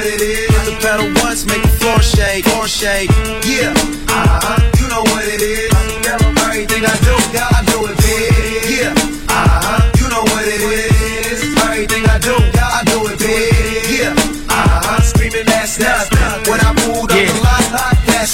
it 0.09 0.21
is. 0.21 0.49
Hit 0.51 0.65
the 0.65 0.75
pedal 0.81 1.09
once, 1.23 1.45
make 1.47 1.63
the 1.63 1.69
floor 1.69 2.01
shake, 2.01 2.45
floor 2.47 2.67
shake. 2.67 3.11
Yeah, 3.45 3.73
uh-huh, 4.09 4.57
you 4.81 4.89
know 4.89 5.03
what 5.13 5.25
it 5.29 5.43
is. 5.43 5.73
Everything 6.09 6.85
I 6.85 6.95
do, 7.05 7.15
I 7.37 7.61
do 7.69 7.79
it 7.87 7.97
big. 8.01 8.65
Yeah, 8.73 8.95
uh-huh, 9.29 9.93
you 10.01 10.09
know 10.09 10.25
what 10.33 10.45
it 10.49 10.63
is. 10.65 11.41
Everything 11.65 12.05
I 12.09 12.19
do, 12.19 12.35
I 12.57 12.83
do 12.89 12.99
it 13.11 13.19
big. 13.19 14.01
Yeah, 14.01 14.15
uh-huh, 14.49 15.01
screaming 15.03 15.47
that's 15.47 15.79
nothing. 15.79 16.51
When 16.51 16.61
I 16.61 16.73
pulled 16.85 17.13
up 17.13 17.17
Yeah. 17.17 17.48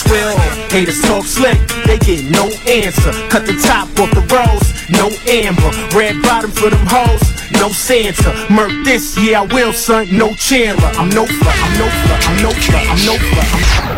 The 0.03 0.15
lot, 0.15 0.39
that's 0.41 0.65
Squill, 0.65 0.71
haters 0.71 1.01
talk 1.03 1.25
slick, 1.25 1.59
they 1.87 1.99
get 1.99 2.25
no 2.31 2.51
answer. 2.67 3.13
Cut 3.29 3.47
the 3.47 3.55
top 3.63 3.89
off 4.01 4.11
the 4.11 4.23
rose, 4.33 4.73
no 4.91 5.11
amber. 5.31 5.71
Red 5.97 6.23
bottom 6.23 6.51
for 6.51 6.71
them 6.71 6.87
hoes, 6.87 7.23
no 7.53 7.71
Santa. 7.71 8.33
Murk 8.51 8.73
this, 8.85 9.17
yeah, 9.19 9.43
I 9.43 9.47
will, 9.47 9.73
son, 9.73 10.09
no 10.17 10.35
Chandler. 10.35 10.91
I'm 10.99 11.09
no 11.11 11.27
fluff, 11.27 11.59
I'm 11.63 11.79
no 11.79 11.89
fluff, 11.89 12.29
I'm 12.29 12.43
no 12.43 12.51
fluff, 12.51 12.87
I'm 12.91 13.07
no 13.07 13.19
fluff. 13.19 13.55
I'm 13.55 13.95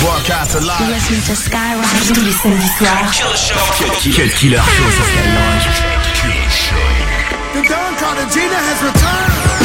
Broadcast 0.00 0.54
alive. 0.54 0.88
Listening 0.88 1.22
to 1.22 1.34
Skyrock 1.34 1.86
tous 2.06 2.20
les 2.22 2.32
samedis 2.32 2.70
soirs. 2.78 3.22
Cut 3.78 4.30
killer 4.38 4.62
show 4.62 4.90
sur 4.90 5.04
Skyrock. 5.04 5.96
The 7.54 7.62
Don 7.62 7.94
Cartagena 7.96 8.56
has 8.56 8.82
returned. 8.82 9.55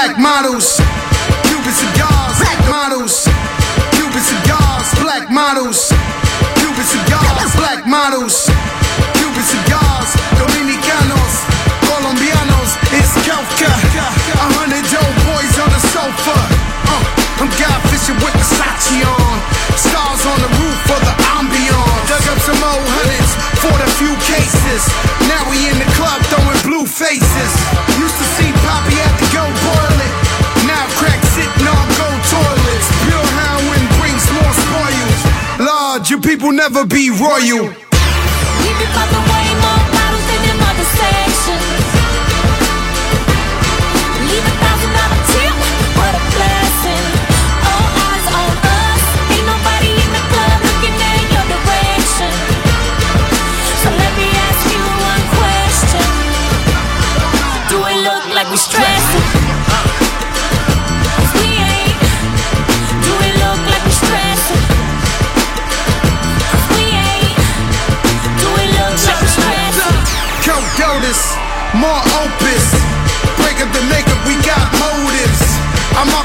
black 0.00 0.18
models. 0.18 0.89
Never 36.60 36.84
be 36.84 37.08
royal. 37.08 37.89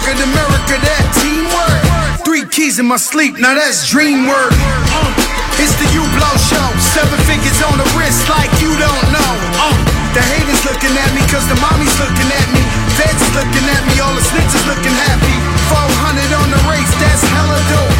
I'm 0.06 0.22
America, 0.22 0.78
that 0.86 1.06
teamwork. 1.18 1.82
Three 2.22 2.46
keys 2.46 2.78
in 2.78 2.86
my 2.86 3.02
sleep, 3.02 3.42
now 3.42 3.58
that's 3.58 3.90
dream 3.90 4.30
work. 4.30 4.54
Uh, 4.94 5.10
it's 5.58 5.74
the 5.82 5.90
U 5.98 6.06
Blow 6.14 6.36
Show. 6.46 6.68
Seven 6.78 7.18
figures 7.26 7.58
on 7.66 7.74
the 7.82 7.90
wrist, 7.98 8.30
like 8.30 8.54
you 8.62 8.70
don't 8.78 9.08
know. 9.10 9.34
Uh, 9.58 9.74
the 10.14 10.22
haters 10.22 10.62
looking 10.62 10.94
at 10.94 11.10
me, 11.18 11.26
cause 11.26 11.42
the 11.50 11.58
mommy's 11.58 11.98
looking 11.98 12.30
at 12.30 12.48
me. 12.54 12.62
Feds 12.94 13.18
looking 13.34 13.66
at 13.66 13.82
me, 13.90 13.98
all 13.98 14.14
the 14.14 14.22
snitches 14.22 14.62
looking 14.70 14.94
happy. 15.10 15.36
400 15.74 16.38
on 16.38 16.54
the 16.54 16.62
race, 16.70 16.94
that's 17.02 17.26
hella 17.26 17.58
dope. 17.74 17.98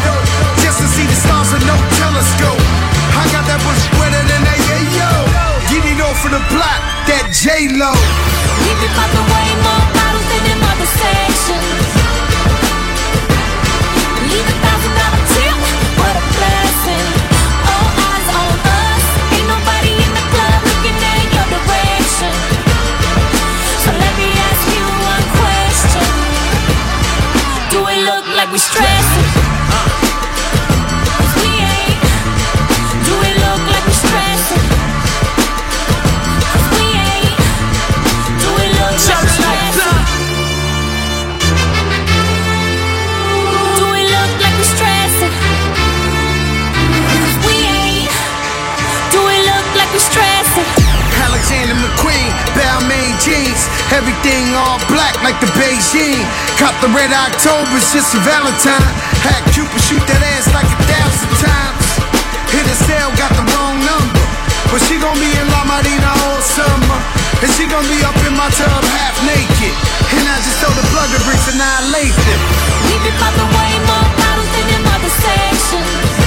Just 0.62 0.78
to 0.78 0.86
see 0.86 1.10
the 1.10 1.18
stars 1.26 1.50
with 1.50 1.66
no 1.66 1.74
telescope. 1.98 2.62
I 3.18 3.26
got 3.34 3.50
that 3.50 3.58
bush 3.66 3.82
wetter 3.98 4.22
than 4.30 4.46
a 4.46 4.56
yo. 4.94 5.10
Get 5.74 5.82
it 5.82 5.98
off 6.06 6.22
of 6.22 6.30
the 6.30 6.42
block, 6.54 6.80
that 7.10 7.34
J 7.34 7.66
Lo. 7.74 7.90
We 8.62 8.70
be 8.78 8.88
popping 8.94 9.26
way 9.26 9.48
more 9.58 9.84
bottles 9.90 10.26
than 10.30 10.42
them 10.54 10.62
other 10.70 10.86
sections. 10.86 11.95
Stressing? 28.58 28.95
Balmain 52.86 53.18
jeans, 53.18 53.66
everything 53.90 54.54
all 54.54 54.78
black 54.86 55.18
like 55.26 55.34
the 55.42 55.50
Beijing. 55.58 56.22
Cop 56.54 56.70
the 56.78 56.86
red 56.94 57.10
October, 57.10 57.82
just 57.82 58.14
a 58.14 58.20
Valentine. 58.22 58.94
Had 59.26 59.42
Cupid 59.50 59.82
shoot 59.82 60.02
that 60.06 60.22
ass 60.22 60.46
like 60.54 60.70
a 60.70 60.78
thousand 60.86 61.34
times. 61.42 61.86
Hit 62.54 62.62
a 62.62 62.76
cell, 62.86 63.10
got 63.18 63.34
the 63.34 63.42
wrong 63.42 63.82
number. 63.82 64.22
But 64.70 64.78
she 64.86 65.02
gon' 65.02 65.18
be 65.18 65.26
in 65.34 65.46
La 65.50 65.66
Marina 65.66 66.14
all 66.30 66.38
summer. 66.38 66.98
And 67.42 67.50
she 67.58 67.66
gon' 67.66 67.86
be 67.90 67.98
up 68.06 68.18
in 68.22 68.38
my 68.38 68.54
tub 68.54 68.82
half 68.94 69.18
naked. 69.26 69.74
And 70.14 70.22
I 70.30 70.38
just 70.46 70.62
told 70.62 70.78
the 70.78 70.86
plug 70.94 71.10
bricks 71.26 71.50
annihilate 71.50 72.14
them. 72.14 72.40
We 72.86 72.94
be 73.02 73.10
popping 73.18 73.50
way 73.50 73.72
more 73.82 74.08
bottles 74.14 74.50
than 74.54 74.66
them 74.70 74.84
other 74.94 75.10
sections. 75.10 76.25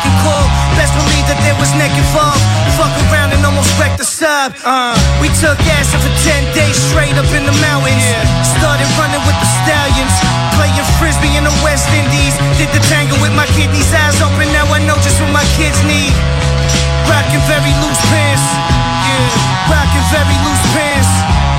At 0.00 0.08
my 0.08 0.08
beck 0.08 0.08
and 0.08 0.16
call. 0.24 0.44
Best 0.76 0.92
believe 0.96 1.26
that 1.28 1.40
there 1.44 1.56
was 1.60 1.70
neck 1.76 1.92
involved. 1.92 2.40
Fuck 2.76 2.92
around 3.08 3.32
and 3.36 3.44
almost 3.44 3.68
wrecked 3.76 3.98
the 3.98 4.08
sub. 4.08 4.56
Uh, 4.64 4.96
we 5.20 5.28
took 5.36 5.58
acid 5.76 6.00
for 6.00 6.12
10 6.24 6.56
days 6.56 6.76
straight 6.88 7.16
up 7.20 7.28
in 7.36 7.44
the 7.44 7.56
mountains. 7.60 8.04
Started 8.56 8.88
running 8.96 9.20
with 9.28 9.36
the 9.36 9.48
stallions. 9.64 10.14
Playing 10.56 10.88
frisbee 10.96 11.36
in 11.36 11.44
the 11.44 11.56
West 11.60 11.88
Indies. 11.92 12.34
Did 12.56 12.70
the 12.72 12.82
tango 12.88 13.16
with 13.20 13.34
my 13.36 13.46
kidneys 13.56 13.92
eyes 13.92 14.16
open. 14.24 14.48
Now 14.56 14.64
I 14.72 14.80
know 14.84 14.96
just 15.04 15.20
what 15.20 15.32
my 15.32 15.44
kids 15.60 15.76
need. 15.84 16.12
Rockin' 17.08 17.44
very 17.44 17.72
loose 17.84 18.02
pants. 18.08 18.44
Yeah. 19.04 19.72
Rockin' 19.72 20.06
very 20.12 20.36
loose 20.46 20.64
pants. 20.72 21.10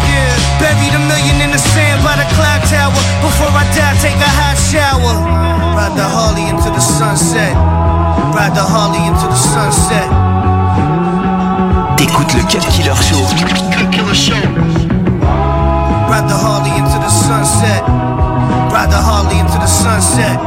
Yeah. 0.10 0.34
Buried 0.58 0.94
a 0.98 1.02
million 1.06 1.38
in 1.46 1.52
the 1.54 1.62
sand 1.62 2.02
by 2.02 2.18
the 2.18 2.28
clock 2.38 2.62
tower. 2.70 3.02
Before 3.22 3.52
I 3.54 3.66
die, 3.74 3.98
take 4.02 4.18
a 4.18 4.32
hot 4.40 4.58
shower. 4.58 5.16
Ride 5.78 5.96
the 5.98 6.06
Harley 6.06 6.46
into 6.50 6.70
the 6.70 6.84
sunset. 6.84 7.81
Ride 8.42 8.56
the 8.56 8.64
Harley 8.64 9.06
into 9.06 9.28
the 9.28 9.36
sunset. 9.36 10.10
T'écoutes 11.96 12.34
le 12.34 12.42
Cut 12.50 12.66
Killer 12.74 12.96
Show. 12.96 13.22
Killer 13.92 14.16
Show. 14.16 14.42
Ride 16.10 16.28
the 16.28 16.34
Harley 16.34 16.72
into 16.72 16.98
the 16.98 17.10
sunset. 17.10 17.84
Ride 18.74 18.90
the 18.90 18.98
Harley 18.98 19.38
into 19.38 19.60
the 19.60 19.68
sunset. 19.68 20.40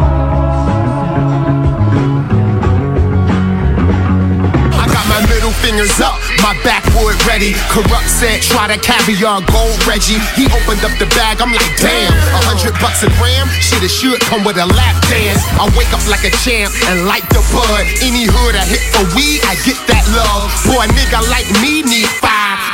I 4.75 4.87
got 4.91 5.07
my 5.07 5.21
middle 5.31 5.53
fingers 5.63 6.01
up, 6.01 6.19
my 6.45 6.53
backwood 6.61 7.17
ready. 7.25 7.57
Corrupt 7.73 8.05
said, 8.05 8.45
try 8.45 8.69
to 8.69 8.77
caviar 8.77 9.41
gold 9.49 9.81
Reggie. 9.89 10.21
He 10.37 10.45
opened 10.53 10.85
up 10.85 10.93
the 11.01 11.09
bag, 11.17 11.41
I'm 11.41 11.49
like, 11.49 11.73
damn, 11.81 12.13
a 12.13 12.41
hundred 12.45 12.77
bucks 12.85 13.01
a 13.01 13.09
gram? 13.17 13.49
Shit, 13.65 13.81
it 13.81 13.89
should 13.89 14.21
come 14.29 14.45
with 14.45 14.61
a 14.61 14.69
lap 14.77 15.01
dance. 15.09 15.41
I 15.57 15.65
wake 15.73 15.89
up 15.97 16.05
like 16.05 16.29
a 16.29 16.33
champ 16.45 16.69
and 16.93 17.09
light 17.09 17.25
the 17.33 17.41
bud. 17.49 17.89
Any 18.05 18.29
hood 18.29 18.61
I 18.61 18.69
hit 18.69 18.85
for 18.93 19.09
weed, 19.17 19.41
I 19.49 19.57
get 19.65 19.81
that 19.89 20.05
love. 20.13 20.53
Boy, 20.69 20.85
a 20.85 20.89
nigga 20.93 21.25
like 21.33 21.49
me 21.65 21.81
need. 21.81 22.13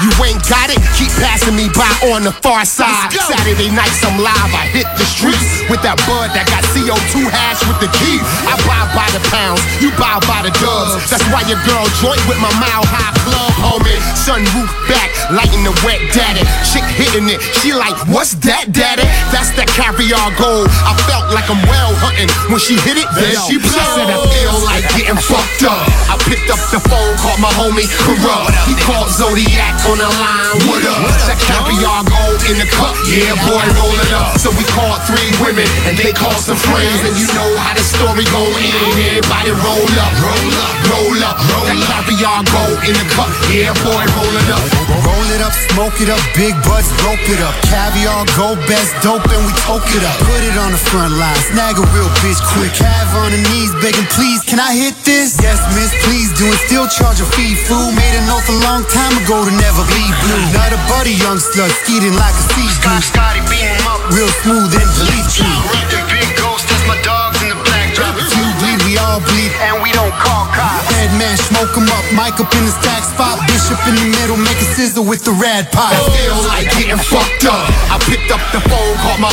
You 0.00 0.08
ain't 0.24 0.40
got 0.48 0.72
it, 0.72 0.80
keep 0.96 1.12
passing 1.20 1.52
me 1.52 1.68
by 1.76 1.92
on 2.16 2.24
the 2.24 2.32
far 2.32 2.64
side. 2.64 3.12
Saturday 3.12 3.68
nights 3.68 4.00
I'm 4.00 4.16
live, 4.16 4.48
I 4.56 4.64
hit 4.72 4.88
the 4.96 5.04
streets 5.04 5.60
with 5.68 5.84
that 5.84 6.00
bud 6.08 6.32
that 6.32 6.48
got 6.48 6.64
CO2 6.72 7.28
hash 7.28 7.60
with 7.68 7.84
the 7.84 7.90
key. 8.00 8.16
I 8.48 8.56
buy 8.64 8.88
by 8.96 9.04
the 9.12 9.20
pounds, 9.28 9.60
you 9.76 9.92
buy 10.00 10.16
by 10.24 10.40
the 10.48 10.56
dubs. 10.56 11.04
That's 11.12 11.20
why 11.28 11.44
your 11.44 11.60
girl 11.68 11.84
joint 12.00 12.16
with 12.24 12.40
my 12.40 12.48
mile 12.56 12.80
high 12.88 13.12
club, 13.28 13.52
homie. 13.60 14.00
Sunroof 14.16 14.72
back, 14.88 15.12
lighting 15.36 15.68
the 15.68 15.76
wet 15.84 16.00
daddy. 16.16 16.48
Chick 16.64 16.86
hitting 16.96 17.28
it, 17.28 17.44
she 17.60 17.76
like, 17.76 17.92
what's 18.08 18.40
that, 18.48 18.72
daddy? 18.72 19.04
That's 19.28 19.52
that 19.60 19.68
caviar 19.68 20.32
gold. 20.40 20.72
I 20.80 20.96
felt 21.04 21.28
like 21.36 21.44
I'm 21.52 21.60
well 21.68 21.92
hunting 22.00 22.32
when 22.48 22.56
she 22.56 22.80
hit 22.88 22.96
it. 22.96 23.08
Then 23.12 23.36
she 23.44 23.60
blew. 23.60 23.68
said 23.68 24.08
I 24.08 24.16
feel 24.32 24.56
like 24.64 24.84
getting 24.96 25.20
fucked 25.20 25.68
up. 25.68 25.84
I 26.08 26.16
picked 26.24 26.48
up 26.48 26.60
the 26.72 26.80
phone, 26.88 27.12
called 27.20 27.44
my 27.44 27.52
homie 27.60 27.84
Corrupt. 28.00 28.56
He 28.64 28.72
called 28.80 29.12
Zodiac 29.12 29.76
on 29.90 29.98
the 29.98 30.06
line. 30.06 30.54
What 30.70 30.86
up? 30.86 31.02
That 31.26 31.34
caviar 31.42 32.06
gold 32.06 32.40
in 32.46 32.62
the 32.62 32.68
cup. 32.70 32.94
Yeah, 33.10 33.34
boy, 33.42 33.58
roll 33.74 33.98
it 33.98 34.12
up. 34.14 34.38
So 34.38 34.54
we 34.54 34.62
called 34.70 35.02
three 35.02 35.34
women 35.42 35.66
and 35.82 35.98
they 35.98 36.14
called 36.14 36.38
some 36.38 36.58
friends. 36.58 37.02
And 37.02 37.18
you 37.18 37.26
know 37.34 37.50
how 37.58 37.74
the 37.74 37.82
story 37.82 38.22
go 38.30 38.46
in. 38.54 38.70
Everybody 39.18 39.50
roll 39.50 39.90
up, 39.98 40.12
roll 40.22 40.50
up, 40.62 40.74
roll 40.94 41.18
up. 41.26 41.36
roll 41.42 41.66
That 41.66 41.78
caviar 41.82 42.46
gold 42.54 42.78
in 42.86 42.94
the 42.94 43.06
cup. 43.18 43.30
Yeah, 43.50 43.74
boy, 43.82 44.04
roll 44.14 44.34
it 44.38 44.50
up. 44.54 44.62
Roll 45.02 45.28
it 45.34 45.42
up, 45.42 45.54
smoke 45.74 45.98
it 45.98 46.10
up, 46.10 46.22
big 46.38 46.54
butts, 46.66 46.90
rope 47.02 47.22
it 47.26 47.42
up. 47.42 47.54
Caviar, 47.66 48.26
gold, 48.38 48.62
best 48.70 48.94
dope, 49.02 49.26
and 49.26 49.42
we 49.42 49.52
toke 49.66 49.86
it 49.90 50.02
up. 50.06 50.18
Put 50.22 50.42
it 50.46 50.54
on 50.54 50.70
the 50.70 50.82
front 50.90 51.18
line, 51.18 51.38
snag 51.50 51.78
a 51.78 51.86
real 51.90 52.10
bitch 52.22 52.38
quick. 52.54 52.70
Cav 52.78 53.10
on 53.18 53.34
the 53.34 53.42
knees, 53.50 53.74
begging, 53.82 54.06
please, 54.14 54.42
can 54.46 54.58
I 54.58 54.74
hit 54.74 54.94
this? 55.02 55.38
Yes, 55.42 55.58
miss, 55.74 55.90
please 56.06 56.30
do 56.38 56.46
it. 56.46 56.58
Still 56.66 56.86
charge 56.86 57.18
a 57.22 57.26
fee, 57.34 57.54
fool. 57.54 57.90
Made 57.94 58.14
an 58.18 58.30
oath 58.30 58.46
a 58.50 58.58
long 58.66 58.82
time 58.86 59.14
ago 59.22 59.46
to 59.46 59.52
never 59.54 59.79
Beverly 59.80 60.12
blue. 60.28 60.44
Not 60.52 60.76
a 60.76 60.80
buddy 60.92 61.16
young 61.16 61.40
slut, 61.40 61.72
skeeting 61.80 62.12
like 62.12 62.36
a 62.36 62.44
sea 62.52 62.68
goose. 62.84 63.08
Scotty 63.08 63.40
beat 63.48 63.64
him 63.64 63.88
up 63.88 64.04
real 64.12 64.28
smooth 64.44 64.68
and 64.76 64.90
believe 65.00 65.24
you. 65.40 65.48
Reppin' 65.72 66.04
big 66.12 66.28
ghost, 66.36 66.68
that's 66.68 66.84
my 66.84 67.00
dogs 67.00 67.40
in 67.40 67.48
the 67.48 67.56
backdrop. 67.64 68.12
You 68.12 68.44
bleed, 68.60 68.76
we 68.84 69.00
all 69.00 69.24
bleed, 69.24 69.48
and 69.64 69.80
we 69.80 69.88
don't 69.96 70.12
call 70.20 70.52
cops. 70.52 70.84
Red 70.92 71.16
man, 71.16 71.32
smoke 71.40 71.72
him 71.72 71.88
up, 71.88 72.04
Mike 72.12 72.36
up 72.44 72.52
in 72.52 72.68
the 72.68 72.74
stack 72.76 73.08
spot. 73.08 73.40
Bishop 73.48 73.80
in 73.88 73.96
the 73.96 74.08
middle, 74.20 74.36
make 74.36 74.60
a 74.60 74.68
sizzle 74.76 75.00
with 75.08 75.24
the 75.24 75.32
rad 75.40 75.72
pot. 75.72 75.96
I 75.96 76.04
feel 76.12 76.36
like 76.44 76.68
getting 76.76 77.00
fucked 77.00 77.48
up. 77.48 77.64
I 77.88 77.96
picked 78.04 78.28
up 78.28 78.44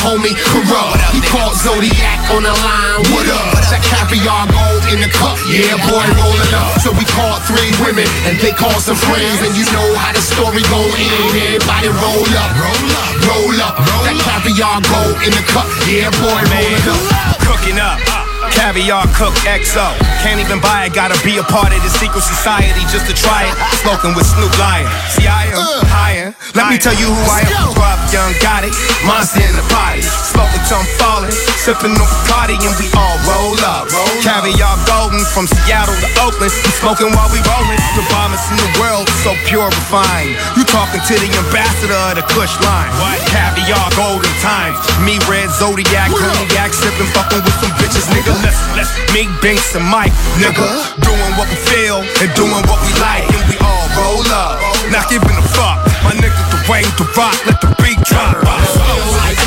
homie 0.08 0.32
Corrupt. 0.40 0.96
He 1.12 1.20
called 1.20 1.60
Zodiac 1.60 2.20
on 2.32 2.48
the 2.48 2.56
line. 2.64 3.04
What 3.12 3.28
up? 3.28 3.60
That 3.68 3.84
caviar 3.84 4.48
gold 4.48 4.84
in 4.88 5.04
the 5.04 5.12
cup. 5.12 5.36
Yeah, 5.52 5.76
boy, 5.84 6.08
roll 6.16 6.40
it 6.40 6.54
up. 6.56 6.80
So 6.80 6.96
we 6.96 7.04
called 7.12 7.44
three 7.44 7.76
women 7.84 8.08
and 8.24 8.40
they 8.40 8.56
called 8.56 8.80
some 8.80 8.96
friends. 8.96 9.44
And 9.44 9.52
you 9.60 9.68
know 9.76 9.88
how 10.00 10.16
the 10.16 10.24
story 10.24 10.64
go 10.72 10.80
in. 10.96 11.12
Everybody 11.36 11.92
roll 11.92 12.32
up, 12.40 12.52
roll 12.56 12.88
up, 12.96 13.12
roll 13.28 13.60
up. 13.60 13.76
That 14.08 14.16
caviar 14.24 14.80
gold 14.88 15.20
in 15.28 15.36
the 15.36 15.44
cup. 15.52 15.68
Yeah, 15.92 16.08
boy, 16.24 16.40
roll 16.56 16.72
it 16.72 16.88
up. 16.88 17.04
Cooking 17.44 17.80
up. 17.80 18.00
Uh. 18.08 18.27
Caviar 18.58 19.06
Cook 19.14 19.38
XO. 19.46 19.86
Can't 20.26 20.42
even 20.42 20.58
buy 20.58 20.90
it, 20.90 20.94
gotta 20.98 21.14
be 21.22 21.38
a 21.38 21.46
part 21.46 21.70
of 21.70 21.78
the 21.86 21.94
secret 22.02 22.26
society 22.26 22.82
just 22.90 23.06
to 23.06 23.14
try 23.14 23.46
it. 23.46 23.54
Smoking 23.86 24.18
with 24.18 24.26
Snoop 24.26 24.50
Lion. 24.58 24.90
See, 25.14 25.30
I 25.30 25.54
am 25.54 25.62
higher. 25.86 26.34
Let 26.58 26.74
me 26.74 26.82
tell 26.82 26.98
you 26.98 27.06
who 27.06 27.24
I 27.30 27.46
am. 27.54 27.78
Rob 27.78 28.02
Young 28.10 28.34
got 28.42 28.66
it. 28.66 28.74
Monster 29.06 29.46
in 29.46 29.54
the 29.54 29.62
body. 29.70 30.02
Smoking 30.02 30.64
till 30.66 30.82
I'm 30.82 30.90
falling. 30.98 31.36
Sipping 31.62 31.94
on 31.94 32.10
Bacardi 32.26 32.58
and 32.58 32.74
we 32.82 32.90
all 32.98 33.18
roll 33.30 33.62
up. 33.62 33.94
Caviar 34.26 34.74
golden 34.90 35.22
from 35.38 35.46
Seattle 35.46 35.94
to 35.94 36.10
Oakland. 36.18 36.50
We 36.50 36.72
smoking 36.82 37.14
while 37.14 37.30
we 37.30 37.38
rolling. 37.46 37.78
The 37.94 38.04
bombest 38.10 38.50
in 38.50 38.58
the 38.58 38.72
world, 38.82 39.06
so 39.22 39.38
pure 39.46 39.70
refined. 39.70 40.34
You 40.58 40.66
talking 40.66 41.06
to 41.06 41.14
the 41.14 41.30
ambassador 41.30 41.94
of 42.10 42.18
the 42.18 42.26
Kush 42.34 42.58
line. 42.66 42.90
What? 42.98 43.22
Caviar 43.30 43.86
golden 43.94 44.34
times. 44.42 44.82
Me, 45.06 45.22
Red 45.30 45.54
Zodiac, 45.54 46.10
Cognac, 46.10 46.74
sipping, 46.74 47.12
fucking 47.14 47.46
with 47.46 47.58
some 47.62 47.74
bitches, 47.78 48.10
nigga. 48.10 48.47
Let's, 48.48 48.64
let's 48.80 48.94
Binks, 49.42 49.76
and 49.76 49.84
Mike, 49.84 50.14
nigga. 50.40 50.64
Doing 51.04 51.34
what 51.36 51.50
we 51.50 51.56
feel 51.68 52.00
and 52.00 52.32
doing 52.34 52.64
what 52.72 52.80
we 52.80 52.94
like. 52.96 53.28
And 53.28 53.44
we 53.52 53.58
all 53.60 53.88
roll 54.00 54.24
up. 54.32 54.56
Not 54.90 55.10
giving 55.10 55.36
a 55.36 55.42
fuck. 55.52 55.84
My 56.02 56.16
nigga, 56.16 56.40
the 56.56 56.72
way 56.72 56.84
the 56.96 57.04
rock, 57.18 57.36
let 57.46 57.60
the 57.60 57.68
beat 57.84 58.00
drop. 58.08 58.40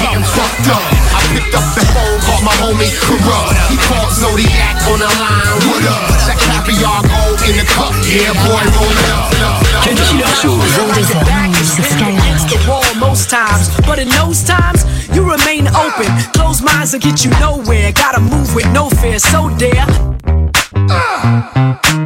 getting 0.05 0.23
fucked 0.23 0.69
up. 0.69 1.00
I 1.31 1.39
picked 1.39 1.55
up 1.55 1.63
the 1.79 1.87
phone, 1.95 2.19
called 2.27 2.43
my 2.43 2.51
homie 2.59 2.91
Corrupt. 2.99 3.55
He 3.71 3.79
called 3.87 4.11
Zodiac 4.11 4.75
on 4.91 4.99
the 4.99 5.07
line. 5.07 5.63
What 5.71 5.87
up? 5.87 6.11
That 6.27 6.35
caviar 6.43 7.07
gold 7.07 7.39
in 7.47 7.55
the 7.55 7.63
cup. 7.71 7.95
Yeah, 8.03 8.35
boy, 8.35 8.67
roll 8.75 8.91
it 8.91 9.11
up. 9.15 9.31
Ken 9.87 9.95
Killer 9.95 10.27
Show. 10.43 10.59
Against 12.03 12.51
the 12.51 12.59
wall 12.67 12.83
most 12.99 13.31
times, 13.31 13.71
but 13.87 14.01
in 14.01 14.09
those 14.09 14.43
times 14.43 14.83
you 15.15 15.23
remain 15.23 15.69
open. 15.69 16.11
Closed 16.35 16.65
minds 16.65 16.95
will 16.95 17.01
get 17.01 17.25
you 17.25 17.31
nowhere. 17.39 17.93
Gotta 17.93 18.21
move 18.21 18.53
with 18.53 18.67
no 18.73 18.91
fear. 18.91 19.21
So 19.21 19.55
dare. 19.55 19.87
I 20.91 22.00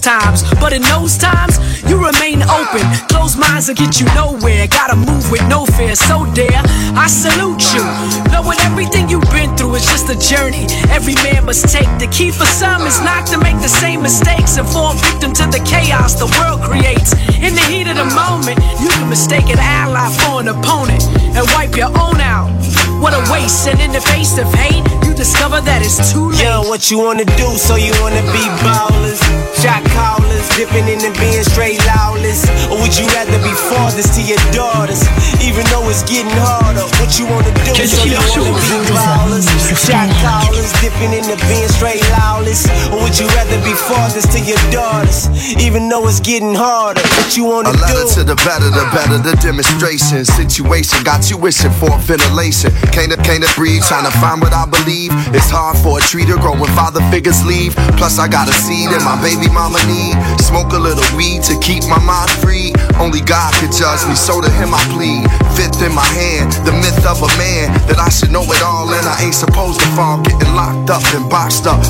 times, 0.00 0.42
but 0.60 0.72
in 0.72 0.82
those 0.82 1.16
times 1.16 1.58
you 1.88 1.96
remain 1.96 2.42
open. 2.42 2.82
Closed 3.08 3.38
minds 3.38 3.68
will 3.68 3.74
get 3.74 4.00
you 4.00 4.06
nowhere. 4.14 4.66
Gotta 4.66 4.96
move 4.96 5.30
with 5.30 5.46
no 5.48 5.66
fear. 5.66 5.94
So 5.94 6.26
dare 6.32 6.62
I 6.96 7.06
salute 7.08 7.62
you, 7.74 7.84
knowing 8.32 8.58
everything 8.60 9.08
you've 9.08 9.28
been 9.30 9.56
through 9.56 9.74
is 9.76 9.86
just 9.86 10.08
a 10.08 10.18
journey. 10.18 10.66
Every 10.90 11.14
man 11.26 11.46
must 11.46 11.68
take. 11.68 11.90
The 11.98 12.08
key 12.08 12.30
for 12.30 12.46
some 12.46 12.82
is 12.86 13.00
not 13.00 13.26
to 13.28 13.38
make 13.38 13.58
the 13.60 13.68
same 13.68 14.02
mistakes 14.02 14.56
and 14.56 14.68
fall 14.68 14.94
victim 14.94 15.32
to 15.34 15.44
the 15.46 15.62
chaos 15.64 16.14
the 16.14 16.30
world 16.38 16.62
creates. 16.62 17.12
In 17.42 17.54
the 17.54 17.64
heat 17.68 17.88
of 17.88 17.96
the 17.96 18.08
moment, 18.14 18.58
you 18.80 18.88
can 18.88 19.08
mistake 19.08 19.48
an 19.50 19.58
ally 19.58 20.08
for 20.22 20.40
an 20.40 20.48
opponent 20.48 21.02
and 21.36 21.46
wipe 21.54 21.76
your 21.76 21.90
own 21.98 22.20
out. 22.20 22.50
What 23.02 23.14
a 23.18 23.22
waste! 23.32 23.66
And 23.66 23.80
in 23.80 23.90
the 23.90 24.00
face 24.00 24.38
of 24.38 24.46
hate, 24.54 24.86
you 25.02 25.10
discover 25.12 25.58
that 25.60 25.82
it's 25.82 25.98
too 26.14 26.30
late. 26.30 26.38
Yo, 26.38 26.62
what 26.70 26.86
you 26.86 27.02
wanna 27.02 27.26
do? 27.34 27.48
So 27.58 27.74
you 27.74 27.90
wanna 27.98 28.22
be 28.30 28.44
ballers, 28.62 29.18
shot 29.58 29.82
callers, 29.90 30.46
dipping 30.54 30.86
in 30.86 31.02
and 31.02 31.14
being 31.18 31.42
straight 31.42 31.82
lawless, 31.90 32.46
or 32.70 32.78
would 32.78 32.94
you 32.94 33.02
rather 33.10 33.42
be 33.42 33.50
fathers 33.74 34.06
to 34.14 34.22
your 34.22 34.38
daughters, 34.54 35.02
even 35.42 35.66
though 35.74 35.82
it's 35.90 36.06
getting 36.06 36.30
harder? 36.46 36.86
What 37.02 37.10
you 37.18 37.26
wanna 37.26 37.50
do? 37.66 37.74
So 37.74 38.06
you 38.06 38.14
wanna 38.22 38.54
be 38.54 38.94
ballers, 38.94 39.50
shot 39.82 40.06
callers, 40.22 40.70
dipping 40.78 41.10
in 41.10 41.26
and 41.26 41.42
being 41.50 41.66
straight 41.74 42.06
lawless, 42.14 42.70
or 42.94 43.02
would 43.02 43.18
you 43.18 43.26
rather 43.34 43.58
be 43.66 43.74
fathers 43.74 44.30
to 44.30 44.38
your 44.38 44.62
daughters, 44.70 45.26
even 45.58 45.90
though 45.90 46.06
it's 46.06 46.20
getting 46.22 46.54
harder? 46.54 47.02
What 47.18 47.34
you 47.36 47.50
wanna 47.50 47.74
A 47.74 47.82
letter 47.82 48.06
do? 48.06 48.14
to 48.14 48.22
the 48.30 48.38
better, 48.46 48.70
the 48.70 48.86
better 48.94 49.18
the 49.18 49.34
demonstration. 49.42 50.22
Situation 50.24 51.02
got 51.02 51.30
you 51.30 51.36
wishing 51.36 51.74
for 51.82 51.90
ventilation. 51.98 52.70
Can't 52.92 53.12
can't 53.24 53.44
breathe, 53.56 53.82
trying 53.88 54.04
to 54.04 54.14
find 54.20 54.40
what 54.40 54.52
I 54.52 54.68
believe. 54.68 55.10
It's 55.32 55.48
hard 55.48 55.80
for 55.80 55.98
a 55.98 56.02
tree 56.04 56.28
to 56.28 56.36
grow 56.36 56.52
when 56.52 56.68
father 56.76 57.00
figures 57.08 57.40
leave. 57.44 57.74
Plus 57.96 58.20
I 58.20 58.28
got 58.28 58.48
a 58.48 58.52
seed 58.52 58.92
and 58.92 59.02
my 59.02 59.16
baby 59.24 59.48
mama 59.48 59.80
need. 59.88 60.14
Smoke 60.44 60.76
a 60.76 60.80
little 60.80 61.04
weed 61.16 61.42
to 61.48 61.56
keep 61.64 61.88
my 61.88 61.98
mind 61.98 62.30
free. 62.44 62.72
Only 63.00 63.24
God 63.24 63.56
could 63.56 63.72
judge 63.72 64.04
me, 64.04 64.14
so 64.14 64.44
to 64.44 64.50
him 64.60 64.76
I 64.76 64.82
plead. 64.92 65.24
Fifth 65.56 65.80
in 65.80 65.96
my 65.96 66.04
hand, 66.12 66.52
the 66.68 66.72
myth 66.72 67.00
of 67.08 67.24
a 67.24 67.30
man 67.40 67.72
that 67.88 67.96
I 67.98 68.12
should 68.12 68.30
know 68.30 68.44
it 68.44 68.62
all 68.62 68.92
and 68.92 69.06
I 69.08 69.24
ain't 69.24 69.34
supposed 69.34 69.80
to 69.80 69.88
fall. 69.96 70.20
Getting 70.20 70.52
locked 70.52 70.92
up 70.92 71.02
and 71.16 71.24
boxed 71.28 71.66
up. 71.66 71.80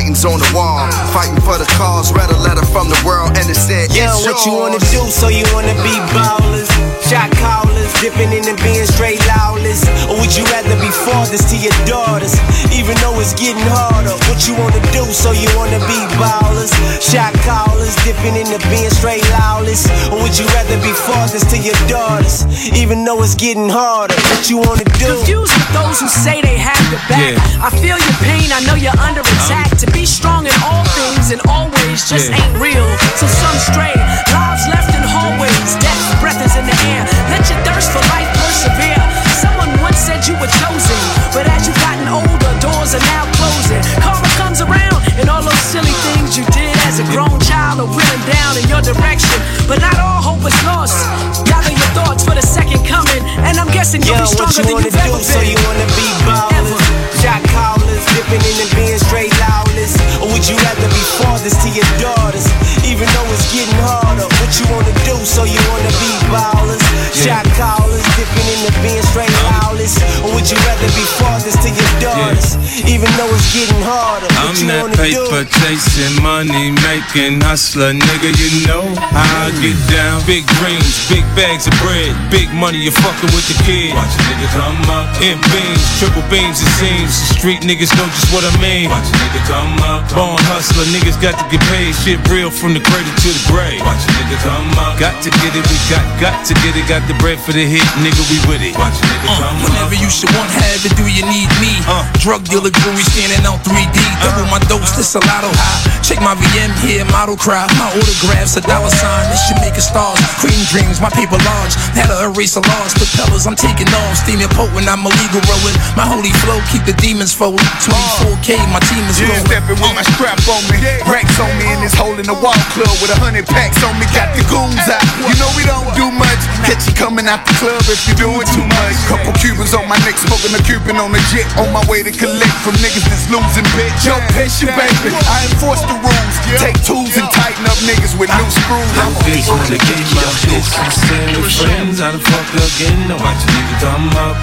The 0.00 0.16
protocol, 0.16 0.16
writings 0.16 0.24
on 0.24 0.40
the 0.40 0.50
wall, 0.56 0.88
fighting 1.12 1.40
for 1.44 1.58
the 1.60 1.68
cause. 1.76 2.12
Read 2.12 2.30
a 2.30 2.38
letter 2.40 2.64
from 2.72 2.88
the 2.88 2.96
world 3.04 3.36
and 3.36 3.44
it 3.50 3.56
said, 3.56 3.92
Yeah, 3.92 4.08
it's 4.08 4.24
what 4.24 4.46
you 4.46 4.52
wanna 4.56 4.80
do? 4.88 5.04
So 5.12 5.28
you 5.28 5.44
wanna 5.52 5.76
be 5.84 5.92
ballers, 6.16 6.72
shot 7.04 7.28
callers, 7.36 7.92
dipping 8.00 8.32
in 8.32 8.48
and 8.48 8.56
being 8.64 8.86
straight 8.86 9.20
lawless, 9.28 9.84
or 10.08 10.16
would 10.16 10.32
you 10.32 10.44
rather 10.48 10.72
be 10.80 10.88
fathers 11.04 11.44
to 11.52 11.56
your 11.56 11.74
daughters, 11.84 12.32
even 12.72 12.96
though 13.04 13.20
it's 13.20 13.34
getting 13.36 13.60
harder? 13.68 14.16
What 14.24 14.48
you 14.48 14.56
wanna 14.56 14.80
do? 14.88 15.04
So 15.12 15.32
you 15.36 15.48
wanna 15.52 15.80
be 15.84 16.00
ballers, 16.16 16.72
shot 17.04 17.36
callers, 17.44 17.92
dipping 18.00 18.40
in 18.40 18.48
and 18.48 18.64
being 18.72 18.88
straight 18.88 19.24
lawless, 19.36 19.84
or 20.08 20.16
would 20.24 20.32
you 20.38 20.48
rather 20.56 20.80
be 20.80 20.92
fathers 20.96 21.44
to 21.52 21.58
your 21.60 21.76
daughters, 21.84 22.48
even 22.72 23.04
though 23.04 23.20
it's 23.20 23.34
getting 23.34 23.68
harder? 23.68 24.16
What 24.32 24.48
you 24.48 24.64
wanna 24.64 24.88
do? 24.96 25.12
Confused 25.20 25.52
with 25.52 25.70
those 25.76 26.00
who 26.00 26.08
say 26.08 26.40
they 26.40 26.56
have 26.56 26.80
your 26.88 27.02
back. 27.12 27.36
Yeah. 27.36 27.60
I 27.60 27.68
feel 27.68 28.00
your 28.00 28.18
pain, 28.24 28.48
I 28.48 28.64
know 28.64 28.80
you're 28.80 28.96
under 28.96 29.20
attack. 29.20 29.68
To 29.80 29.89
be 29.92 30.04
strong 30.06 30.46
in 30.46 30.54
all 30.64 30.84
things 30.94 31.30
and 31.32 31.40
always 31.48 32.08
just 32.08 32.30
Yeah. 32.30 32.36
ain't 32.38 32.56
real. 32.58 32.86
So 33.16 33.26
some 33.26 33.58
stray, 33.70 33.94
lives 34.32 34.64
left 34.68 34.94
in 34.94 35.02
hallways, 35.02 35.70
death's 35.80 36.14
breath 36.20 36.40
is 36.44 36.54
in 36.56 36.66
the 36.66 36.76
air. 36.94 37.04
Let 37.30 37.48
your 37.50 37.60
thirst 37.64 37.90
for 37.90 38.02
life 38.14 38.28
persevere. 38.38 39.00
Someone 39.40 39.70
once 39.80 39.98
said 39.98 40.26
you 40.28 40.34
were 40.36 40.52
chosen, 40.62 41.00
but 41.32 41.46
as 41.48 41.66
you've 41.66 41.80
gotten 41.80 42.06
older, 42.08 42.52
doors 42.60 42.94
are 42.94 43.04
now 43.14 43.24
closing. 43.38 43.82
Karma 44.04 44.28
comes 44.36 44.60
around, 44.60 45.00
and 45.18 45.28
all 45.30 45.42
those 45.42 45.64
silly 45.72 45.94
things 46.06 46.36
you 46.36 46.44
did 46.52 46.76
as 46.86 47.00
a 47.00 47.04
grown 47.12 47.39
child 47.70 47.86
are 47.86 47.94
wheeling 47.94 48.24
down 48.26 48.58
in 48.58 48.66
your 48.68 48.82
direction. 48.82 49.30
But 49.68 49.80
not 49.80 49.94
all 49.98 50.22
hope 50.22 50.42
is 50.42 50.56
lost. 50.66 50.98
Gather 51.46 51.70
your 51.70 51.90
thoughts 51.94 52.24
for 52.24 52.34
the 52.34 52.42
second 52.42 52.82
coming, 52.86 53.22
and 53.46 53.58
I'm 53.58 53.70
guessing 53.70 54.02
you'll 54.02 54.18
Yo, 54.18 54.26
be 54.26 54.42
what 54.42 54.50
stronger 54.50 54.62
you 54.62 54.66
than 54.66 54.74
wanna 54.74 54.86
you've 54.90 55.06
ever 55.06 55.06
do? 55.06 55.22
been. 55.22 55.30
So 55.34 55.40
you 55.46 55.56
wanna 55.66 55.86
be 55.94 56.08
ballers, 56.26 56.82
shot 57.22 57.42
callers, 57.54 58.02
dipping 58.14 58.42
in 58.42 58.56
and 58.66 58.72
being 58.74 58.98
straight 58.98 59.32
lawless, 59.38 59.94
or 60.18 60.26
would 60.34 60.44
you 60.50 60.56
rather 60.58 60.88
be 60.90 61.02
fathers 61.22 61.54
to 61.62 61.68
your 61.70 61.86
daughters, 62.02 62.46
even 62.90 63.06
though 63.14 63.28
it's 63.34 63.46
getting 63.54 63.78
harder? 63.86 64.26
What 64.26 64.50
you 64.58 64.66
wanna 64.74 64.94
do? 65.06 65.14
So 65.22 65.44
you 65.46 65.60
wanna 65.70 65.92
be 66.02 66.10
ballers, 66.34 66.82
shot 67.14 67.46
callers, 67.54 68.02
dipping 68.18 68.46
in 68.50 68.60
and 68.66 68.78
being 68.82 69.04
straight 69.14 69.30
lawless, 69.46 69.94
or 70.26 70.34
would 70.34 70.46
you 70.50 70.58
rather 70.66 70.90
be 70.98 71.04
fathers 71.22 71.54
to 71.62 71.68
your 71.70 71.92
daughters, 72.02 72.58
even 72.90 73.06
though 73.14 73.30
it's 73.30 73.46
getting 73.54 73.82
harder? 73.86 74.26
What 74.26 74.50
I'm 74.50 74.56
you 74.58 74.66
that 74.66 74.82
wanna 74.82 74.98
paper 74.98 75.42
do? 75.46 75.54
chasing, 75.62 76.14
money 76.22 76.74
making 76.82 77.40
hustler, 77.46 77.59
nigga. 77.60 78.32
You 78.32 78.66
know 78.66 78.84
how 79.12 79.46
I 79.46 79.52
get 79.60 79.76
down. 79.92 80.24
Big 80.24 80.46
dreams, 80.60 81.08
big 81.12 81.24
bags 81.36 81.68
of 81.68 81.74
bread, 81.84 82.12
big 82.32 82.48
money. 82.56 82.80
you're 82.80 82.96
fucking 82.96 83.30
with 83.36 83.46
the 83.52 83.56
kid. 83.68 83.92
Watch 83.92 84.12
a 84.16 84.20
nigga 84.32 84.48
come 84.56 84.80
up. 84.88 85.06
In 85.20 85.36
beams, 85.52 85.84
triple 86.00 86.24
beams, 86.32 86.64
it 86.64 86.72
seems. 86.80 87.12
The 87.12 87.28
street 87.36 87.60
niggas 87.62 87.92
know 87.96 88.08
just 88.16 88.32
what 88.32 88.44
I 88.48 88.52
mean. 88.64 88.88
Watch 88.88 89.08
a 89.12 89.16
nigga 89.20 89.40
come 89.44 89.76
up. 89.84 90.08
Born 90.16 90.40
hustler, 90.48 90.88
niggas 90.88 91.20
got 91.20 91.36
to 91.36 91.44
get 91.52 91.60
paid. 91.68 91.92
Shit 92.00 92.20
real 92.32 92.48
from 92.48 92.72
the 92.72 92.80
cradle 92.80 93.12
to 93.12 93.28
the 93.28 93.44
grave. 93.52 93.84
Watch 93.84 94.02
a 94.08 94.10
nigga 94.16 94.36
come 94.40 94.70
up. 94.80 94.96
Got 94.96 95.20
to 95.20 95.30
get 95.44 95.52
it, 95.52 95.64
we 95.68 95.76
got, 95.92 96.04
got 96.16 96.36
to 96.48 96.52
get 96.64 96.72
it. 96.74 96.88
Got 96.88 97.04
the 97.12 97.16
bread 97.20 97.36
for 97.36 97.52
the 97.52 97.64
hit, 97.64 97.84
nigga. 98.00 98.22
We 98.32 98.40
with 98.48 98.64
it. 98.64 98.72
Watch 98.80 98.96
a 98.96 99.04
nigga 99.04 99.28
uh, 99.28 99.36
come 99.36 99.56
up. 99.60 99.68
Whenever 99.68 99.96
you 100.00 100.08
should 100.08 100.32
want, 100.32 100.48
have 100.48 100.80
it, 100.80 100.96
do 100.96 101.04
you 101.04 101.24
need 101.28 101.50
me? 101.60 101.76
Uh. 101.84 102.08
Drug 102.24 102.40
dealer, 102.48 102.72
jewelry 102.72 103.04
standing 103.04 103.44
on 103.44 103.60
3D. 103.68 103.98
Double 104.24 104.48
uh. 104.48 104.54
my 104.54 104.60
dose, 104.70 104.96
this 104.96 105.12
a 105.12 105.20
lotto 105.28 105.52
high. 105.52 106.00
Check 106.00 106.24
my 106.24 106.32
VM 106.40 106.72
here, 106.80 107.04
model 107.12 107.36
cry. 107.36 107.49
My 107.50 107.90
autographs, 107.90 108.54
a 108.56 108.62
dollar 108.62 108.94
sign. 108.94 109.26
This 109.34 109.42
should 109.50 109.58
make 109.58 109.74
a 109.74 109.80
making 109.80 109.82
stars. 109.82 110.20
Cream 110.38 110.60
dreams, 110.68 111.00
my 111.00 111.10
paper 111.10 111.40
large. 111.42 111.74
Had 111.96 112.12
to 112.12 112.30
erase 112.30 112.54
the 112.54 112.62
laws. 112.62 112.92
Propellers, 112.94 113.46
I'm 113.48 113.56
taking 113.56 113.88
off. 113.90 114.16
Steaming 114.20 114.48
potent, 114.52 114.86
I'm 114.86 115.02
illegal 115.02 115.40
rolling. 115.48 115.76
My 115.96 116.04
holy 116.04 116.32
flow, 116.44 116.60
keep 116.68 116.84
the 116.84 116.94
demons 117.00 117.32
folding. 117.32 117.64
24K, 117.82 118.54
my 118.70 118.80
team 118.86 119.02
is 119.08 119.18
Yeah, 119.18 119.32
rolling. 119.32 119.46
stepping 119.48 119.78
with 119.80 119.94
my 119.96 120.04
strap 120.14 120.38
on 120.46 120.62
me. 120.68 120.78
Racks 121.08 121.38
on 121.40 121.50
me 121.58 121.66
in 121.72 121.80
this 121.80 121.94
hole 121.96 122.14
in 122.14 122.26
the 122.28 122.36
wall 122.38 122.56
club 122.76 122.92
with 123.00 123.10
a 123.10 123.18
hundred 123.18 123.46
packs 123.48 123.82
on 123.82 123.96
me. 123.98 124.06
Got 124.12 124.30
the 124.36 124.44
goons 124.46 124.86
out. 124.86 125.02
You 125.18 125.34
know 125.40 125.50
we 125.56 125.64
don't 125.64 125.88
do 125.96 126.06
much. 126.12 126.40
Catch 126.68 126.86
you 126.86 126.94
coming 126.94 127.26
out 127.26 127.42
the 127.48 127.54
club 127.58 127.82
if 127.88 127.98
you're 128.06 128.30
doing 128.30 128.46
too 128.52 128.66
much. 128.66 128.96
Couple 129.08 129.32
Cubans 129.40 129.72
on 129.74 129.88
my 129.88 129.98
neck, 130.06 130.16
smoking 130.20 130.52
a 130.54 130.60
Cuban 130.62 131.00
on 131.00 131.10
the 131.10 131.22
jet. 131.32 131.46
On 131.58 131.68
my 131.72 131.82
way 131.90 132.02
to 132.04 132.12
collect 132.12 132.56
from 132.62 132.76
niggas 132.84 133.06
that's 133.08 133.26
losing 133.32 133.66
bet. 133.74 133.90
Yo, 134.04 134.14
patient 134.36 134.70
baby, 134.76 135.10
I 135.26 135.48
enforce 135.50 135.82
the 135.88 135.96
rules. 135.98 136.34
Take 136.60 136.76
tools 136.84 137.14
and 137.16 137.28
tighten 137.40 137.64
up 137.64 137.80
niggas 137.88 138.14
with 138.20 138.28
new 138.28 138.50
screws. 138.52 138.92
I'm 139.00 139.16
when 139.16 139.64
the 139.72 139.80
game 139.80 140.08
bitch, 140.12 140.70
I'm 140.76 140.92
staying 140.92 141.40
with 141.40 141.56
friends. 141.56 142.00
How 142.00 142.12
the 142.12 142.20
fuck 142.20 142.48
again? 142.52 143.08
Now 143.08 143.16
watch 143.16 143.40
a 143.40 143.48
nigga 143.48 143.76
come 143.80 144.08
up. 144.20 144.36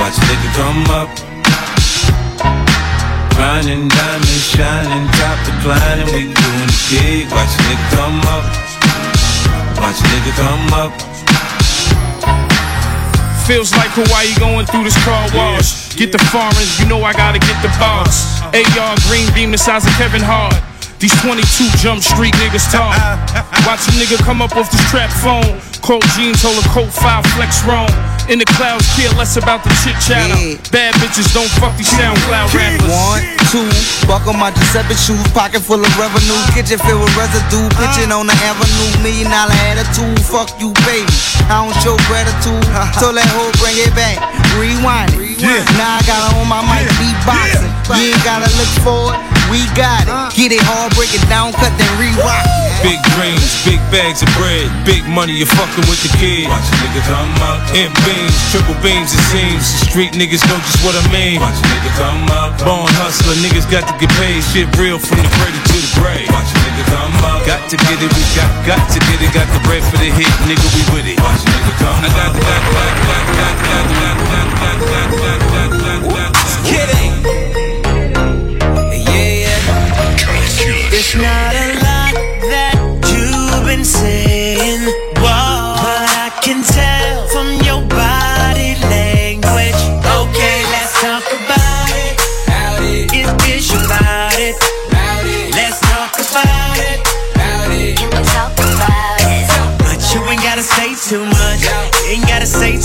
Watch 0.00 0.16
a 0.16 0.22
nigga 0.24 0.48
come 0.56 0.84
up. 1.00 1.10
Grinding, 3.36 3.88
diamonds, 3.88 4.44
shining, 4.48 5.06
top 5.20 5.38
declining. 5.44 6.08
We 6.14 6.32
doing 6.32 6.68
the 6.72 6.80
gig. 6.88 7.24
Watch 7.30 7.52
a 7.52 7.60
nigga 7.68 7.86
come 7.92 8.20
up. 8.32 8.44
Watch 9.76 10.00
a 10.00 10.06
nigga 10.08 10.32
come 10.40 10.68
up. 10.72 10.92
Feels 13.46 13.72
like 13.72 13.88
Hawaii 13.96 14.32
going 14.38 14.66
through 14.66 14.84
this 14.84 14.98
car 15.04 15.24
wash. 15.34 15.96
Get 15.96 16.12
the 16.12 16.18
foreign, 16.28 16.68
you 16.78 16.86
know 16.86 17.02
I 17.02 17.12
gotta 17.12 17.38
get 17.38 17.56
the 17.62 17.72
boss. 17.80 18.40
Uh-huh. 18.42 18.80
AR 18.80 18.96
green 19.08 19.32
beam 19.34 19.50
the 19.52 19.58
size 19.58 19.86
of 19.86 19.92
Kevin 19.92 20.20
Hart. 20.20 20.67
These 20.98 21.14
22 21.22 21.78
Jump 21.78 22.02
Street 22.02 22.34
niggas 22.34 22.72
talk. 22.72 22.90
Watch 23.64 23.86
a 23.86 23.92
nigga 23.92 24.18
come 24.24 24.42
up 24.42 24.56
off 24.56 24.68
this 24.72 24.82
trap 24.90 25.10
phone. 25.22 25.60
Cold 25.80 26.02
jeans, 26.16 26.42
hold 26.42 26.58
a 26.58 26.68
coat, 26.70 26.92
five 26.92 27.24
flex 27.36 27.62
wrong. 27.64 28.17
In 28.28 28.36
the 28.36 28.44
clouds, 28.60 28.84
care 28.92 29.08
less 29.16 29.40
about 29.40 29.64
the 29.64 29.72
chit 29.80 29.96
chatter. 30.04 30.36
Bad 30.68 30.92
bitches 31.00 31.32
don't 31.32 31.48
fuck 31.56 31.72
these 31.80 31.88
SoundCloud 31.96 32.52
rappers. 32.52 32.84
One, 32.84 33.24
two, 33.48 33.64
buckle 34.04 34.36
my 34.36 34.52
Giuseppe 34.52 34.92
shoes, 35.00 35.24
pocket 35.32 35.64
full 35.64 35.80
of 35.80 35.88
revenue, 35.96 36.36
kitchen 36.52 36.76
filled 36.76 37.00
with 37.00 37.16
residue, 37.16 37.64
pitching 37.80 38.12
on 38.12 38.28
the 38.28 38.36
avenue, 38.44 38.92
million 39.00 39.32
dollar 39.32 39.56
attitude, 39.72 40.20
fuck 40.20 40.52
you, 40.60 40.76
baby. 40.84 41.08
I 41.48 41.64
don't 41.64 41.72
show 41.80 41.96
gratitude, 42.04 42.60
so 43.00 43.16
that 43.16 43.24
hoe 43.32 43.48
bring 43.64 43.80
it 43.80 43.96
back, 43.96 44.20
rewind 44.60 45.08
it. 45.16 45.64
Now 45.80 45.96
I 45.96 46.04
got 46.04 46.20
on 46.36 46.44
my 46.52 46.60
mic, 46.68 46.84
beatboxing. 47.00 47.64
You 47.96 48.12
ain't 48.12 48.24
gotta 48.28 48.52
look 48.60 48.72
for 48.84 49.16
it, 49.16 49.20
we 49.48 49.64
got 49.72 50.04
it. 50.04 50.36
Get 50.36 50.52
it 50.52 50.60
hard, 50.68 50.92
break 50.92 51.16
it 51.16 51.24
down, 51.32 51.56
cut 51.56 51.72
then 51.80 51.88
rerock. 51.96 52.67
Big 52.78 53.02
dreams, 53.18 53.42
big 53.66 53.82
bags 53.90 54.22
of 54.22 54.30
bread, 54.38 54.70
big 54.86 55.02
money, 55.10 55.34
you're 55.34 55.50
fucking 55.50 55.82
with 55.90 55.98
the 56.06 56.12
kid. 56.14 56.46
Watch 56.46 56.62
a 56.70 56.74
nigga 56.78 57.02
come 57.10 57.34
up. 57.42 57.58
In 57.74 57.90
beams, 58.06 58.38
triple 58.54 58.78
beams, 58.86 59.10
it 59.10 59.24
seems. 59.34 59.66
The 59.82 59.90
street 59.90 60.12
niggas 60.14 60.46
know 60.46 60.62
just 60.62 60.78
what 60.86 60.94
I 60.94 61.02
mean. 61.10 61.42
Watch 61.42 61.58
a 61.58 61.66
nigga 61.74 61.90
come 61.98 62.22
up. 62.30 62.54
Born 62.62 62.86
hustler, 63.02 63.34
niggas 63.42 63.66
got 63.66 63.82
to 63.90 63.94
get 63.98 64.14
paid. 64.14 64.46
Shit 64.54 64.70
real 64.78 65.02
from 65.02 65.18
the 65.18 65.30
cradle 65.42 65.58
to 65.58 65.76
the 65.82 65.92
grave. 65.98 66.30
Watch 66.30 66.54
a 66.54 66.58
nigga 66.62 66.84
come 66.86 67.14
up. 67.26 67.42
Got 67.42 67.66
to 67.66 67.76
get 67.82 67.98
it, 67.98 68.10
we 68.14 68.22
got, 68.38 68.50
got 68.62 68.82
to 68.94 68.98
get 69.10 69.26
it. 69.26 69.30
Got 69.34 69.50
the 69.50 69.60
bread 69.66 69.82
for 69.82 69.98
the 69.98 70.14
hit, 70.14 70.30
nigga, 70.46 70.68
we 70.78 70.82
with 70.94 71.10
it. 71.10 71.18
Watch 71.18 71.42
a 71.42 71.50
nigga 71.50 71.74
come 71.82 71.98
I 71.98 72.08
got 72.14 72.30
the, 72.30 72.40
got, 72.46 72.62
got, 72.62 72.94
got, 73.10 73.24
got, 73.26 73.54
got, 73.58 73.86
got, 73.98 73.98
got, 73.98 74.16
got, 74.22 74.38
got, 74.38 74.46
got, 74.54 74.78
got, 74.86 75.10
got, 75.18 75.27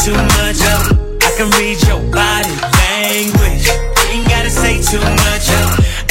too 0.03 0.11
much. 0.11 0.59
I 0.59 1.31
can 1.37 1.47
read 1.55 1.79
your 1.87 2.03
body 2.11 2.51
language. 2.75 3.71
Ain't 4.11 4.27
gotta 4.27 4.49
say 4.49 4.83
too 4.83 4.99
much. 4.99 5.47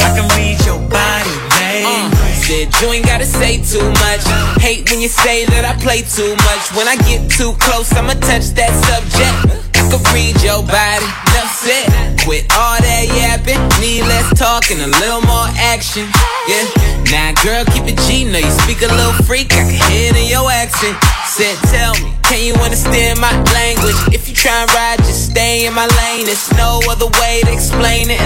I 0.01 0.09
can 0.17 0.25
read 0.33 0.57
your 0.65 0.81
body 0.89 1.35
language. 1.53 2.17
Uh, 2.17 2.41
said 2.41 2.73
you 2.81 2.87
ain't 2.89 3.05
gotta 3.05 3.25
say 3.25 3.61
too 3.61 3.85
much. 4.01 4.25
Hate 4.57 4.89
when 4.89 4.99
you 4.99 5.09
say 5.09 5.45
that 5.45 5.61
I 5.61 5.77
play 5.77 6.01
too 6.01 6.33
much. 6.41 6.73
When 6.73 6.87
I 6.87 6.97
get 7.05 7.29
too 7.29 7.53
close, 7.61 7.93
I'ma 7.93 8.17
touch 8.17 8.57
that 8.57 8.73
subject. 8.89 9.61
I 9.77 9.85
can 9.85 10.01
read 10.09 10.41
your 10.41 10.65
body, 10.65 11.05
enough 11.29 11.53
said. 11.53 12.17
Quit 12.25 12.49
all 12.49 12.81
yapping, 13.15 13.61
need 13.79 14.03
less 14.09 14.27
talk 14.37 14.71
and 14.71 14.81
a 14.81 14.91
little 14.99 15.21
more 15.21 15.47
action. 15.57 16.07
Yeah, 16.47 16.65
now 17.11 17.33
girl, 17.43 17.63
keep 17.71 17.85
it 17.87 17.97
G. 18.05 18.25
Know 18.25 18.39
you 18.39 18.53
speak 18.65 18.81
a 18.81 18.91
little 18.91 19.13
freak, 19.23 19.53
I 19.53 19.63
can 19.69 19.79
hear 19.91 20.11
it 20.11 20.17
in 20.17 20.27
your 20.29 20.49
accent. 20.49 20.97
Said, 21.29 21.57
tell 21.73 21.93
me, 22.03 22.13
can 22.23 22.43
you 22.43 22.53
understand 22.61 23.19
my 23.19 23.33
language? 23.53 23.97
If 24.13 24.27
you 24.29 24.35
try 24.35 24.61
and 24.61 24.69
ride, 24.73 24.99
just 24.99 25.31
stay 25.31 25.65
in 25.65 25.73
my 25.73 25.87
lane. 26.01 26.25
There's 26.25 26.51
no 26.53 26.79
other 26.89 27.07
way 27.21 27.41
to 27.45 27.51
explain 27.51 28.09
it. 28.09 28.19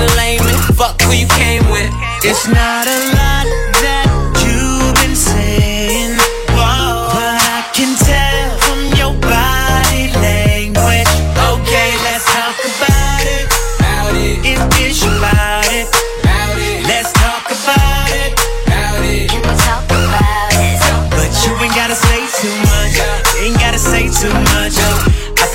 Fuck 0.75 1.01
who 1.01 1.13
you 1.13 1.27
came 1.27 1.63
with. 1.71 1.89
It's 2.23 2.47
not 2.47 2.87
a 2.87 2.99
lot 3.15 3.45
that 3.81 4.06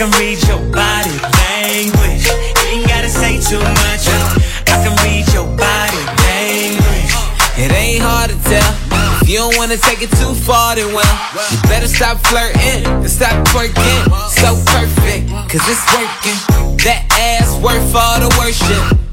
can 0.02 0.10
read 0.18 0.42
your 0.48 0.58
body 0.72 1.14
language. 1.38 2.26
Ain't 2.66 2.88
gotta 2.88 3.08
say 3.08 3.38
too 3.38 3.62
much. 3.62 4.02
I 4.66 4.82
can 4.82 4.94
read 5.06 5.32
your 5.32 5.46
body 5.56 6.02
language. 6.26 7.14
It 7.56 7.70
ain't 7.70 8.02
hard 8.02 8.30
to 8.30 8.36
tell. 8.42 9.22
If 9.22 9.28
you 9.28 9.38
don't 9.38 9.56
wanna 9.56 9.76
take 9.76 10.02
it 10.02 10.10
too 10.10 10.34
far, 10.34 10.74
then 10.74 10.92
well, 10.92 11.06
you 11.52 11.58
better 11.68 11.86
stop 11.86 12.18
flirting 12.26 12.84
and 12.84 13.08
stop 13.08 13.46
twerking. 13.46 14.02
So 14.26 14.58
perfect, 14.74 15.30
cause 15.48 15.62
it's 15.70 15.86
working. 15.94 16.38
That 16.82 17.06
ass 17.12 17.54
worth 17.62 17.94
all 17.94 18.18
the 18.18 18.34
worship. 18.40 19.01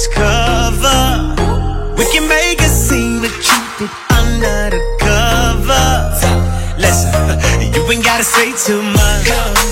Its 0.00 0.14
cover. 0.14 1.34
We 1.96 2.04
can 2.12 2.26
make 2.28 2.60
a 2.60 2.68
scene, 2.68 3.20
but 3.20 3.30
keep 3.42 3.88
it 3.88 3.90
under 4.10 4.70
the 4.76 4.82
cover. 4.98 5.88
Listen, 6.78 7.12
you 7.74 7.90
ain't 7.92 8.04
gotta 8.04 8.24
say 8.24 8.52
too 8.66 8.82
much. 8.82 9.69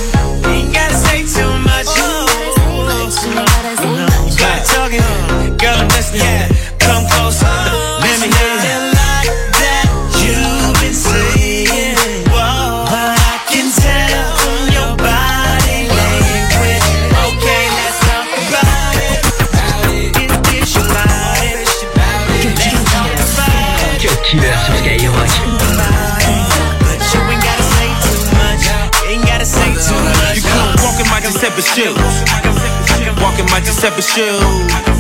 My 33.58 33.64
Giuseppe 33.64 34.02
shoes. 34.02 34.38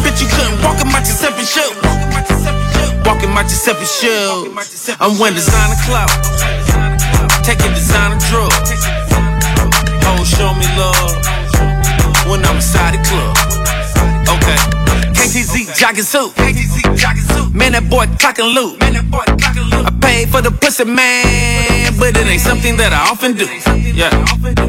Bitch, 0.02 0.20
you 0.20 0.28
couldn't 0.34 0.58
walk 0.64 0.80
in 0.82 0.90
my 0.90 0.98
Giuseppe 0.98 1.44
shoes. 1.46 1.78
Walk 3.06 3.22
in 3.22 3.30
my 3.30 3.42
Giuseppe 3.42 3.86
shoes. 3.86 4.90
I'm 4.98 5.16
wearing 5.18 5.36
designer 5.36 5.78
clout. 5.86 6.10
Taking 7.46 7.70
designer 7.70 8.18
drugs. 8.26 8.74
Hoes 10.02 10.28
show 10.28 10.50
me 10.58 10.66
love 10.74 11.14
when 12.26 12.44
I'm 12.46 12.56
inside 12.56 12.98
the 12.98 13.02
club. 13.06 13.36
Okay. 14.26 14.58
KTZ 15.14 15.78
jogging 15.78 16.02
suit. 16.02 16.34
Man, 17.54 17.72
that 17.72 17.88
boy 17.88 18.06
clocking 18.18 18.54
loot. 18.54 18.82
I 19.86 19.90
paid 20.00 20.28
for 20.30 20.42
the 20.42 20.50
pussy, 20.50 20.84
man, 20.84 21.94
but 21.98 22.16
it 22.16 22.26
ain't 22.26 22.40
something 22.40 22.76
that 22.76 22.92
I 22.92 23.10
often 23.10 23.34
do. 23.34 23.46
Yeah. 23.98 24.10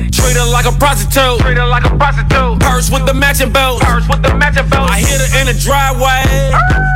Treat 0.10 0.36
her 0.36 0.48
like 0.50 0.66
a 0.66 0.74
prostitute. 0.74 1.40
Treat 1.46 1.58
her 1.58 1.68
like 1.68 1.86
a 1.86 1.94
prostitute. 1.96 2.60
Purse 2.60 2.90
with 2.90 3.06
the 3.06 3.14
matching 3.14 3.52
belt. 3.52 3.82
Purse 3.82 4.08
with 4.10 4.22
the 4.24 4.34
matching 4.34 4.68
belt. 4.70 4.90
I 4.90 5.00
hit 5.00 5.22
her 5.22 5.30
in 5.40 5.46
the 5.48 5.56
driveway. 5.58 6.26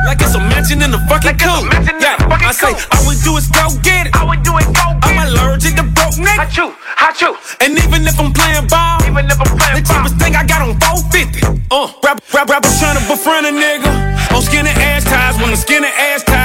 Like 0.04 0.20
it's 0.20 0.34
a 0.34 0.42
mansion 0.42 0.82
in 0.82 0.90
the 0.90 1.00
fucking 1.06 1.38
coop. 1.38 1.70
Yeah. 2.02 2.18
I 2.44 2.52
say, 2.52 2.74
all 2.92 3.06
we 3.08 3.16
do 3.22 3.38
is 3.38 3.48
go 3.48 3.70
get 3.80 4.10
it. 4.10 4.16
All 4.18 4.28
we 4.28 4.36
do 4.42 4.52
is 4.58 4.66
go 4.74 4.98
get 5.00 5.14
I'm 5.14 5.30
allergic 5.30 5.78
to 5.78 5.86
broke 5.94 6.18
niggas. 6.18 6.36
Hot 6.36 6.52
you. 6.58 6.68
Hot 7.00 7.16
you. 7.22 7.32
And 7.64 7.78
even 7.78 8.04
if 8.04 8.18
I'm 8.18 8.34
playing 8.34 8.66
ball. 8.68 9.00
Even 9.08 9.24
if 9.30 9.38
I'm 9.40 9.48
playing 9.56 9.80
the 9.80 9.84
cheapest 9.86 10.18
thing 10.20 10.36
I 10.36 10.44
got 10.44 10.60
on 10.60 10.76
450. 10.82 11.64
Uh, 11.72 11.88
rap, 12.04 12.20
rap, 12.34 12.46
rappers 12.50 12.76
trying 12.78 13.00
to 13.00 13.04
befriend 13.08 13.46
a 13.48 13.52
nigga. 13.54 13.88
On 14.36 14.42
skinny 14.42 14.68
ass 14.68 15.04
ties, 15.04 15.40
when 15.40 15.50
the 15.50 15.56
skinny 15.56 15.88
ass 15.88 16.22
tie, 16.24 16.43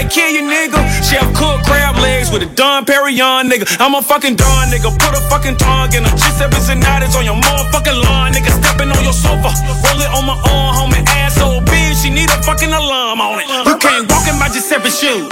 might 0.00 0.10
kill 0.10 0.30
you, 0.30 0.42
nigga. 0.42 0.80
Chef 1.04 1.24
cook 1.36 1.60
crab 1.64 1.96
legs 1.96 2.30
with 2.32 2.42
a 2.42 2.46
Dom 2.56 2.84
Perignon, 2.84 3.50
nigga. 3.50 3.68
I'm 3.80 3.94
a 3.94 4.02
fucking 4.02 4.36
Don, 4.36 4.68
nigga. 4.72 4.88
Put 4.96 5.12
a 5.12 5.20
fucking 5.28 5.56
tongue 5.56 5.92
in 5.92 6.04
a 6.04 6.10
Giuseppe 6.16 6.56
Zanottis 6.56 7.16
on 7.16 7.24
your 7.24 7.36
motherfucking 7.36 7.98
lawn, 8.04 8.32
nigga. 8.32 8.50
Stepping 8.60 8.90
on 8.90 9.02
your 9.04 9.12
sofa, 9.12 9.52
roll 9.84 10.00
it 10.00 10.10
on 10.16 10.24
my 10.24 10.36
arm, 10.48 10.72
homie. 10.92 11.04
Ass 11.20 11.36
so 11.36 11.60
big, 11.68 11.96
she 11.96 12.08
need 12.08 12.30
a 12.30 12.38
fucking 12.42 12.72
alarm 12.72 13.20
on 13.20 13.40
it. 13.40 13.48
You 13.68 13.76
can't 13.76 14.08
walk 14.10 14.26
in 14.28 14.38
my 14.38 14.48
Giuseppe 14.48 14.88
shoes. 14.88 15.28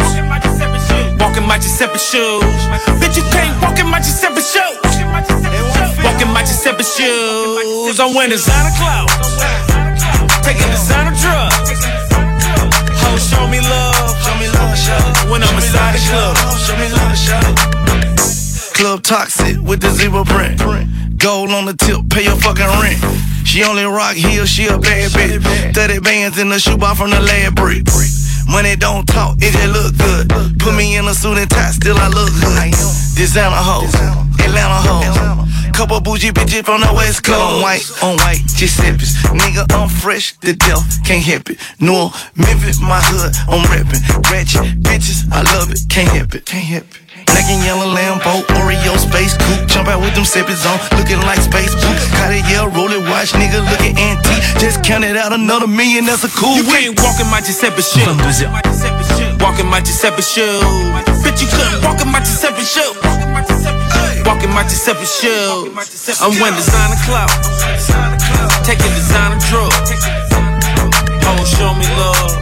Walk 1.17 1.37
in 1.37 1.47
my 1.49 1.59
Giuseppe 1.59 1.99
shoes. 1.99 2.45
Bitch, 3.01 3.17
you 3.17 3.25
can't 3.33 3.57
walk 3.63 3.79
in 3.79 3.89
my 3.89 4.01
Giuseppe 4.01 4.43
shoes. 4.45 4.77
Walk 6.05 6.21
in 6.21 6.29
my 6.29 6.45
Giuseppe 6.45 6.85
shoes. 6.85 8.01
I'm 8.01 8.13
wearing 8.15 8.31
designer 8.31 8.75
clothes. 8.77 9.17
Taking 10.45 10.69
designer 10.71 11.17
drugs. 11.17 11.98
Toxic 19.09 19.57
with 19.65 19.81
the 19.81 19.89
zero 19.89 20.23
print. 20.23 20.61
Gold 21.17 21.49
on 21.51 21.65
the 21.65 21.73
tip, 21.73 22.05
pay 22.13 22.25
your 22.25 22.37
fucking 22.37 22.69
rent. 22.85 23.01
She 23.49 23.65
only 23.65 23.85
rock 23.85 24.13
heels, 24.13 24.51
she 24.51 24.67
a 24.67 24.77
bad 24.77 25.11
bitch. 25.13 25.75
30 25.75 26.01
bands 26.01 26.37
in 26.39 26.51
the 26.51 26.59
shoebox 26.61 26.99
from 26.99 27.09
the 27.11 27.21
lab 27.21 27.57
brick. 27.57 27.89
Money 28.53 28.77
don't 28.77 29.07
talk, 29.09 29.41
it 29.41 29.57
just 29.57 29.73
look 29.73 29.97
good. 29.97 30.61
Put 30.61 30.77
me 30.77 30.97
in 30.97 31.09
a 31.09 31.15
suit 31.15 31.39
and 31.39 31.49
tie, 31.49 31.73
still 31.73 31.97
I 31.97 32.09
look 32.09 32.29
good. 32.37 32.53
Designer 33.17 33.57
hoes, 33.57 33.95
Atlanta 34.45 34.77
hoes. 34.85 35.49
Couple 35.73 36.01
bougie 36.01 36.31
bitches 36.31 36.67
from 36.67 36.83
the 36.83 36.93
West 36.93 37.25
Coast. 37.25 37.41
On 37.41 37.63
white, 37.63 37.89
on 38.03 38.17
white, 38.19 38.45
Giuseppe's. 38.45 39.17
Nigga, 39.33 39.73
I'm 39.73 39.89
fresh 39.89 40.37
to 40.41 40.53
death, 40.53 40.85
can't 41.07 41.25
help 41.25 41.49
it. 41.49 41.57
New 41.81 42.11
Memphis, 42.37 42.79
my 42.79 43.01
hood, 43.01 43.33
I'm 43.49 43.65
reppin'. 43.73 44.05
Ratchet 44.31 44.83
bitches, 44.83 45.25
I 45.33 45.41
love 45.57 45.73
it, 45.73 45.81
can't 45.89 46.09
help 46.11 46.35
it, 46.35 46.45
can't 46.45 46.65
help 46.65 46.85
it. 46.85 47.08
Black 47.33 47.49
and 47.53 47.63
yellow 47.65 47.89
Lambo, 47.89 48.43
Oreo 48.59 48.97
space 48.97 49.37
coupe. 49.37 49.67
Jump 49.69 49.89
out 49.89 50.01
with 50.01 50.15
them 50.15 50.25
sippies 50.25 50.65
on, 50.65 50.79
looking 50.99 51.21
like 51.23 51.41
space 51.41 51.75
boots. 51.75 52.09
Got 52.17 52.33
a 52.33 52.41
yell, 52.49 52.69
roll 52.69 52.91
it, 52.91 53.03
watch, 53.09 53.33
nigga 53.33 53.61
looking 53.71 53.97
antique. 53.99 54.45
Just 54.59 54.83
counted 54.83 55.17
out 55.17 55.33
another 55.33 55.67
million, 55.67 56.05
that's 56.05 56.25
a 56.25 56.33
cool 56.33 56.57
You 56.57 56.65
can't 56.65 56.99
walk 57.01 57.21
in 57.21 57.29
my 57.31 57.41
Giuseppe 57.41 57.83
shoes. 57.83 58.07
Walk 59.41 59.61
in 59.61 59.67
my 59.67 59.81
Giuseppe 59.81 60.23
shoes. 60.23 60.65
Bitch, 61.23 61.41
you 61.43 61.49
couldn't 61.53 61.85
walk 61.85 62.01
in 62.01 62.09
my 62.11 62.21
Giuseppe 62.21 62.65
shoes. 62.65 62.97
Walk 64.25 64.43
in 64.45 64.51
my 64.51 64.63
Giuseppe 64.65 65.05
shoes. 65.05 66.21
I'm 66.21 66.33
wearing 66.41 66.57
designer 66.57 67.01
clout. 67.05 67.31
Taking 68.65 68.93
designer 68.97 69.39
drugs. 69.49 69.93
Hoes 71.25 71.49
show 71.49 71.73
me 71.75 71.87
love 71.97 72.37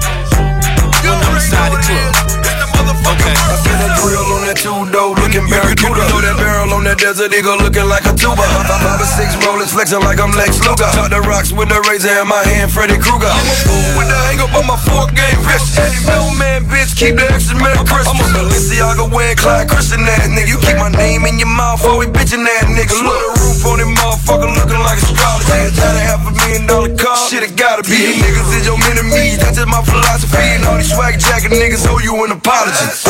when 1.03 1.19
I'm 1.23 1.35
inside 1.35 1.71
the 1.73 1.79
club. 1.83 2.66
Okay. 2.87 3.35
I 3.35 3.55
see 3.59 3.75
that 3.83 3.93
grill 3.99 4.23
on 4.35 4.47
that 4.47 4.59
two 4.59 4.75
door 4.95 5.15
looking 5.19 5.47
barracuda. 5.51 6.07
Throw 6.07 6.23
that 6.23 6.37
barrel 6.39 6.71
on 6.75 6.85
that 6.87 6.99
desert 6.99 7.35
eagle 7.35 7.59
looking 7.59 7.87
like 7.91 8.07
a 8.07 8.15
tuba. 8.15 8.43
Five 8.67 9.03
or 9.03 9.11
six 9.19 9.35
rollers 9.43 9.73
flexing 9.75 10.03
like 10.03 10.23
I'm 10.23 10.31
Lex 10.35 10.63
Luger. 10.63 10.87
Talk 10.95 11.11
the 11.11 11.23
rocks 11.23 11.51
with 11.51 11.71
the 11.71 11.83
razor 11.91 12.15
in 12.15 12.27
my 12.31 12.43
hand, 12.47 12.71
Freddy 12.71 12.99
Krueger. 12.99 13.27
I'm 13.27 13.47
a 13.47 13.57
fool 13.67 13.89
with 13.99 14.09
the 14.11 14.19
hang 14.31 14.39
up 14.43 14.55
on 14.55 14.67
my 14.71 14.79
fork 14.87 15.11
game 15.15 15.39
wrist. 15.43 15.79
No 16.07 16.31
man, 16.39 16.63
bitch, 16.71 16.95
keep 16.95 17.19
the 17.19 17.27
extra 17.27 17.59
man 17.59 17.79
crisp. 17.87 18.11
I'm 18.11 18.23
a 18.23 18.27
Balenciaga 18.31 19.07
wearing 19.11 19.39
Clyde 19.39 19.67
Christian 19.67 20.07
ass 20.07 20.31
nigga. 20.31 20.51
You 20.51 20.59
keep 20.63 20.79
my 20.79 20.91
name 20.91 21.27
in 21.27 21.39
your 21.43 21.51
mouth, 21.51 21.83
always 21.87 22.11
bitchin' 22.11 22.47
ass 22.47 22.71
nigga. 22.71 22.95
Look 23.03 23.19
the 23.19 23.31
roof 23.43 23.67
on 23.67 23.79
him 23.83 23.95
motherfucker 23.99 24.51
looking 24.55 24.83
like 24.83 24.99
astrology. 24.99 25.75
Got 25.75 25.95
a 25.95 26.03
half 26.03 26.23
a 26.27 26.33
million 26.35 26.67
dollar 26.67 26.93
car. 26.95 27.17
Shit, 27.17 27.43
it 27.43 27.55
gotta 27.57 27.83
be. 27.83 27.99
You 27.99 28.23
niggas 28.23 28.51
is 28.59 28.67
your 28.67 28.79
enemies. 28.91 29.39
That's 29.43 29.59
just 29.59 29.71
my 29.71 29.83
philosophy. 29.83 30.39
And 30.59 30.65
all 30.67 30.77
these 30.77 30.93
swag 30.93 31.19
jacket 31.19 31.51
niggas 31.51 31.87
owe 31.89 31.99
you 31.99 32.13
an 32.25 32.33
apology. 32.37 32.76
Icy 32.77 33.09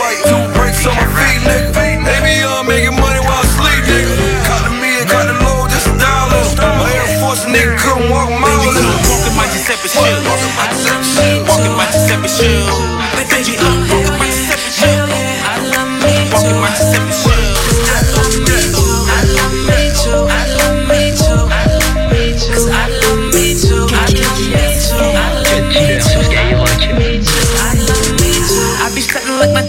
white, 0.00 0.24
two 0.24 0.40
breaks 0.56 0.86
on 0.88 0.96
my 0.96 1.04
feet, 1.12 1.44
nigga. 1.44 1.76
Baby, 1.76 2.40
I'm 2.40 2.64
making 2.64 2.96
money 2.96 3.20
while 3.20 3.44
I 3.44 3.46
sleep, 3.52 3.84
nigga. 3.84 4.16
Caught 4.48 4.64
the 4.64 4.72
me 4.80 4.96
and 4.96 5.08
caught 5.10 5.28
the 5.28 5.36
low, 5.44 5.68
just 5.68 5.92
a 5.92 5.94
dollar. 6.00 6.40
My 6.80 6.88
Air 6.88 7.20
Force 7.20 7.44
nigga 7.44 7.76
couldn't 7.76 8.08
walk 8.08 8.32
a 8.32 8.38
mile. 8.40 8.64
Walk 8.64 9.28
in 9.28 9.36
my 9.36 9.44
Giuseppe 9.52 9.92
shoes. 9.92 10.24
Walk 11.44 11.60
in 11.68 11.76
my 11.76 11.84
Giuseppe 11.92 12.28
shoes. 12.32 12.64
Bitch, 13.28 13.48
you 13.52 13.60
couldn't 13.60 13.92
walk 13.92 14.08
my 14.16 14.24
Giuseppe 14.24 14.72
shoes. 14.72 15.12
Walk 16.32 16.48
in 16.48 16.56
my 16.64 16.72
Giuseppe 16.72 17.12
shoes. 17.12 17.33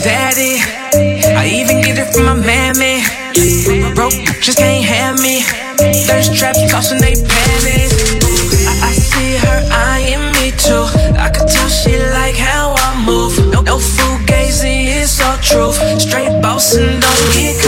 Daddy. 0.06 0.62
I 1.34 1.50
even 1.50 1.82
get 1.82 1.98
it 1.98 2.14
from 2.14 2.26
my 2.30 2.38
mammy. 2.38 3.02
Broke 3.96 4.14
just 4.40 4.60
can't 4.60 4.86
have 4.86 5.18
me. 5.20 5.42
Thirst 6.06 6.38
traps 6.38 6.62
tossing 6.70 7.02
they 7.02 7.16
panties. 7.18 7.92
I, 8.70 8.74
I 8.86 8.92
see 8.94 9.34
her 9.42 9.60
eyeing 9.74 10.30
me 10.38 10.54
too. 10.62 10.86
I 11.18 11.34
could 11.34 11.50
tell 11.50 11.70
she 11.70 11.98
like 12.14 12.38
how 12.38 12.76
I 12.78 13.02
move. 13.04 13.34
No, 13.52 13.62
no 13.62 13.78
fugazi, 13.78 14.94
it's 15.02 15.20
all 15.26 15.38
truth. 15.42 15.78
Straight 16.00 16.40
boss 16.40 16.76
and 16.76 17.02
don't 17.02 17.26
get 17.34 17.65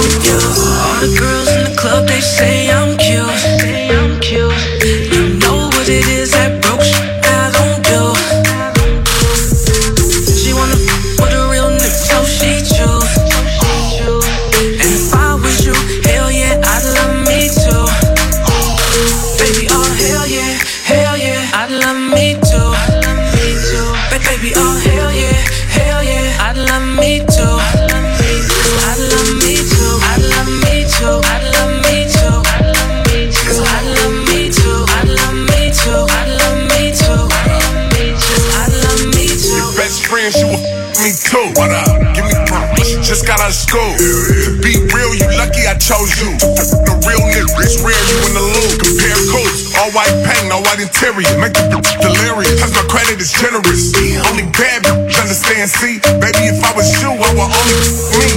interior. 50.97 51.37
Make 51.39 51.53
the 51.53 51.81
delirious, 52.01 52.59
cause 52.59 52.73
my 52.73 52.81
credit 52.89 53.21
is 53.21 53.31
generous. 53.31 53.93
Only 54.29 54.49
bad 54.51 54.85
understand, 54.87 55.69
see? 55.69 55.99
Baby, 56.17 56.49
if 56.49 56.63
I 56.63 56.73
was 56.73 56.89
you, 57.01 57.11
I 57.13 57.29
would 57.37 57.51
only 57.53 57.77
me. 58.17 58.29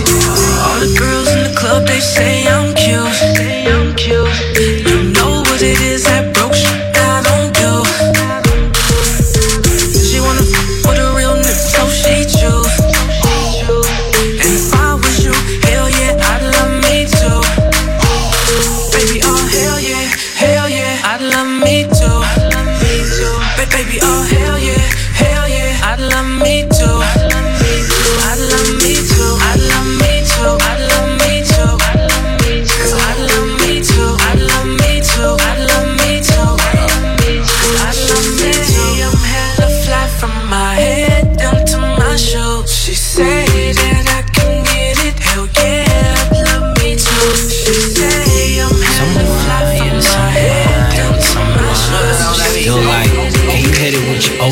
All 0.60 0.78
the 0.80 0.92
girls 0.98 1.28
in 1.28 1.44
the 1.48 1.54
club, 1.56 1.86
they 1.86 2.00
say 2.00 2.46
I'm 2.46 2.74
cute. 2.74 3.39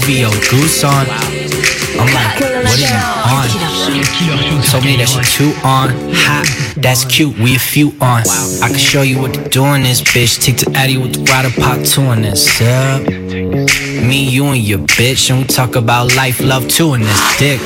OVO 0.08 0.30
goose 0.50 0.84
on. 0.84 1.06
I'm 2.00 2.08
like, 2.14 2.40
what 2.40 2.78
is 2.78 2.92
on? 3.28 3.44
Told 4.64 4.84
me 4.84 4.96
that 4.96 5.06
she 5.06 5.20
too 5.36 5.52
on. 5.62 5.90
Hot, 6.14 6.74
that's 6.80 7.04
cute, 7.04 7.38
we 7.38 7.56
a 7.56 7.58
few 7.58 7.88
on. 8.00 8.22
I 8.62 8.68
can 8.68 8.78
show 8.78 9.02
you 9.02 9.20
what 9.20 9.34
to 9.34 9.46
do 9.50 9.66
in 9.74 9.82
this 9.82 10.00
bitch. 10.00 10.42
Take 10.42 10.56
to 10.58 10.70
Addy 10.74 10.96
with 10.96 11.12
the 11.12 11.30
rider 11.30 11.50
pot 11.50 11.84
two 11.84 12.00
in 12.12 12.22
this. 12.22 12.48
Up. 12.62 13.02
Me, 13.06 14.26
you, 14.26 14.46
and 14.46 14.62
your 14.62 14.78
bitch, 14.78 15.28
and 15.28 15.40
we 15.40 15.44
talk 15.44 15.76
about 15.76 16.14
life, 16.16 16.40
love 16.40 16.66
too 16.68 16.94
in 16.94 17.02
this 17.02 17.38
dick. 17.38 17.60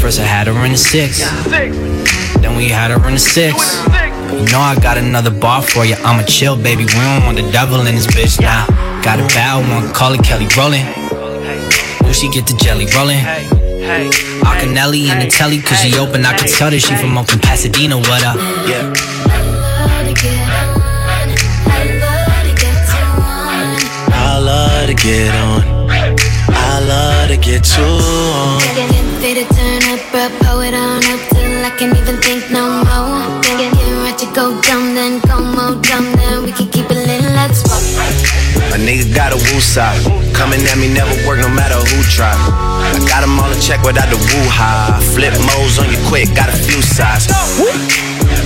First 0.00 0.18
I 0.18 0.24
had 0.24 0.48
her 0.48 0.64
in 0.64 0.72
the 0.72 0.78
six, 0.78 1.20
then 2.40 2.56
we 2.56 2.68
had 2.68 2.90
her 2.90 3.06
in 3.06 3.14
the 3.14 3.20
six. 3.20 3.80
You 4.32 4.50
know 4.50 4.58
I 4.58 4.76
got 4.80 4.98
another 4.98 5.30
bar 5.30 5.62
for 5.62 5.84
you. 5.84 5.94
I'ma 6.02 6.24
chill, 6.24 6.56
baby. 6.56 6.84
We 6.84 6.92
don't 6.94 7.24
want 7.24 7.36
the 7.36 7.48
devil 7.52 7.86
in 7.86 7.94
this 7.94 8.08
bitch 8.08 8.40
now. 8.40 8.66
Got 9.04 9.20
a 9.20 9.34
bow, 9.34 9.60
one 9.70 9.92
call 9.94 10.14
it 10.14 10.24
Kelly 10.24 10.48
rolling. 10.56 11.01
Will 12.12 12.18
she 12.18 12.28
get 12.28 12.46
the 12.46 12.52
jelly 12.62 12.84
rolling? 12.94 13.24
Acanelli 14.44 15.08
in 15.08 15.18
the 15.18 15.28
telly, 15.30 15.62
cause 15.62 15.78
she 15.80 15.96
open. 15.96 16.26
I 16.26 16.36
can 16.36 16.46
tell 16.46 16.68
that 16.68 16.78
she 16.78 16.94
from 16.96 17.16
up 17.16 17.32
in 17.32 17.38
Pasadena. 17.38 17.96
What 17.96 18.22
up? 18.22 18.36
Yeah. 18.68 18.92
I 24.12 24.38
love 24.44 24.88
to 24.88 24.94
get 24.94 25.34
on. 25.40 25.88
I 26.52 26.80
love 26.84 27.28
to 27.30 27.38
get 27.38 27.64
you 27.78 27.82
on. 27.82 28.60
Fade 29.22 29.48
to 29.48 29.54
turn 29.54 29.82
up, 29.88 30.00
bro, 30.12 30.28
pull 30.40 30.60
it 30.60 30.74
on 30.74 30.98
up 30.98 31.20
till 31.32 31.64
I 31.64 31.70
can't 31.78 31.96
even 31.96 32.20
think 32.20 32.50
no 32.50 32.84
more. 32.84 33.41
Nigga 38.92 39.14
got 39.14 39.32
a 39.32 39.36
woo 39.36 39.60
side. 39.60 39.96
Coming 40.36 40.60
at 40.68 40.76
me 40.76 40.92
never 40.92 41.12
work 41.26 41.40
no 41.40 41.48
matter 41.48 41.76
who 41.80 41.98
try. 42.12 42.32
I 42.32 43.00
got 43.08 43.22
'em 43.22 43.40
all 43.40 43.50
in 43.50 43.60
check 43.60 43.80
without 43.82 44.08
the 44.10 44.20
woo 44.20 44.46
ha. 44.52 45.00
Flip 45.14 45.32
modes 45.48 45.78
on 45.78 45.88
you 45.88 45.98
quick, 46.08 46.28
got 46.34 46.48
a 46.48 46.56
few 46.66 46.82
sides. 46.82 47.26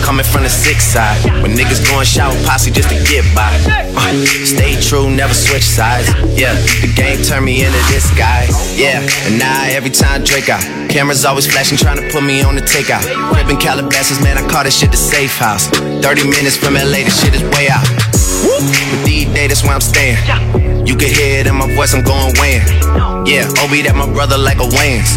Coming 0.07 0.25
from 0.25 0.43
the 0.45 0.51
six 0.51 0.85
side. 0.85 1.19
When 1.43 1.57
niggas 1.59 1.83
going 1.91 2.07
shower 2.07 2.35
posse 2.47 2.71
just 2.71 2.91
to 2.91 2.99
get 3.11 3.25
by. 3.35 3.51
Uh, 3.97 4.13
stay 4.45 4.79
true, 4.81 5.11
never 5.11 5.35
switch 5.35 5.65
sides. 5.65 6.07
Yeah, 6.41 6.55
the 6.83 6.91
game 6.95 7.19
turned 7.23 7.45
me 7.45 7.65
into 7.65 7.83
this 7.91 8.07
guy. 8.15 8.47
Yeah, 8.77 9.03
and 9.27 9.39
now 9.39 9.65
every 9.79 9.91
time 9.91 10.23
Drake 10.23 10.49
out. 10.49 10.63
Cameras 10.89 11.25
always 11.25 11.47
flashing, 11.47 11.77
trying 11.77 11.99
to 11.99 12.07
put 12.13 12.23
me 12.23 12.43
on 12.43 12.55
the 12.55 12.63
takeout. 12.63 13.03
Crib 13.33 13.51
in 13.51 13.57
Calabasas, 13.57 14.21
man, 14.23 14.39
I 14.39 14.47
call 14.47 14.63
this 14.63 14.79
shit 14.79 14.93
the 14.93 14.97
safe 14.97 15.37
house. 15.39 15.67
30 16.07 16.25
minutes 16.31 16.57
from 16.57 16.75
LA, 16.75 17.03
this 17.03 17.21
shit 17.21 17.35
is 17.35 17.43
way 17.55 17.69
out. 17.69 18.16
With 18.57 19.05
these 19.05 19.27
days, 19.35 19.49
that's 19.49 19.63
where 19.63 19.75
I'm 19.75 19.81
staying. 19.81 20.17
You 20.87 20.97
can 20.97 21.09
hear 21.09 21.41
it 21.41 21.47
in 21.47 21.55
my 21.57 21.69
voice, 21.75 21.93
I'm 21.95 22.03
going 22.03 22.33
weighing. 22.41 22.63
Yeah, 23.27 23.45
oh, 23.59 23.67
Obi, 23.67 23.83
that 23.83 23.95
my 23.95 24.07
brother 24.07 24.39
like 24.39 24.59
a 24.59 24.69
Wayans. 24.71 25.13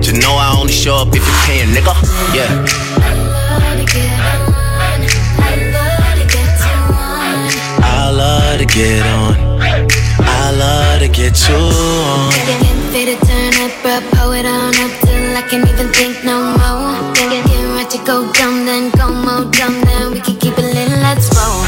Just 0.00 0.16
know 0.22 0.32
I 0.32 0.54
only 0.56 0.72
show 0.72 0.96
up 0.96 1.08
if 1.08 1.20
you're 1.20 1.42
paying, 1.44 1.74
nigga. 1.74 1.92
Yeah. 2.32 2.48
I 7.82 8.10
love 8.10 8.58
to 8.58 8.66
get 8.66 9.04
on. 9.06 9.34
I 10.22 10.50
love 10.56 11.00
to 11.00 11.08
get 11.08 11.36
you 11.48 11.56
on. 11.56 12.32
Fade 12.90 13.06
to 13.06 13.26
turn 13.26 13.54
up, 13.62 13.70
bro, 13.82 14.00
pull 14.18 14.32
it 14.32 14.46
on 14.46 14.74
up 14.74 14.92
till 15.04 15.36
I 15.36 15.42
can't 15.48 15.68
even 15.68 15.92
think 15.92 16.24
no 16.24 16.56
more. 16.58 17.12
Get 17.14 17.46
right 17.46 17.88
to 17.90 17.98
go 18.04 18.32
dumb, 18.32 18.66
then 18.66 18.90
go 18.90 19.12
more 19.12 19.44
dumb, 19.52 19.80
then 19.84 20.12
we 20.12 20.20
can 20.20 20.36
keep 20.38 20.58
it 20.58 20.64
lit, 20.74 20.88
let's 21.02 21.30
roll. 21.36 21.59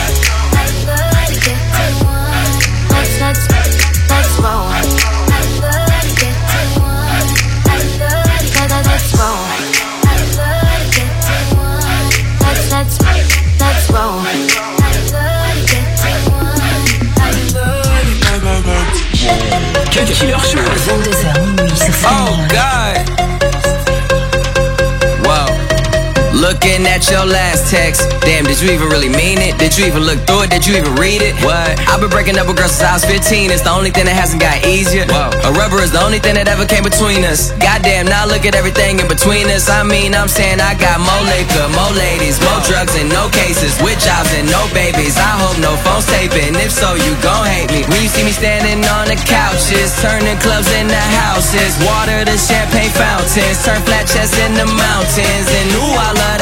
Cut 20.04 20.14
Killer 20.14 20.36
Show. 20.40 20.58
22h 20.58 21.40
minuit 21.46 21.76
sur 21.76 21.94
Oh 22.10 22.36
God. 22.48 23.01
Looking 26.52 26.84
at 26.84 27.08
your 27.08 27.24
last 27.24 27.72
text. 27.72 28.04
Damn, 28.20 28.44
did 28.44 28.60
you 28.60 28.76
even 28.76 28.92
really 28.92 29.08
mean 29.08 29.40
it? 29.40 29.56
Did 29.56 29.72
you 29.72 29.88
even 29.88 30.04
look 30.04 30.20
through 30.28 30.44
it? 30.44 30.50
Did 30.52 30.68
you 30.68 30.76
even 30.76 30.92
read 31.00 31.24
it? 31.24 31.32
What? 31.40 31.80
I've 31.88 31.96
been 31.96 32.12
breaking 32.12 32.36
up 32.36 32.44
with 32.44 32.60
girls 32.60 32.76
since 32.76 32.84
I 32.84 32.92
was 32.92 33.08
15. 33.08 33.48
It's 33.48 33.64
the 33.64 33.72
only 33.72 33.88
thing 33.88 34.04
that 34.04 34.12
hasn't 34.12 34.44
got 34.44 34.60
easier. 34.68 35.08
Whoa. 35.08 35.32
A 35.48 35.50
rubber 35.56 35.80
is 35.80 35.96
the 35.96 36.04
only 36.04 36.20
thing 36.20 36.36
that 36.36 36.52
ever 36.52 36.68
came 36.68 36.84
between 36.84 37.24
us. 37.24 37.56
Goddamn, 37.56 38.04
now 38.04 38.28
look 38.28 38.44
at 38.44 38.52
everything 38.52 39.00
in 39.00 39.08
between 39.08 39.48
us. 39.48 39.72
I 39.72 39.80
mean, 39.80 40.12
I'm 40.12 40.28
saying 40.28 40.60
I 40.60 40.76
got 40.76 41.00
more 41.00 41.24
liquor, 41.24 41.72
more 41.72 41.88
ladies, 41.96 42.36
more 42.44 42.60
drugs, 42.68 43.00
and 43.00 43.08
no 43.08 43.32
cases. 43.32 43.72
With 43.80 43.96
jobs 44.04 44.28
and 44.36 44.44
no 44.52 44.60
babies. 44.76 45.16
I 45.16 45.32
hope 45.40 45.56
no 45.56 45.72
phones 45.80 46.04
taping. 46.12 46.52
If 46.60 46.68
so, 46.68 46.92
you 47.00 47.16
gon' 47.24 47.48
hate 47.48 47.72
me. 47.72 47.80
When 47.88 47.96
you 48.04 48.12
see 48.12 48.28
me 48.28 48.36
standing 48.36 48.84
on 48.92 49.08
the 49.08 49.16
couches, 49.24 49.96
turning 50.04 50.36
clubs 50.44 50.68
into 50.76 51.00
houses. 51.16 51.80
Water 51.80 52.28
to 52.28 52.36
champagne 52.36 52.92
fountains, 52.92 53.56
turn 53.64 53.80
flat 53.88 54.04
chests 54.04 54.36
into 54.36 54.68
mountains. 54.68 55.48
And 55.48 55.68
ooh, 55.80 55.96
I 55.96 56.12
love 56.12 56.41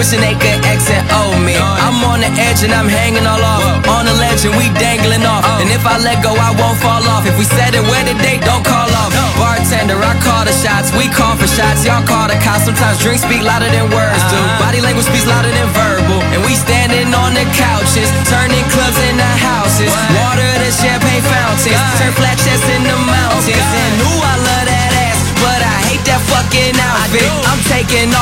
Wishing 0.00 0.24
they 0.24 0.32
could 0.32 0.64
exit 0.64 1.04
old 1.12 1.36
me. 1.44 1.60
I'm 1.60 2.00
on 2.08 2.24
the 2.24 2.32
edge 2.40 2.64
and 2.64 2.72
I'm 2.72 2.88
hanging 2.88 3.28
all 3.28 3.36
off. 3.36 3.84
On 3.84 4.08
the 4.08 4.16
ledge 4.16 4.48
and 4.48 4.56
we 4.56 4.72
dangling 4.80 5.28
off. 5.28 5.44
And 5.60 5.68
if 5.68 5.84
I 5.84 6.00
let 6.00 6.24
go, 6.24 6.32
I 6.32 6.56
won't 6.56 6.80
fall 6.80 7.04
off. 7.04 7.28
If 7.28 7.36
we 7.36 7.44
said 7.44 7.76
it 7.76 7.84
where 7.84 8.00
the 8.08 8.16
date, 8.24 8.40
don't 8.40 8.64
call 8.64 8.88
off. 8.96 9.12
Bartender, 9.36 10.00
I 10.00 10.16
call 10.24 10.48
the 10.48 10.56
shots. 10.56 10.88
We 10.96 11.04
call 11.12 11.36
for 11.36 11.44
shots. 11.44 11.84
Y'all 11.84 12.00
call 12.00 12.32
the 12.32 12.40
cops. 12.40 12.64
Sometimes 12.64 12.96
drinks 13.04 13.28
speak 13.28 13.44
louder 13.44 13.68
than 13.68 13.92
words 13.92 14.24
do. 14.32 14.40
Uh-huh. 14.40 14.64
Body 14.64 14.80
language 14.80 15.04
speaks 15.04 15.28
louder 15.28 15.52
than 15.52 15.68
verbal. 15.76 16.24
And 16.32 16.40
we 16.48 16.56
standing 16.56 17.12
on 17.12 17.36
the 17.36 17.44
couches, 17.52 18.08
turning 18.24 18.64
clubs 18.72 18.96
into 19.04 19.28
houses. 19.36 19.92
Water 20.16 20.48
to 20.64 20.68
champagne 20.80 21.20
fountains, 21.28 21.59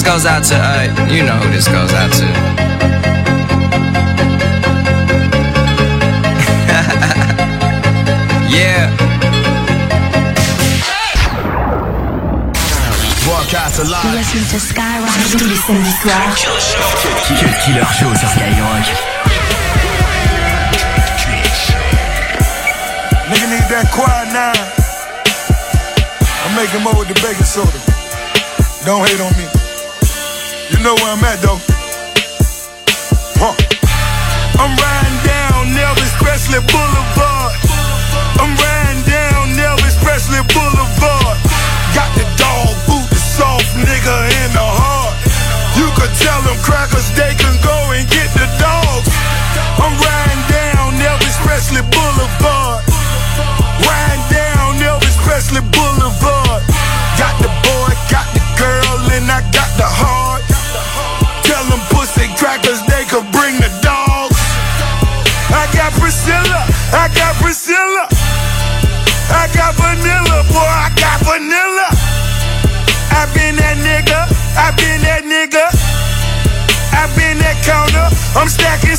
This 0.00 0.08
goes 0.08 0.24
out 0.24 0.42
to, 0.44 0.54
uh, 0.56 0.88
you 1.12 1.22
know 1.24 1.36
who 1.36 1.52
this 1.52 1.68
goes 1.68 1.92
out 1.92 2.10
to. 2.10 2.24
yeah. 8.48 8.96
Broadcast 13.26 13.80
alive. 13.80 14.14
Listen 14.14 14.40
to 14.48 14.58
Skyrock 14.58 15.12
tous 15.32 15.44
les 15.44 15.56
samedis 15.56 15.92
soirs. 16.00 16.48
Quel 17.38 17.52
killer 17.62 17.84
show 17.92 18.08
sur 18.16 18.28
Skyrock. 18.30 18.86
Nigga 23.28 23.46
need 23.50 23.68
that 23.68 23.84
quiet 23.92 24.32
nine. 24.32 24.64
I'm 26.46 26.56
making 26.56 26.80
more 26.82 26.96
with 26.96 27.08
the 27.08 27.20
baking 27.20 27.44
soda. 27.44 27.78
Don't 28.86 29.06
hate 29.06 29.20
on 29.20 29.36
me. 29.36 29.59
You 30.70 30.78
know 30.86 30.94
where 30.94 31.12
I'm 31.12 31.24
at 31.26 31.42
though. 31.42 31.58
Huh. 33.42 33.54
I'm 34.54 34.72
riding 34.78 35.20
down 35.26 35.74
Elvis 35.74 36.14
Presley 36.22 36.62
Boulevard. 36.62 37.52
I'm 38.38 38.54
riding 38.54 39.02
down 39.02 39.50
Elvis 39.58 39.98
Presley 39.98 40.38
Boulevard. 40.54 41.36
Got 41.90 42.14
the 42.14 42.22
dog 42.38 42.70
boot, 42.86 43.02
the 43.10 43.18
soft 43.18 43.66
nigga 43.82 44.16
in 44.46 44.50
the 44.54 44.62
heart. 44.62 45.18
You 45.74 45.90
could 45.98 46.14
tell 46.22 46.40
them 46.46 46.56
crackers 46.62 47.10
they 47.18 47.34
can 47.34 47.54
go 47.66 47.76
and 47.90 48.06
get 48.06 48.30
the 48.38 48.46
dogs. 48.62 49.10
I'm 49.74 49.94
riding 49.98 50.44
down 50.46 50.94
Elvis 51.02 51.36
Presley 51.42 51.82
Boulevard. 51.82 52.86
Riding 53.82 54.26
down 54.30 54.78
Elvis 54.78 55.18
Presley 55.26 55.66
Boulevard. 55.74 56.39
Bring 63.50 63.60
the 63.60 63.82
dogs. 63.82 64.38
I 65.50 65.66
got 65.74 65.92
Priscilla, 65.98 66.62
I 66.92 67.08
got 67.14 67.34
Priscilla. 67.42 68.06
I 69.30 69.46
got 69.54 69.74
vanilla, 69.74 70.42
boy, 70.50 70.70
I 70.86 70.90
got 70.94 71.18
vanilla. 71.22 71.88
I 73.10 73.26
been 73.34 73.56
that 73.56 73.76
nigga, 73.78 74.20
I 74.56 74.70
been 74.78 75.00
that 75.02 75.22
nigga. 75.24 75.66
I 76.92 77.06
been 77.16 77.38
that 77.38 77.62
counter, 77.64 78.06
I'm 78.38 78.48
stacking 78.48 78.96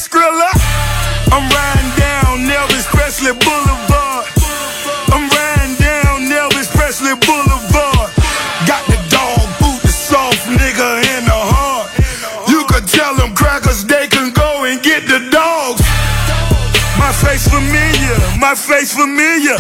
my 18.52 18.56
face 18.56 18.92
familiar. 18.92 19.56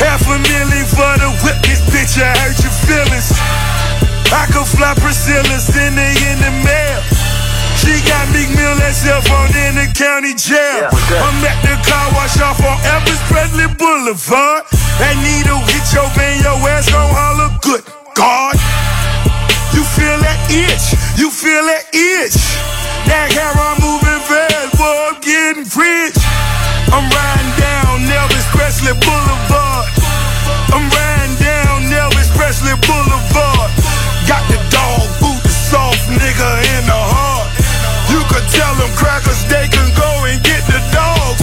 Half 0.00 0.24
a 0.24 0.40
million 0.40 0.86
for 0.88 1.12
the 1.20 1.28
whip, 1.44 1.60
this 1.60 1.84
bitch, 1.92 2.16
I 2.16 2.32
hurt 2.40 2.56
your 2.64 2.72
feelings. 2.88 3.28
I 4.32 4.48
could 4.48 4.64
fly 4.64 4.96
Priscilla, 4.96 5.60
send 5.60 6.00
her 6.00 6.14
in 6.24 6.40
the 6.40 6.52
mail. 6.64 7.00
She 7.76 7.92
got 8.08 8.24
Meek 8.32 8.48
Mill 8.56 8.80
herself 8.80 9.28
on 9.28 9.52
in 9.52 9.76
the 9.76 9.92
county 9.92 10.32
jail. 10.32 10.88
I'm 11.20 11.36
at 11.44 11.60
the 11.60 11.76
car 11.84 12.06
wash 12.16 12.40
off 12.40 12.64
on 12.64 12.80
Elvis 12.88 13.20
Presley 13.28 13.68
Boulevard. 13.76 14.64
That 14.96 15.20
needle 15.20 15.60
hit 15.68 15.84
your 15.92 16.08
vein, 16.16 16.40
your 16.40 16.56
ass 16.64 16.88
gon' 16.88 17.12
holler 17.12 17.52
good. 17.60 17.84
God, 18.16 18.56
you 19.76 19.84
feel 19.84 20.16
that 20.16 20.40
itch, 20.48 20.96
you 21.20 21.28
feel 21.28 21.64
that 21.68 21.92
itch. 21.92 22.40
That 23.04 23.32
hair 23.36 23.52
Presley 28.90 29.06
Boulevard. 29.06 29.86
I'm 30.74 30.90
riding 30.90 31.36
down 31.38 31.86
Elvis 31.94 32.26
Presley 32.34 32.74
Boulevard. 32.90 33.70
Got 34.26 34.42
the 34.50 34.58
dog 34.66 35.06
boot, 35.22 35.38
the 35.46 35.54
soft 35.54 36.10
nigga 36.10 36.50
in 36.74 36.82
the 36.90 36.98
heart. 36.98 37.46
You 38.10 38.18
could 38.26 38.42
tell 38.50 38.74
them 38.74 38.90
crackers 38.98 39.46
they 39.46 39.70
can 39.70 39.86
go 39.94 40.10
and 40.26 40.42
get 40.42 40.66
the 40.66 40.82
dogs. 40.90 41.38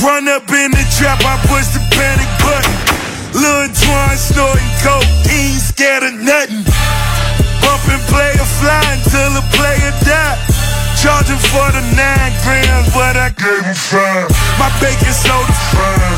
Run 0.00 0.28
up 0.32 0.48
in 0.48 0.72
the 0.72 0.84
trap, 0.96 1.20
I 1.28 1.36
push 1.44 1.68
the 1.76 1.82
panic 1.92 2.30
button. 2.40 2.72
Lil 3.36 3.68
Twan 3.76 4.16
snorting 4.16 4.72
cocaine, 4.80 5.60
scared 5.60 6.08
of 6.08 6.16
nothing. 6.24 6.64
Bumping 7.60 8.00
Playa 8.08 8.44
Fly 8.64 8.80
until 8.96 9.28
the 9.36 9.44
player 9.52 9.92
die. 10.08 10.40
Charging 10.96 11.36
for 11.52 11.68
the 11.76 11.84
nine 11.92 12.32
grams, 12.40 12.88
but 12.96 13.20
I 13.20 13.28
gave 13.36 13.60
him 13.60 13.76
five. 13.76 14.32
My 14.56 14.72
baking 14.80 15.12
soda 15.12 15.52
fine, 15.76 16.16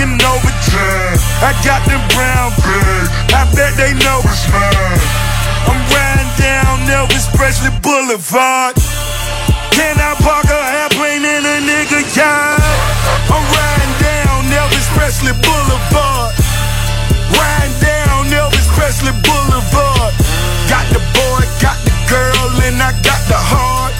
I'm 0.00 0.16
baking 0.16 0.24
overtime. 0.24 1.20
I 1.44 1.52
got 1.60 1.84
them 1.84 2.00
brown 2.16 2.56
bags, 2.56 3.08
I 3.36 3.44
bet 3.52 3.76
they 3.76 3.92
know 4.00 4.24
it's 4.24 4.48
mine. 4.48 5.00
I'm 5.68 5.76
riding 5.92 6.32
down 6.40 6.88
Elvis 6.88 7.28
Presley 7.36 7.68
Boulevard. 7.84 8.80
Can 9.76 10.00
I 10.00 10.16
park 10.24 10.48
a 10.48 10.60
airplane 10.80 11.20
in 11.20 11.44
a 11.44 11.56
nigga 11.60 12.00
yard? 12.16 12.64
I'm 13.28 13.44
riding 13.44 13.94
down 14.00 14.48
Elvis 14.48 14.88
Presley 14.96 15.36
Boulevard. 15.36 16.32
Riding 17.36 17.76
down 17.84 18.24
Elvis 18.32 18.68
Presley 18.72 19.12
Boulevard. 19.20 20.16
Got 20.64 20.88
the 20.96 21.00
boy, 21.12 21.44
got 21.60 21.76
the 21.84 21.92
girl, 22.08 22.48
and 22.64 22.80
I 22.80 22.96
got 23.04 23.20
the 23.28 23.36
heart. 23.36 23.92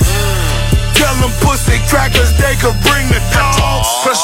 Tell 0.97 1.13
them 1.21 1.33
pussy 1.45 1.77
crackers 1.93 2.33
they 2.41 2.57
could 2.57 2.77
bring 2.89 3.10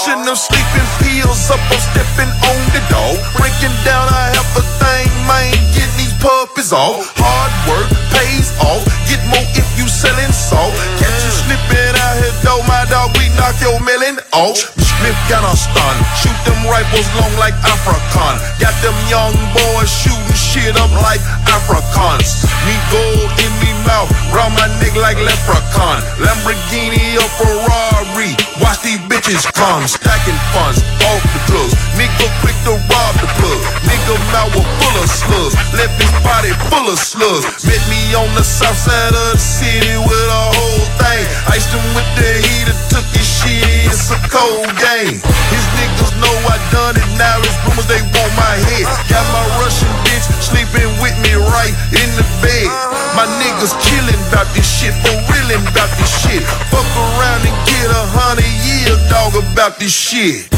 Crushing 0.06 0.22
them 0.22 0.38
sleeping 0.38 0.86
pills 1.02 1.50
up, 1.50 1.58
I'm 1.58 1.82
stepping 1.82 2.30
on 2.30 2.58
the 2.70 2.78
dog. 2.94 3.18
Breaking 3.42 3.74
down 3.82 4.06
I 4.06 4.30
half 4.38 4.54
a 4.54 4.62
thing, 4.78 5.10
man, 5.26 5.50
getting 5.74 5.98
these 5.98 6.14
puppies 6.22 6.70
off. 6.70 7.10
Hard 7.18 7.50
work 7.66 7.90
pays 8.14 8.54
off, 8.62 8.86
get 9.10 9.18
more 9.26 9.42
if 9.58 9.66
you 9.74 9.90
selling 9.90 10.30
salt. 10.30 10.70
Catch 11.02 11.10
you 11.10 11.32
slipping 11.42 11.94
out 12.06 12.22
here, 12.22 12.38
though, 12.46 12.62
my 12.70 12.86
dog, 12.86 13.18
we 13.18 13.26
knock 13.34 13.58
your 13.58 13.82
melon 13.82 14.22
off. 14.30 14.54
Smith 14.78 15.18
got 15.26 15.42
a 15.42 15.58
stun, 15.58 15.96
shoot 16.22 16.38
them 16.46 16.62
rifles 16.70 17.10
long 17.18 17.34
like 17.42 17.58
African. 17.66 18.38
Got 18.62 18.78
them 18.86 18.94
young 19.10 19.34
boys 19.58 19.90
shooting 19.90 20.38
shit 20.38 20.78
up 20.78 20.94
like 21.02 21.22
Africans. 21.50 22.46
Me 22.62 22.78
gold 22.94 23.34
in 23.42 23.50
me 23.58 23.74
mouth, 23.82 24.06
round 24.30 24.54
my 24.54 24.70
neck 24.78 24.94
like 25.02 25.18
leprechaun. 25.18 25.98
Lamborghini 26.22 27.18
or 27.18 27.30
Ferrari, 27.42 28.38
watch 28.66 28.82
these 28.82 28.98
bitches 29.06 29.46
come. 29.54 29.86
Stacking 29.86 30.38
funds 30.52 30.82
off 31.06 31.22
the 31.32 31.40
drugs. 31.46 31.74
Nigga 31.94 32.26
quick 32.42 32.58
to 32.66 32.72
rob 32.90 33.14
the 33.22 33.28
plug. 33.38 33.85
Nigga 33.86 34.14
mouth 34.34 34.52
was 34.54 34.66
full 34.82 34.96
of 34.98 35.08
slugs. 35.08 35.54
Left 35.74 35.96
his 35.98 36.12
body 36.26 36.52
full 36.70 36.86
of 36.90 36.98
slugs. 36.98 37.64
Met 37.66 37.82
me 37.90 38.14
on 38.14 38.28
the 38.34 38.42
south 38.42 38.76
side 38.76 39.14
of 39.14 39.26
the 39.34 39.40
city 39.40 39.94
with 39.98 40.28
a 40.30 40.44
whole 40.54 40.86
thing. 41.00 41.22
Iced 41.50 41.70
him 41.70 41.86
with 41.94 42.08
the 42.18 42.30
heater, 42.42 42.76
took 42.90 43.06
his 43.14 43.26
shit. 43.26 43.62
It's 43.86 44.10
a 44.10 44.18
cold 44.28 44.70
game. 44.82 45.22
His 45.54 45.64
niggas 45.78 46.12
know 46.18 46.34
I 46.50 46.58
done 46.74 46.98
it. 46.98 47.06
Now 47.16 47.38
it's 47.40 47.54
rumors 47.64 47.86
they 47.86 48.02
want 48.02 48.32
my 48.34 48.54
head. 48.70 48.86
Got 49.08 49.24
my 49.32 49.44
Russian 49.62 49.90
bitch 50.04 50.26
sleeping 50.42 50.90
with 51.00 51.16
me 51.22 51.38
right 51.38 51.74
in 51.94 52.08
the 52.18 52.26
bed. 52.42 52.68
My 53.14 53.24
niggas 53.40 53.72
killing 53.86 54.20
about 54.28 54.50
this 54.52 54.66
shit, 54.66 54.92
for 55.00 55.14
reeling 55.32 55.64
about 55.64 55.88
this 55.96 56.12
shit. 56.20 56.42
Fuck 56.68 56.84
around 56.98 57.48
and 57.48 57.56
get 57.64 57.88
a 57.88 58.04
hundred 58.12 58.50
years, 58.66 59.00
dog, 59.08 59.32
about 59.40 59.78
this 59.78 59.94
shit. 59.94 60.50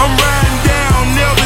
I'm 0.00 0.10
riding 0.10 0.58
down 0.66 1.04
Elvis 1.14 1.45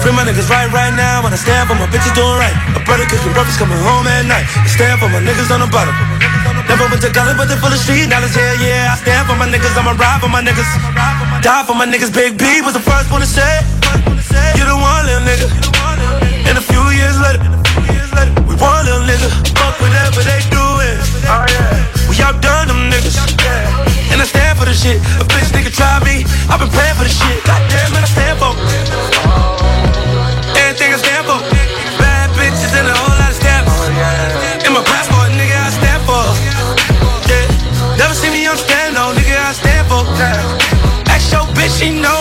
Free 0.00 0.16
my 0.16 0.24
niggas 0.24 0.48
right 0.48 0.72
right 0.72 0.96
now 0.96 1.20
when 1.20 1.28
I 1.32 1.36
stand 1.36 1.68
for 1.68 1.76
my 1.76 1.84
bitches 1.92 2.16
doing 2.16 2.40
right. 2.40 2.56
A 2.72 2.80
brother 2.88 3.04
cooking 3.04 3.36
breakfast 3.36 3.60
coming 3.60 3.76
home 3.84 4.08
at 4.08 4.24
night. 4.24 4.48
I 4.48 4.64
stand 4.64 4.96
for 4.96 5.12
my 5.12 5.20
niggas 5.20 5.52
on 5.52 5.60
the 5.60 5.68
bottom. 5.68 5.92
Never 6.64 6.88
went 6.88 7.04
to 7.04 7.12
college, 7.12 7.36
but 7.36 7.52
they 7.52 7.60
full 7.60 7.68
of 7.68 7.76
street 7.76 8.08
knowledge. 8.08 8.32
Yeah, 8.32 8.64
yeah. 8.64 8.92
I 8.92 8.96
stand 8.96 9.28
for 9.28 9.36
my 9.36 9.44
niggas. 9.44 9.76
I'ma 9.76 9.92
ride 10.00 10.24
for 10.24 10.32
my 10.32 10.40
niggas. 10.40 10.64
Die 11.44 11.64
for 11.68 11.76
my 11.76 11.84
niggas. 11.84 12.08
Big 12.16 12.40
B 12.40 12.64
was 12.64 12.72
the 12.72 12.80
first 12.80 13.12
one 13.12 13.20
to 13.20 13.28
say. 13.28 13.60
You 14.56 14.64
the 14.64 14.72
one, 14.72 15.04
little 15.04 15.20
nigga. 15.20 15.52
And 16.48 16.56
a 16.56 16.64
few 16.64 16.80
years 16.96 17.20
later, 17.20 17.44
we 18.48 18.56
one 18.56 18.80
little 18.88 19.04
nigga. 19.04 19.28
Fuck 19.52 19.76
whatever 19.84 20.24
they 20.24 20.40
doing. 20.48 20.96
We 22.08 22.16
outdone 22.24 22.72
them 22.72 22.88
niggas. 22.88 23.20
And 24.08 24.16
I 24.16 24.24
stand 24.24 24.56
for 24.56 24.64
the 24.64 24.72
shit. 24.72 24.96
A 25.20 25.28
bitch 25.28 25.52
nigga 25.52 25.68
try 25.68 26.00
me. 26.08 26.24
I've 26.48 26.56
been 26.56 26.72
praying 26.72 26.96
for 26.96 27.04
the 27.04 27.12
shit. 27.12 27.44
Goddamn, 27.44 27.89
she 41.80 41.98
know 41.98 42.19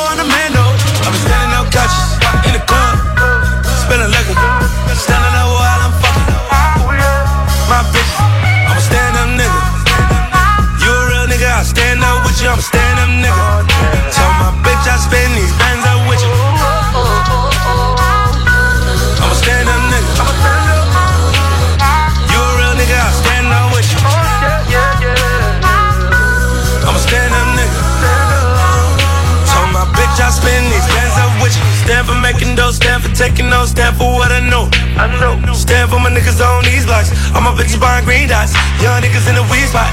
I 34.99 35.07
know. 35.15 35.39
Stand 35.55 35.87
for 35.89 35.99
my 35.99 36.11
niggas 36.11 36.43
on 36.43 36.67
these 36.67 36.83
blocks. 36.83 37.15
All 37.31 37.39
my 37.39 37.55
bitches 37.55 37.79
buying 37.79 38.03
green 38.03 38.27
dots. 38.27 38.51
Young 38.83 38.99
niggas 38.99 39.31
in 39.31 39.35
the 39.39 39.45
weed 39.47 39.67
spot. 39.71 39.87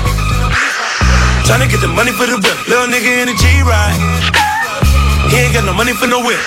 Tryna 1.46 1.70
get 1.70 1.78
the 1.78 1.86
money 1.86 2.10
for 2.10 2.26
the 2.26 2.34
whip. 2.42 2.58
Little 2.66 2.90
nigga 2.90 3.22
in 3.22 3.26
the 3.30 3.36
G-Ride. 3.38 3.94
He 5.30 5.38
ain't 5.46 5.54
got 5.54 5.64
no 5.64 5.72
money 5.72 5.94
for 5.94 6.10
no 6.10 6.18
whip. 6.26 6.42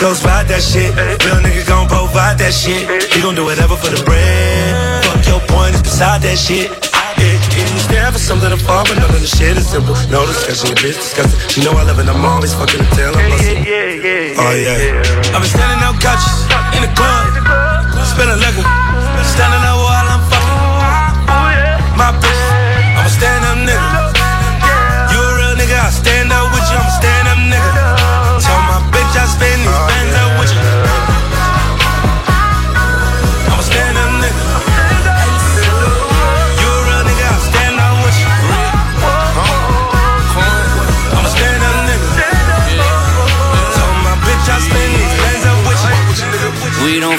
Ghost 0.00 0.24
ride 0.24 0.48
that 0.48 0.62
shit. 0.64 0.94
Real 1.26 1.42
nigga 1.44 1.66
gon' 1.68 1.88
provide 1.88 2.38
that 2.38 2.54
shit. 2.56 2.88
He 3.12 3.20
gon' 3.20 3.34
do 3.34 3.44
whatever 3.44 3.76
for 3.76 3.90
the 3.92 4.00
bread. 4.08 5.04
Fuck 5.04 5.26
your 5.26 5.42
point, 5.52 5.74
it's 5.74 5.82
beside 5.82 6.22
that 6.22 6.38
shit. 6.38 6.70
Yeah, 7.18 7.34
yeah, 7.34 7.66
you 7.66 7.82
stand 7.82 8.14
for 8.14 8.22
something 8.22 8.48
to 8.48 8.56
fall, 8.56 8.86
but 8.86 8.94
none 8.94 9.10
of 9.10 9.18
the 9.18 9.26
shit 9.26 9.58
is 9.58 9.66
simple. 9.66 9.98
No 10.06 10.22
discussion, 10.22 10.70
your 10.70 10.78
bitch 10.78 11.02
disgusting. 11.02 11.34
She 11.50 11.66
know 11.66 11.74
I 11.74 11.82
love 11.82 11.98
it, 11.98 12.06
I'm 12.06 12.22
always 12.22 12.54
fucking 12.54 12.78
until 12.78 13.10
I'm 13.10 13.26
busting. 13.26 13.66
Oh 14.38 14.54
yeah. 14.54 15.34
I've 15.34 15.42
been 15.42 15.50
standing 15.50 15.82
out 15.82 15.98
couches 15.98 16.46
in 16.78 16.86
the 16.86 16.92
club, 16.94 17.77
spilling 18.08 18.40
liquor, 18.40 18.64
standing 19.22 19.64
up 19.68 19.77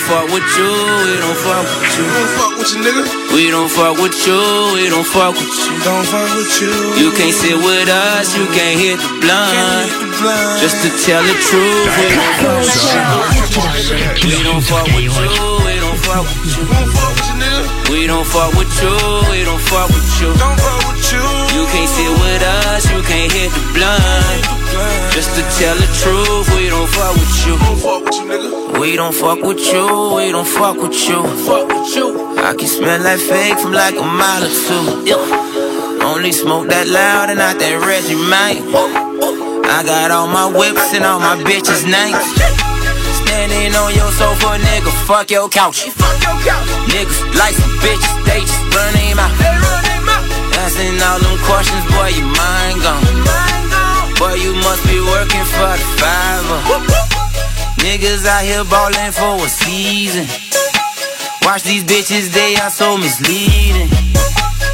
fuck 0.10 0.26
with 0.34 0.50
you, 0.58 0.66
we 1.06 1.14
don't 1.22 1.38
fuck 1.38 1.66
with 1.70 1.94
you. 1.94 2.06
We 2.10 2.18
Don't 2.18 2.34
fuck 2.34 2.58
with 2.58 2.74
you, 2.74 2.82
nigga. 2.82 3.04
We 3.36 3.44
don't 3.54 3.70
fuck 3.70 3.96
with 4.02 4.18
you, 4.26 4.42
we 4.74 4.90
don't 4.90 5.06
fuck 5.06 5.34
with 5.38 5.46
you. 5.46 5.70
Don't 5.86 6.06
fuck 6.10 6.26
with 6.34 6.62
you. 6.62 6.74
You 6.98 7.10
can't 7.14 7.34
sit 7.34 7.56
with 7.56 7.90
us, 7.90 8.36
you 8.36 8.46
can't 8.58 8.80
hit 8.82 8.98
the 8.98 9.22
blunt. 9.22 10.60
Just 10.62 10.82
to 10.82 10.90
tell 11.06 11.22
the 11.22 11.36
truth, 11.46 11.94
we 12.02 12.10
don't 12.18 12.34
fuck 12.42 12.58
with 12.66 12.82
you. 14.18 14.30
We 14.30 14.44
don't 14.44 14.64
fuck 14.66 14.88
with 14.98 15.06
you, 15.06 15.14
we 15.66 15.78
don't 15.78 16.00
fuck 16.02 16.26
with 16.26 17.28
you. 17.28 17.29
We 17.90 18.06
don't 18.06 18.26
fuck 18.26 18.54
with 18.54 18.70
you, 18.82 18.94
we 19.32 19.44
don't 19.44 19.62
fuck 19.62 19.90
with 19.90 20.22
you. 20.22 20.30
Don't 20.38 20.60
fuck 20.62 20.94
with 20.94 21.12
you. 21.12 21.26
You 21.58 21.66
can't 21.74 21.90
sit 21.90 22.12
with 22.22 22.44
us, 22.46 22.86
you 22.92 23.02
can't 23.02 23.32
hit 23.32 23.50
the 23.50 23.64
blunt. 23.74 24.60
Just 25.12 25.34
to 25.36 25.42
tell 25.58 25.76
the 25.76 25.90
truth, 25.98 26.46
we 26.56 26.70
don't 26.70 26.88
fuck 26.88 27.14
with 27.18 27.34
you. 27.46 28.80
We 28.80 28.96
don't 28.96 29.14
fuck 29.14 29.42
with 29.42 29.60
you, 29.74 30.14
we 30.16 30.32
don't 30.32 30.48
fuck 30.48 30.78
with 30.78 30.94
you. 31.10 31.24
Fuck 31.50 31.68
with 31.68 31.96
you. 31.96 32.38
I 32.38 32.54
can 32.54 32.68
smell 32.68 33.02
like 33.02 33.20
fake 33.20 33.58
from 33.58 33.74
like 33.74 33.96
a 33.96 34.04
mile 34.04 34.44
or 34.44 34.54
two. 34.54 35.10
Yeah. 35.10 36.06
Only 36.06 36.32
smoke 36.32 36.70
that 36.70 36.88
loud 36.88 37.30
and 37.30 37.40
not 37.40 37.58
that 37.58 37.74
Reggie 37.82 38.16
Mike. 38.16 38.62
I 39.66 39.84
got 39.84 40.12
all 40.12 40.28
my 40.28 40.46
whips 40.46 40.94
and 40.94 41.06
all 41.06 41.20
my 41.20 41.42
bitches' 41.44 41.86
names. 41.90 42.69
Standing 43.30 43.76
on 43.78 43.94
your 43.94 44.10
sofa, 44.18 44.58
nigga, 44.58 44.90
fuck 45.06 45.30
your 45.30 45.48
couch. 45.50 45.86
Niggas 45.86 47.22
like 47.38 47.54
some 47.54 47.78
bitches, 47.78 48.10
they 48.26 48.42
just 48.42 48.58
run 48.74 48.90
them 48.98 49.22
out. 49.22 49.30
Asking 50.58 50.98
all 50.98 51.22
them 51.22 51.38
questions, 51.46 51.86
boy, 51.94 52.10
your 52.18 52.26
mind 52.26 52.82
gone. 52.82 53.06
Boy, 54.18 54.34
you 54.34 54.58
must 54.66 54.82
be 54.90 54.98
working 55.14 55.46
for 55.46 55.74
the 55.78 55.88
fiver. 56.02 56.60
Niggas 57.86 58.26
out 58.26 58.42
here 58.42 58.66
ballin' 58.66 59.14
for 59.14 59.46
a 59.46 59.48
season. 59.48 60.26
Watch 61.46 61.62
these 61.62 61.84
bitches, 61.84 62.34
they 62.34 62.56
are 62.56 62.72
so 62.72 62.98
misleading. 62.98 63.94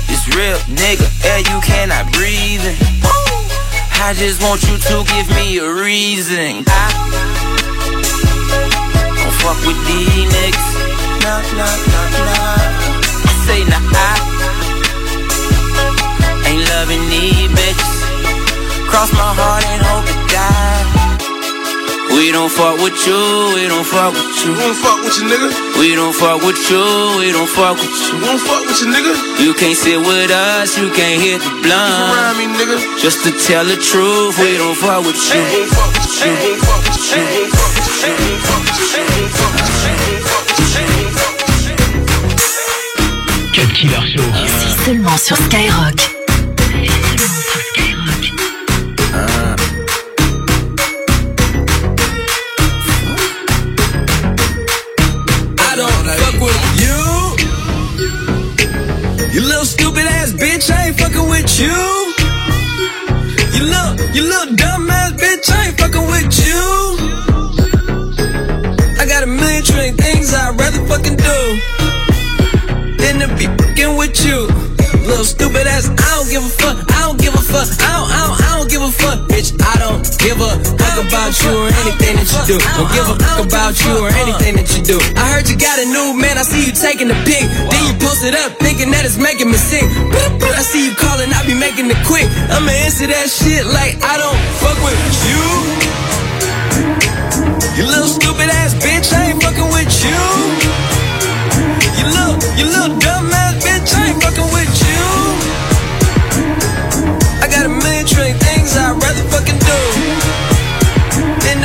It's 0.07 0.31
real, 0.31 0.55
nigga, 0.71 1.03
air 1.27 1.39
you 1.39 1.59
cannot 1.59 2.07
breathe 2.13 2.63
in. 2.63 2.77
I 3.99 4.15
just 4.15 4.41
want 4.41 4.63
you 4.63 4.77
to 4.77 5.03
give 5.11 5.27
me 5.35 5.57
a 5.57 5.67
reason. 5.69 6.63
I 6.65 7.44
fuck 9.45 9.61
with 9.67 9.79
these 9.85 10.25
niggas. 10.33 10.69
Nah, 11.23 11.41
nah, 11.59 11.75
nah, 11.91 12.07
nah. 12.17 13.29
I 13.29 13.33
say 13.45 13.61
nah, 13.71 13.83
I 13.93 14.13
ain't 16.49 16.63
loving 16.73 17.05
these 17.13 17.49
bitches. 17.57 17.95
Cross 18.89 19.11
my 19.13 19.31
heart 19.39 19.63
and 19.71 19.81
hope 19.85 20.05
to 20.09 20.15
die. 20.33 21.04
We 22.15 22.31
don't 22.31 22.49
fuck 22.49 22.79
with 22.79 22.95
you, 23.05 23.19
we 23.55 23.67
don't 23.67 23.83
fuck 23.83 24.13
with 24.15 24.45
you. 24.45 24.51
We 24.55 24.63
don't 24.63 24.75
fuck 24.79 25.03
with 25.03 25.17
you, 25.19 25.27
nigga. 25.27 25.49
We 25.79 25.95
don't 25.95 26.15
fuck 26.15 26.41
with 26.47 26.55
you, 26.71 26.79
we 27.19 27.31
don't 27.35 27.49
fuck 27.49 27.75
with 27.75 27.91
you. 27.91 28.15
We 28.15 28.25
don't 28.25 28.39
fuck 28.39 28.63
with 28.65 28.79
you, 28.81 28.87
nigga. 28.87 29.13
You 29.43 29.53
can't 29.53 29.75
sit 29.75 29.99
with 29.99 30.31
us, 30.31 30.77
you 30.77 30.87
can't 30.95 31.19
hit 31.21 31.41
the 31.43 31.51
blunt. 31.59 32.15
around 32.15 32.37
me, 32.39 32.47
nigga. 32.55 32.79
Just 33.03 33.23
to 33.25 33.31
tell 33.45 33.65
the 33.65 33.75
truth, 33.75 34.39
we 34.39 34.55
don't 34.55 34.75
fuck 34.79 35.03
with 35.03 35.19
you. 35.27 35.43
We 35.43 35.59
don't 35.59 35.75
fuck 35.75 35.91
with 35.91 36.15
you. 36.15 36.31
We 36.31 36.55
don't 36.55 36.63
fuck 36.63 36.87
with 36.87 37.03
you. 37.11 37.19
We 37.19 37.35
don't 37.35 37.59
fuck 37.59 37.75
with 37.75 37.99
you. 37.99 38.07
We 38.07 38.23
don't 38.23 38.47
fuck 38.47 38.63
with 38.63 38.79
you. 38.79 39.03
We 39.03 39.19
don't 39.19 39.35
fuck 39.35 39.59
with 39.59 39.75
you. 39.75 39.83
We 39.85 40.07
don't 40.07 40.23
fuck 40.23 40.47
with 40.55 40.71
you. 40.71 40.87
We 40.87 41.03
don't 41.03 41.19
fuck 41.19 41.35
with 41.35 41.67
you. 41.67 41.75
Cut 43.55 43.69
Killer 43.75 44.03
Show. 44.07 44.29
Ici 44.45 44.69
seulement 44.85 45.17
sur 45.17 45.35
Skyrock. 45.35 46.14
You. 61.59 62.13
You 63.55 63.63
little, 63.63 63.95
you 64.13 64.23
little 64.23 64.55
dumb 64.55 64.89
ass 64.89 65.13
bitch, 65.13 65.49
I 65.51 65.67
ain't 65.67 65.79
fucking 65.79 66.07
with 66.11 66.31
you. 66.45 66.63
I 68.99 69.05
got 69.07 69.23
a 69.23 69.27
million 69.27 69.63
trillion 69.63 69.95
things 69.95 70.33
I'd 70.33 70.59
rather 70.59 70.85
fucking 70.87 71.15
do 71.15 71.39
than 72.97 73.19
to 73.19 73.27
be 73.37 73.45
fucking 73.45 73.95
with 73.95 74.25
you. 74.25 74.47
Little 75.07 75.23
stupid 75.23 75.67
ass, 75.67 75.87
I 75.89 75.95
don't 75.95 76.29
give 76.29 76.43
a 76.43 76.49
fuck, 76.49 76.91
I 76.91 77.01
don't 77.05 77.19
give 77.19 77.33
a 77.33 77.37
fuck, 77.37 77.69
I 77.79 77.91
don't, 77.93 78.11
I 78.11 78.37
don't, 78.37 78.44
don't 78.65 78.81
give 78.81 78.81
a 78.81 78.91
fuck, 78.91 79.29
bitch. 79.29 79.53
I 79.61 79.77
don't 79.77 80.01
give 80.17 80.41
a 80.41 80.49
fuck 80.57 80.97
about 80.97 81.37
you 81.37 81.53
or 81.53 81.69
anything 81.85 82.17
that 82.17 82.25
you 82.25 82.41
do. 82.49 82.57
Don't 82.57 82.89
give 82.97 83.05
a 83.05 83.15
fuck 83.21 83.45
about 83.45 83.77
you 83.77 83.93
or 84.01 84.09
anything 84.25 84.57
that 84.57 84.65
you 84.73 84.81
do. 84.81 84.97
I 85.13 85.37
heard 85.37 85.45
you 85.45 85.53
got 85.53 85.77
a 85.77 85.85
new 85.85 86.17
man, 86.17 86.41
I 86.41 86.41
see 86.41 86.65
you 86.65 86.73
taking 86.73 87.05
the 87.05 87.17
pic. 87.29 87.45
Then 87.45 87.81
you 87.85 87.93
post 88.01 88.25
it 88.25 88.33
up, 88.33 88.57
thinking 88.57 88.89
that 88.89 89.05
it's 89.05 89.21
making 89.21 89.53
me 89.53 89.59
sick. 89.61 89.85
I 89.85 90.65
see 90.65 90.89
you 90.89 90.97
calling, 90.97 91.29
I 91.29 91.45
be 91.45 91.53
making 91.53 91.93
it 91.93 92.01
quick. 92.09 92.25
I'ma 92.49 92.73
answer 92.89 93.05
that 93.05 93.29
shit 93.29 93.69
like 93.69 94.01
I 94.01 94.17
don't 94.17 94.41
fuck 94.57 94.77
with 94.81 94.97
you. 95.29 95.45
You 97.77 97.85
little 97.85 98.09
stupid 98.09 98.49
ass 98.49 98.73
bitch, 98.81 99.13
I 99.13 99.29
ain't 99.29 99.45
fucking 99.45 99.69
with 99.69 99.93
you. 100.01 100.17
You 102.01 102.05
little, 102.09 102.37
you 102.57 102.65
little 102.65 102.97
dumb 102.97 103.29
ass 103.29 103.61
bitch, 103.61 103.93
I 103.93 104.09
ain't 104.09 104.17
fucking 104.25 104.49
with 104.49 104.73
you. 104.81 104.84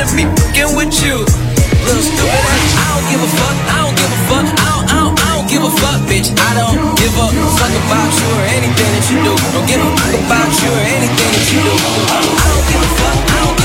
to 0.07 0.15
be 0.17 0.25
fucking 0.25 0.73
with 0.73 0.93
you. 1.05 1.13
Little 1.85 2.01
stupid. 2.01 2.25
I 2.25 2.85
don't 2.89 3.05
give 3.11 3.21
a 3.21 3.29
fuck. 3.37 3.57
I 3.69 3.77
don't 3.85 3.93
give 3.93 4.09
a 4.09 4.19
fuck. 4.25 4.45
I 4.49 4.65
don't, 4.65 4.85
I 4.89 4.97
don't, 4.97 5.13
I 5.13 5.29
don't 5.37 5.49
give 5.49 5.61
a 5.61 5.71
fuck, 5.77 5.99
bitch. 6.09 6.29
I 6.33 6.51
don't 6.57 6.97
give 6.97 7.13
a 7.13 7.25
fuck 7.29 7.69
about 7.69 8.09
you 8.09 8.27
or 8.33 8.45
anything 8.49 8.89
that 8.97 9.05
you 9.13 9.17
do. 9.21 9.33
Don't 9.53 9.67
give 9.69 9.77
a 9.77 9.89
fuck 10.01 10.15
about 10.25 10.49
you 10.57 10.69
or 10.73 10.83
anything 10.89 11.29
that 11.37 11.45
you 11.53 11.59
do. 11.61 11.73
I 11.77 12.17
don't, 12.17 12.33
I 12.33 12.45
don't 12.49 12.65
give 12.65 12.81
a 12.81 12.89
fuck. 12.97 13.60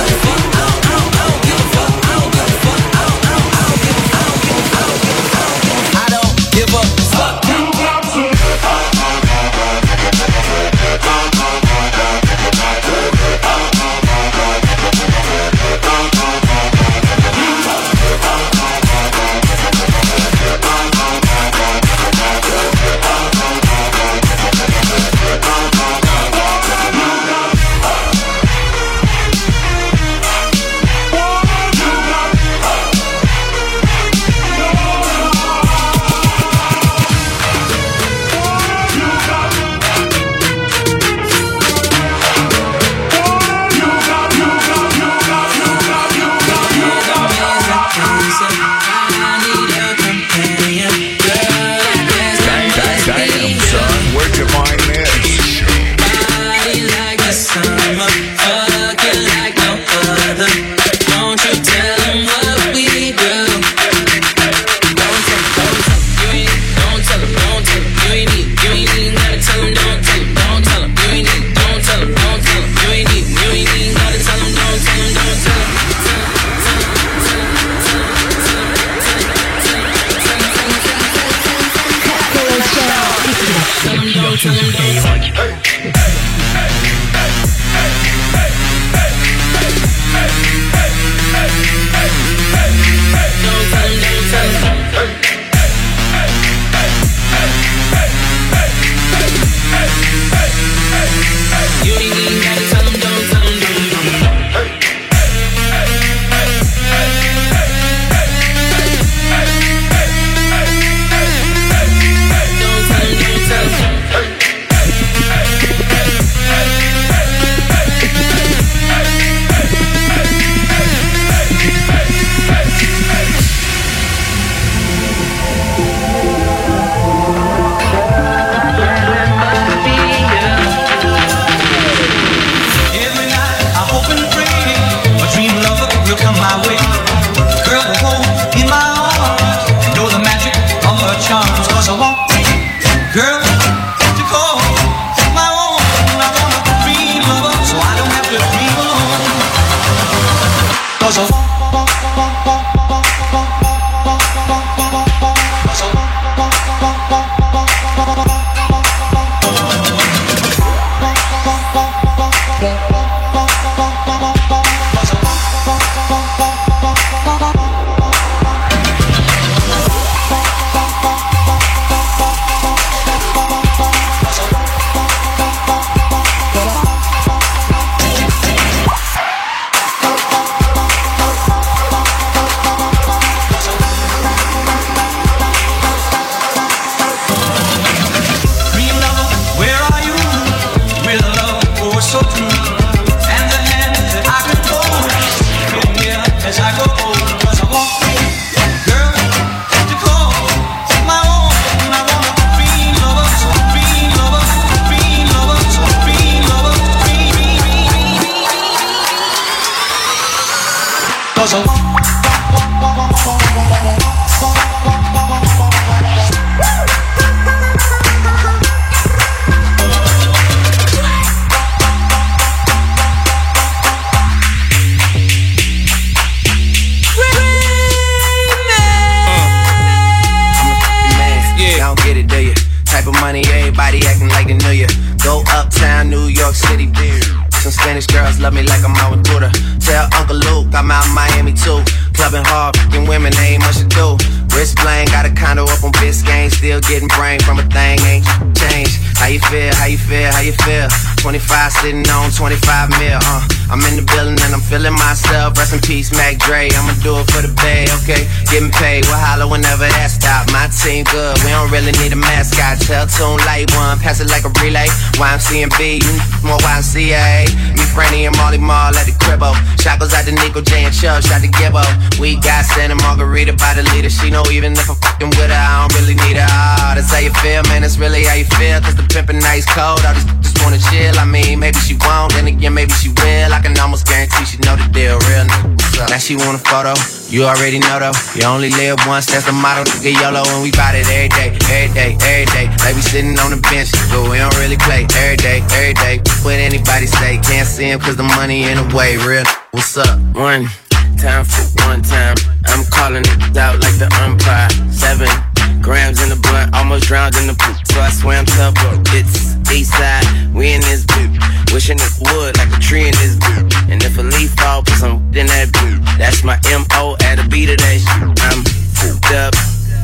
YMC 265.37 265.68
and 265.68 265.72
B, 265.76 266.01
more 266.41 266.57
YCA. 266.64 267.45
Me, 267.76 267.84
Franny, 267.93 268.24
and 268.24 268.34
Molly 268.39 268.57
Mar 268.57 268.89
at 268.89 269.05
the 269.05 269.12
cribble. 269.20 269.53
Shot 269.76 270.01
goes 270.01 270.14
out 270.14 270.24
to 270.24 270.32
Nico, 270.32 270.62
J, 270.62 270.84
and 270.84 270.95
Chubb, 270.95 271.22
shot 271.22 271.43
to 271.43 271.49
Gibbo. 271.49 271.84
We 272.18 272.41
got 272.41 272.64
Santa 272.64 272.95
Margarita 273.05 273.53
by 273.53 273.74
the 273.74 273.82
leader. 273.93 274.09
She 274.09 274.30
know 274.30 274.43
even 274.51 274.72
if 274.72 274.89
I'm 274.89 274.97
fucking 274.97 275.28
with 275.37 275.53
her, 275.53 275.61
I 275.61 275.84
don't 275.84 275.93
really 276.01 276.16
need 276.24 276.41
her. 276.41 276.49
Oh, 276.49 276.97
that's 276.97 277.12
how 277.12 277.20
you 277.20 277.32
feel, 277.45 277.62
man, 277.68 277.82
that's 277.82 277.99
really 277.99 278.24
how 278.24 278.34
you 278.34 278.49
feel. 278.57 278.80
Cause 278.80 278.97
the 278.97 279.05
pimpin' 279.12 279.41
nice 279.43 279.66
cold, 279.68 280.01
I 280.09 280.14
just 280.14 280.28
just 280.41 280.57
wanna 280.64 280.80
chill. 280.89 281.18
I 281.20 281.26
mean, 281.28 281.61
maybe 281.61 281.76
she 281.84 282.01
won't, 282.01 282.32
then 282.32 282.47
again, 282.47 282.72
maybe 282.72 282.93
she 282.93 283.11
will. 283.11 283.53
I 283.53 283.61
can 283.61 283.76
almost 283.78 284.07
guarantee 284.07 284.45
she 284.47 284.57
know 284.64 284.76
the 284.76 284.89
deal, 284.89 285.20
real 285.28 285.45
nigga. 285.45 286.09
Now 286.09 286.16
she 286.16 286.37
want 286.37 286.57
a 286.57 286.64
photo. 286.64 286.97
You 287.29 287.43
already 287.43 287.81
know 287.81 287.99
though, 287.99 288.14
you 288.39 288.47
only 288.47 288.70
live 288.70 288.99
once, 289.07 289.27
that's 289.27 289.47
the 289.47 289.53
motto. 289.53 289.83
Nigga 289.99 290.14
YOLO, 290.14 290.47
and 290.47 290.62
we 290.62 290.70
bout 290.70 290.95
it 290.95 291.11
every 291.11 291.29
day, 291.35 291.51
every 291.66 291.93
day, 291.93 292.14
every 292.22 292.47
day. 292.55 292.66
Like 292.87 292.95
we 292.95 293.03
sitting 293.03 293.37
on 293.43 293.51
the 293.51 293.59
bench, 293.66 293.91
but 294.14 294.31
we 294.31 294.39
don't 294.39 294.55
really 294.62 294.79
play 294.79 295.07
every 295.18 295.37
day, 295.37 295.59
every 295.74 295.95
day. 295.95 296.22
What 296.47 296.55
anybody 296.55 297.07
say, 297.07 297.39
can't 297.43 297.66
see 297.66 297.91
him 297.91 297.99
cause 297.99 298.16
the 298.16 298.22
money 298.22 298.70
in 298.70 298.79
the 298.79 298.87
way. 298.95 299.16
Real, 299.18 299.43
what's 299.72 299.97
up? 299.97 300.18
One 300.39 300.70
time 301.18 301.45
for 301.45 301.66
one 301.83 302.03
time. 302.03 302.37
I'm 302.66 302.87
calling 302.95 303.27
it 303.27 303.57
out 303.57 303.83
like 303.83 303.99
the 303.99 304.07
umpire. 304.22 304.70
Seven 304.93 305.56
grams 305.87 306.20
in 306.20 306.28
the 306.28 306.41
blunt, 306.43 306.74
almost 306.74 307.07
drowned 307.07 307.37
in 307.39 307.47
the 307.47 307.55
poop. 307.55 307.78
So 307.95 308.03
I 308.03 308.11
swam 308.11 308.45
tugboat. 308.45 309.07
It's 309.14 309.55
east 309.70 309.95
side, 309.95 310.26
we 310.53 310.74
in 310.74 310.82
this 310.82 311.07
boot. 311.07 311.30
Wishing 311.70 312.03
it 312.03 312.12
would 312.26 312.59
like 312.59 312.74
a 312.74 312.80
tree 312.82 313.07
in 313.07 313.14
this 313.22 313.39
boot. 313.39 313.70
And 313.87 314.03
if 314.03 314.18
a 314.18 314.26
leaf 314.26 314.51
fall, 314.59 314.82
put 314.82 314.99
some 314.99 315.22
in 315.30 315.47
that 315.47 315.70
boot. 315.70 316.03
That's 316.18 316.43
my 316.43 316.59
MO 316.66 317.14
at 317.22 317.39
a 317.39 317.47
beat 317.47 317.70
of 317.70 317.78
that 317.78 318.03
shit. 318.03 318.34
I'm 318.51 318.66
fucked 318.99 319.30
up, 319.30 319.55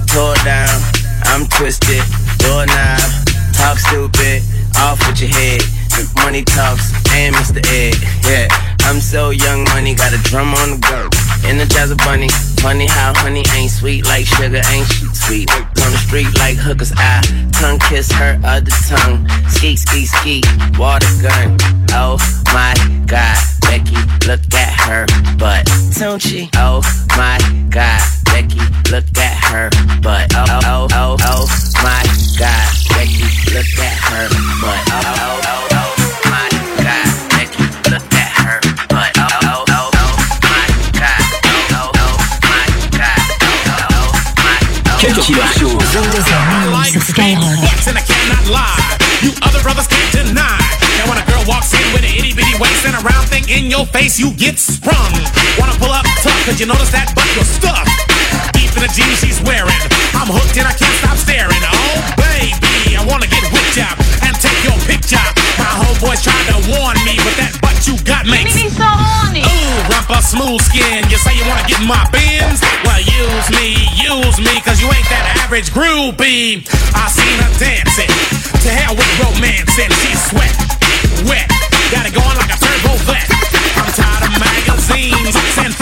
tore 0.07 0.39
down. 0.47 0.71
I'm 1.27 1.51
twisted, 1.51 2.07
doorknob, 2.39 3.03
talk 3.59 3.83
stupid, 3.83 4.47
off 4.79 5.03
with 5.03 5.19
your 5.19 5.35
head. 5.35 5.67
Money 6.23 6.43
talks, 6.43 6.95
and 7.11 7.35
Mr. 7.35 7.59
Ed, 7.75 7.99
yeah. 8.23 8.72
I'm 8.85 9.01
so 9.01 9.31
young, 9.31 9.65
money 9.65 9.95
got 9.95 10.13
a 10.13 10.19
drum 10.19 10.55
on 10.55 10.71
the 10.71 10.79
go. 10.79 11.09
Energize 11.49 11.91
a 11.91 11.97
bunny, 11.97 12.29
funny 12.61 12.87
how 12.87 13.13
honey 13.17 13.45
ain't 13.55 13.71
sweet 13.71 14.07
like 14.07 14.27
sugar, 14.27 14.61
ain't 14.71 14.87
she 14.87 15.07
sweet? 15.15 15.51
On 15.51 15.91
the 15.91 15.99
street 16.07 16.29
like 16.39 16.57
hookers, 16.57 16.93
I 16.97 17.23
tongue 17.53 17.79
kiss 17.79 18.11
her 18.13 18.41
other 18.45 18.71
tongue. 18.89 19.29
Ski, 19.49 19.77
ski, 19.77 20.07
ski, 20.07 20.43
water 20.79 21.07
gun. 21.21 21.57
Oh 21.91 22.19
my 22.53 22.75
god, 23.07 23.39
Becky, 23.63 23.97
look 24.27 24.43
at 24.55 24.73
her 24.87 25.07
butt. 25.37 25.69
Don't 25.99 26.21
she? 26.21 26.49
Oh 26.57 26.83
my 27.17 27.39
god, 27.71 28.03
Becky, 28.27 28.61
look 28.91 29.07
at 29.19 29.37
her 29.51 29.71
butt. 30.01 30.33
Oh, 30.35 30.62
your 53.73 53.89
face, 53.89 54.21
you 54.21 54.29
get 54.37 54.61
sprung. 54.61 55.17
Wanna 55.57 55.73
pull 55.81 55.89
up 55.89 56.05
tough, 56.21 56.37
cause 56.45 56.61
you 56.61 56.69
notice 56.69 56.93
that 56.93 57.09
butt 57.17 57.25
you're 57.33 57.49
stuffed. 57.49 57.89
Deep 58.53 58.69
in 58.77 58.85
the 58.85 58.93
jeans 58.93 59.17
she's 59.17 59.41
wearing. 59.49 59.81
I'm 60.13 60.29
hooked 60.29 60.61
and 60.61 60.69
I 60.69 60.77
can't 60.77 60.93
stop 61.01 61.17
staring. 61.17 61.57
Oh 61.65 61.97
baby, 62.21 62.93
I 62.93 63.03
wanna 63.09 63.25
get 63.33 63.41
whipped 63.49 63.81
up 63.81 63.97
and 64.29 64.37
take 64.37 64.61
your 64.61 64.77
picture. 64.85 65.25
My 65.57 65.73
homeboys 65.73 66.21
tried 66.21 66.53
to 66.53 66.61
warn 66.69 67.01
me, 67.09 67.17
but 67.25 67.33
that 67.41 67.57
butt 67.65 67.81
you 67.89 67.97
got 68.05 68.29
makes 68.29 68.53
me 68.53 68.69
so 68.69 68.85
horny. 68.85 69.41
Ooh, 69.41 69.89
rumpa 69.89 70.21
smooth 70.21 70.61
skin. 70.69 71.09
You 71.09 71.17
say 71.17 71.33
you 71.33 71.49
wanna 71.49 71.65
get 71.65 71.81
in 71.81 71.89
my 71.89 72.05
Benz? 72.13 72.61
Well, 72.85 73.01
use 73.01 73.49
me, 73.57 73.81
use 73.97 74.37
me, 74.37 74.53
cause 74.69 74.85
you 74.85 74.93
ain't 74.93 75.09
that 75.09 75.49
average 75.49 75.73
groupie. 75.73 76.61
I 76.93 77.09
seen 77.09 77.41
her 77.41 77.53
dancing. 77.57 78.13
To 78.53 78.69
hell 78.69 78.93
with 78.93 79.09
romance 79.17 79.73
and 79.81 79.89
she's 80.05 80.21
sweat, 80.29 80.53
wet. 81.25 81.49
Got 81.89 82.05
it 82.05 82.13
going 82.13 82.37
like 82.37 82.53
a 82.53 82.61
turbo 82.61 83.01
vet. 83.09 83.42
Of 84.83 84.89
magazines 84.89 85.82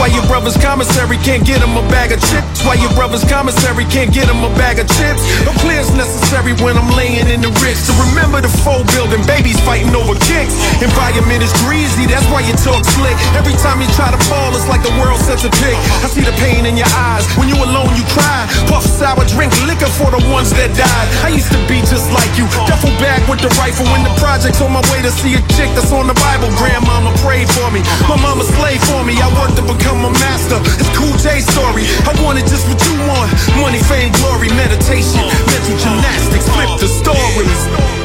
Why 0.00 0.08
your 0.08 0.24
brother's 0.32 0.56
commissary 0.56 1.20
can't 1.20 1.44
get 1.44 1.60
him 1.60 1.76
a 1.76 1.84
bag 1.92 2.08
of 2.08 2.24
chips. 2.24 2.64
Why 2.64 2.80
your 2.80 2.88
brother's 2.96 3.20
commissary 3.28 3.84
can't 3.92 4.08
get 4.08 4.32
him 4.32 4.40
a 4.40 4.48
bag 4.56 4.80
of 4.80 4.88
chips. 4.96 5.20
No 5.44 5.52
clear's 5.60 5.92
necessary 5.92 6.56
when 6.64 6.80
I'm 6.80 6.88
laying 6.96 7.28
in 7.28 7.44
the 7.44 7.52
rich. 7.60 7.76
So 7.76 7.92
remember 8.08 8.40
the 8.40 8.48
foe 8.64 8.80
building, 8.96 9.20
babies 9.28 9.60
fighting 9.60 9.92
over 9.92 10.16
kicks. 10.24 10.56
Environment 10.80 11.44
is 11.44 11.52
greasy, 11.60 12.08
that's 12.08 12.24
why 12.32 12.40
you 12.40 12.56
talk 12.64 12.80
slick. 12.96 13.12
Every 13.36 13.52
time 13.60 13.84
you 13.84 13.88
try 13.92 14.08
to 14.08 14.16
fall, 14.24 14.48
it's 14.56 14.64
like 14.72 14.80
the 14.80 14.94
world 14.96 15.20
sets 15.20 15.44
a 15.44 15.52
pick. 15.60 15.76
I 16.00 16.08
see 16.08 16.24
the 16.24 16.32
pain 16.40 16.64
in 16.64 16.80
your 16.80 16.88
eyes. 16.96 17.28
When 17.36 17.52
you 17.52 17.60
alone, 17.60 17.92
you 17.92 18.04
cry. 18.16 18.48
Puff 18.72 18.88
sour, 18.88 19.20
drink 19.36 19.52
liquor 19.68 19.92
for 20.00 20.08
the 20.08 20.24
ones 20.32 20.48
that 20.56 20.72
died. 20.72 21.06
I 21.20 21.28
used 21.28 21.52
to 21.52 21.60
be 21.68 21.84
just 21.84 22.08
like 22.16 22.32
you. 22.40 22.48
Duffel 22.64 22.96
bag 23.04 23.20
with 23.28 23.44
the 23.44 23.52
rifle 23.60 23.84
in 24.00 24.08
the 24.08 24.14
projects 24.16 24.64
on 24.64 24.72
my 24.72 24.80
way 24.88 25.04
to 25.04 25.12
see 25.12 25.36
a 25.36 25.42
chick 25.60 25.68
that's 25.76 25.92
on 25.92 26.08
the 26.08 26.16
Bible. 26.16 26.48
Grandmama 26.56 27.12
prayed 27.20 27.52
for 27.52 27.68
me. 27.68 27.84
My 28.08 28.16
mama 28.16 28.48
slaved 28.48 28.80
for 28.88 29.04
me. 29.04 29.20
I 29.20 29.28
worked 29.36 29.60
to 29.60 29.64
become 29.68 29.89
a 29.98 30.10
master. 30.22 30.58
It's 30.78 30.90
cool 30.96 31.16
J 31.18 31.40
story. 31.40 31.84
I 32.06 32.14
wanted 32.22 32.46
just 32.46 32.68
what 32.68 32.78
you 32.86 32.94
want. 33.10 33.30
Money, 33.58 33.82
fame, 33.82 34.12
glory, 34.22 34.48
meditation, 34.54 35.26
mental 35.50 35.76
gymnastics. 35.78 36.46
Flip 36.48 36.78
the 36.78 36.86
stories. 36.86 37.99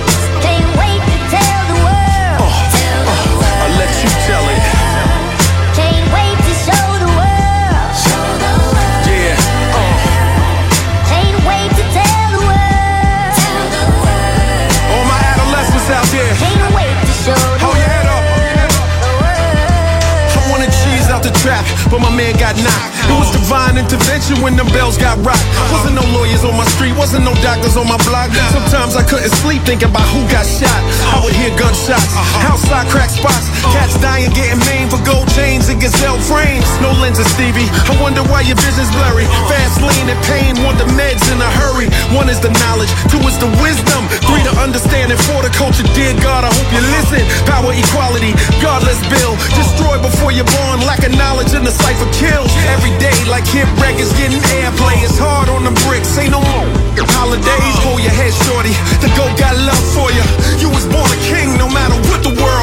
The 21.25 21.33
trap, 21.41 21.65
but 21.89 22.05
my 22.05 22.13
man 22.13 22.37
got 22.37 22.53
knocked. 22.61 22.93
It 23.09 23.17
was 23.17 23.33
divine 23.33 23.81
intervention 23.81 24.45
when 24.45 24.53
them 24.53 24.69
bells 24.69 24.93
got 24.93 25.17
rocked. 25.25 25.41
Wasn't 25.73 25.97
no 25.97 26.05
lawyers 26.13 26.45
on 26.45 26.53
my 26.53 26.69
street, 26.77 26.93
wasn't 26.93 27.25
no 27.25 27.33
doctors 27.41 27.73
on 27.81 27.89
my 27.89 27.97
block. 28.05 28.29
Sometimes 28.53 28.93
I 28.93 29.01
couldn't 29.01 29.33
sleep 29.41 29.65
thinking 29.65 29.89
about 29.89 30.05
who 30.13 30.21
got 30.29 30.45
shot. 30.45 30.69
I 31.09 31.25
would 31.25 31.33
hear 31.33 31.49
gunshots, 31.57 32.13
outside 32.45 32.85
crack 32.93 33.09
spots, 33.09 33.49
cats 33.73 33.97
dying, 33.97 34.29
getting 34.37 34.61
maimed 34.69 34.93
for 34.93 35.01
gold 35.01 35.25
chains 35.33 35.65
and 35.65 35.81
Cazal 35.81 36.21
frames. 36.29 36.69
No 36.77 36.93
lenses, 37.01 37.25
Stevie. 37.33 37.73
I 37.89 37.97
wonder 37.97 38.21
why 38.29 38.45
your 38.45 38.61
vision's 38.61 38.93
blurry. 38.93 39.25
Fast 39.49 39.81
lean 39.81 40.05
and 40.05 40.21
pain, 40.29 40.61
want 40.61 40.77
the 40.77 40.85
meds 40.93 41.25
in 41.33 41.41
a 41.41 41.49
hurry. 41.57 41.89
One 42.13 42.29
is 42.29 42.37
the 42.37 42.53
knowledge, 42.61 42.93
two 43.09 43.21
is 43.25 43.33
the 43.41 43.49
wisdom, 43.65 44.05
three 44.29 44.45
the 44.45 44.53
understanding, 44.61 45.17
four 45.25 45.41
the 45.41 45.49
culture. 45.57 45.89
Dear 45.97 46.13
God, 46.21 46.45
I 46.45 46.53
hope 46.53 46.69
you 46.69 46.85
listen. 47.01 47.25
Power, 47.49 47.73
equality, 47.73 48.37
godless 48.61 49.01
let's. 49.09 49.33
Destroy 49.55 49.97
before 50.01 50.31
you're 50.31 50.45
born, 50.45 50.83
lack 50.85 51.01
of 51.07 51.14
knowledge 51.17 51.53
in 51.53 51.63
the 51.63 51.71
cipher 51.71 52.07
kills. 52.15 52.51
Every 52.71 52.93
day, 53.01 53.15
like 53.27 53.45
hit 53.47 53.67
records 53.81 54.13
getting 54.15 54.39
airplay. 54.61 55.01
It's 55.03 55.17
hard 55.17 55.49
on 55.49 55.63
the 55.63 55.73
bricks, 55.87 56.15
ain't 56.17 56.31
no 56.31 56.41
more. 56.41 56.69
Holidays, 57.15 57.47
uh-huh. 57.47 57.89
hold 57.89 58.01
your 58.03 58.11
head, 58.11 58.31
shorty. 58.45 58.75
The 59.03 59.09
GOAT 59.17 59.33
got 59.39 59.55
love 59.57 59.85
for 59.95 60.11
you. 60.11 60.23
You 60.59 60.69
was 60.69 60.85
born 60.87 61.07
a 61.09 61.19
king, 61.27 61.57
no 61.57 61.67
matter 61.67 61.95
what 62.11 62.23
the 62.23 62.31
world 62.37 62.54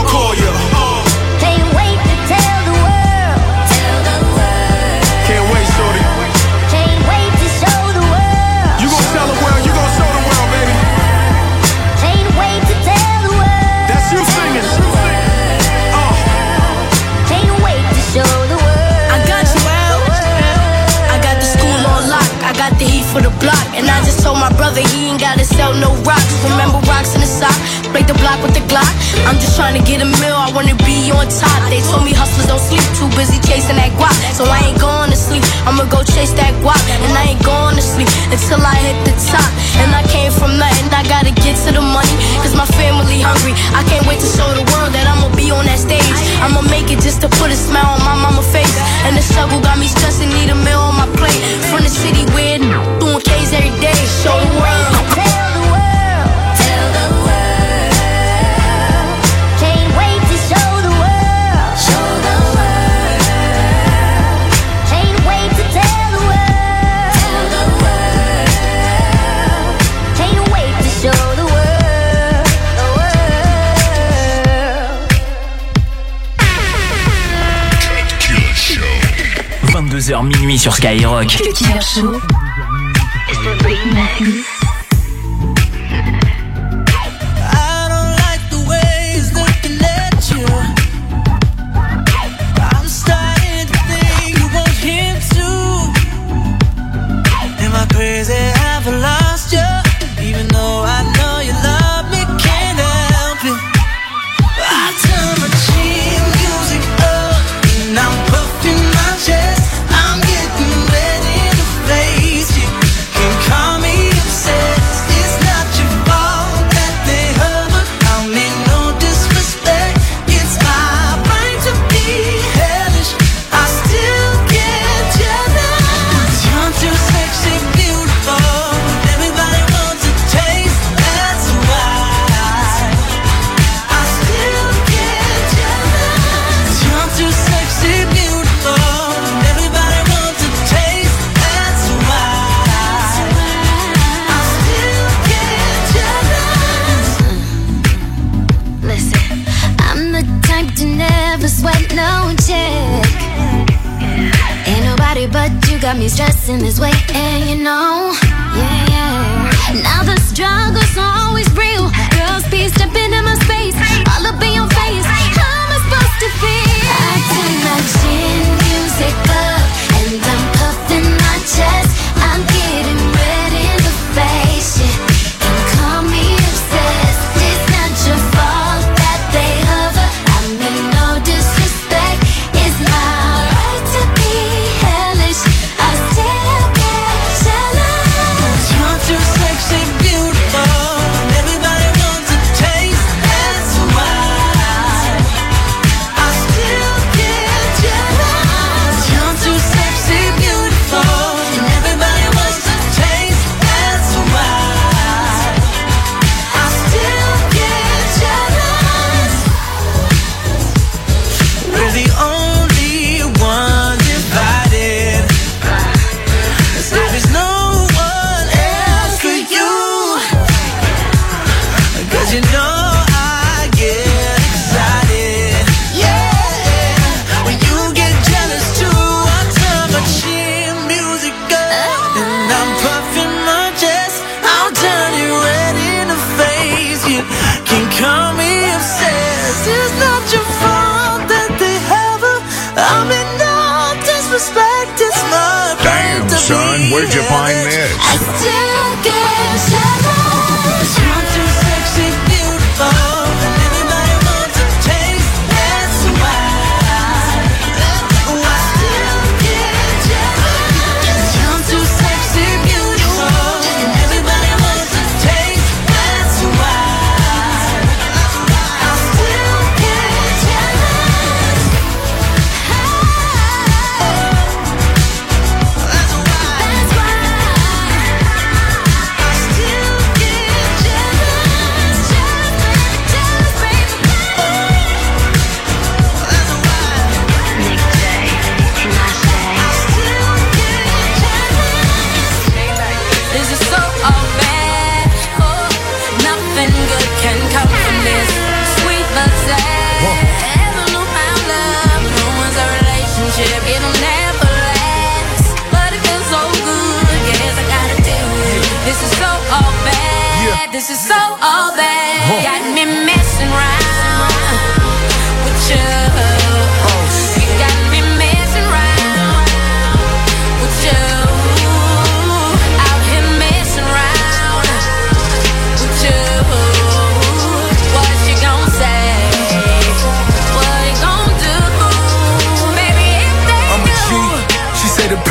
sur 80.62 80.72
Skyrock. 80.76 81.42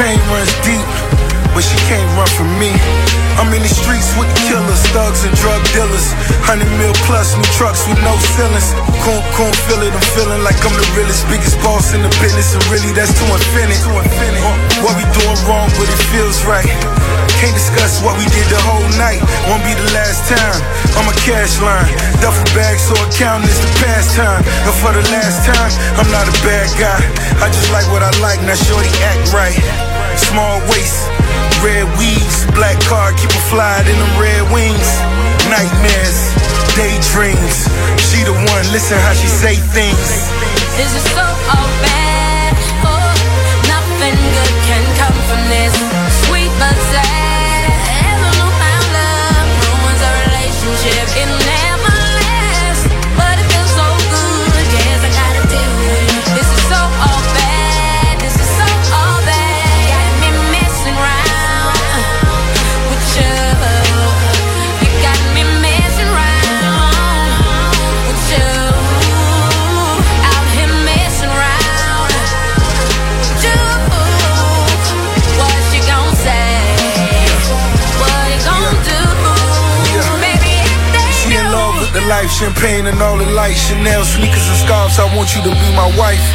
Pain 0.01 0.17
runs 0.33 0.49
deep, 0.65 0.81
but 1.53 1.61
she 1.61 1.77
can't 1.85 2.09
run 2.17 2.25
from 2.33 2.49
me. 2.57 2.73
I'm 3.37 3.53
in 3.53 3.61
the 3.61 3.69
streets 3.69 4.09
with 4.17 4.27
killers, 4.49 4.81
thugs, 4.91 5.21
and 5.23 5.33
drug 5.37 5.61
dealers. 5.77 6.09
Hundred 6.41 6.73
mil 6.81 6.91
plus, 7.05 7.37
new 7.37 7.45
trucks 7.53 7.85
with 7.85 8.01
no 8.01 8.17
ceilings. 8.33 8.73
Coon, 9.05 9.21
coon, 9.37 9.53
feel 9.69 9.81
it, 9.85 9.93
I'm 9.93 10.07
feeling 10.17 10.41
like 10.41 10.57
I'm 10.65 10.73
the 10.73 10.87
realest, 10.97 11.29
biggest 11.29 11.55
boss 11.61 11.93
in 11.93 12.01
the 12.01 12.09
business, 12.17 12.57
and 12.57 12.63
really 12.73 12.89
that's 12.97 13.13
too 13.13 13.29
infinite. 13.29 13.77
Uh, 14.41 14.57
what 14.81 14.97
we 14.97 15.05
doing 15.13 15.37
wrong, 15.45 15.69
but 15.77 15.85
it 15.85 16.01
feels 16.09 16.41
right. 16.49 16.65
Can't 17.37 17.53
discuss 17.53 18.01
what 18.01 18.17
we 18.17 18.25
did 18.33 18.45
the 18.49 18.61
whole 18.65 18.89
night. 18.97 19.21
Won't 19.49 19.61
be 19.65 19.73
the 19.77 19.89
last 19.93 20.25
time. 20.29 20.59
I'm 20.97 21.05
a 21.05 21.15
cash 21.21 21.61
line, 21.61 21.89
duffel 22.25 22.45
bag, 22.57 22.81
so 22.81 22.97
accounting 23.05 23.49
is 23.49 23.61
the 23.61 23.71
pastime. 23.85 24.41
And 24.65 24.75
for 24.81 24.91
the 24.97 25.05
last 25.13 25.45
time, 25.45 25.71
I'm 26.01 26.09
not 26.09 26.25
a 26.25 26.35
bad 26.41 26.67
guy. 26.77 27.01
I 27.37 27.53
just 27.53 27.69
like 27.69 27.85
what 27.93 28.01
I 28.01 28.11
like, 28.17 28.41
now 28.49 28.57
shorty 28.57 28.89
act 29.05 29.29
right. 29.33 29.90
Small 30.17 30.59
waist, 30.71 31.07
red 31.63 31.85
weeds, 31.97 32.45
black 32.55 32.79
car, 32.85 33.13
keep 33.13 33.31
her 33.31 33.45
fly 33.49 33.79
in 33.81 33.97
them 33.97 34.13
red 34.19 34.43
wings. 34.51 34.89
Nightmares, 35.47 36.19
daydreams. 36.75 37.67
She 37.99 38.23
the 38.23 38.33
one, 38.33 38.65
listen 38.71 38.97
how 38.97 39.13
she 39.13 39.27
say 39.27 39.55
things. 39.55 40.31
This 40.77 40.91
is 40.95 41.03
so 41.11 41.23
all 41.23 41.67
bad. 41.83 42.30
Life, 82.11 82.29
champagne 82.29 82.87
and 82.87 83.01
all 83.01 83.17
the 83.17 83.25
lights, 83.31 83.71
Chanel 83.71 84.03
sneakers 84.03 84.45
and 84.51 84.59
scarves. 84.59 84.99
I 84.99 85.07
want 85.15 85.31
you 85.33 85.41
to 85.47 85.53
be 85.63 85.69
my 85.79 85.87
wife. 85.95 86.25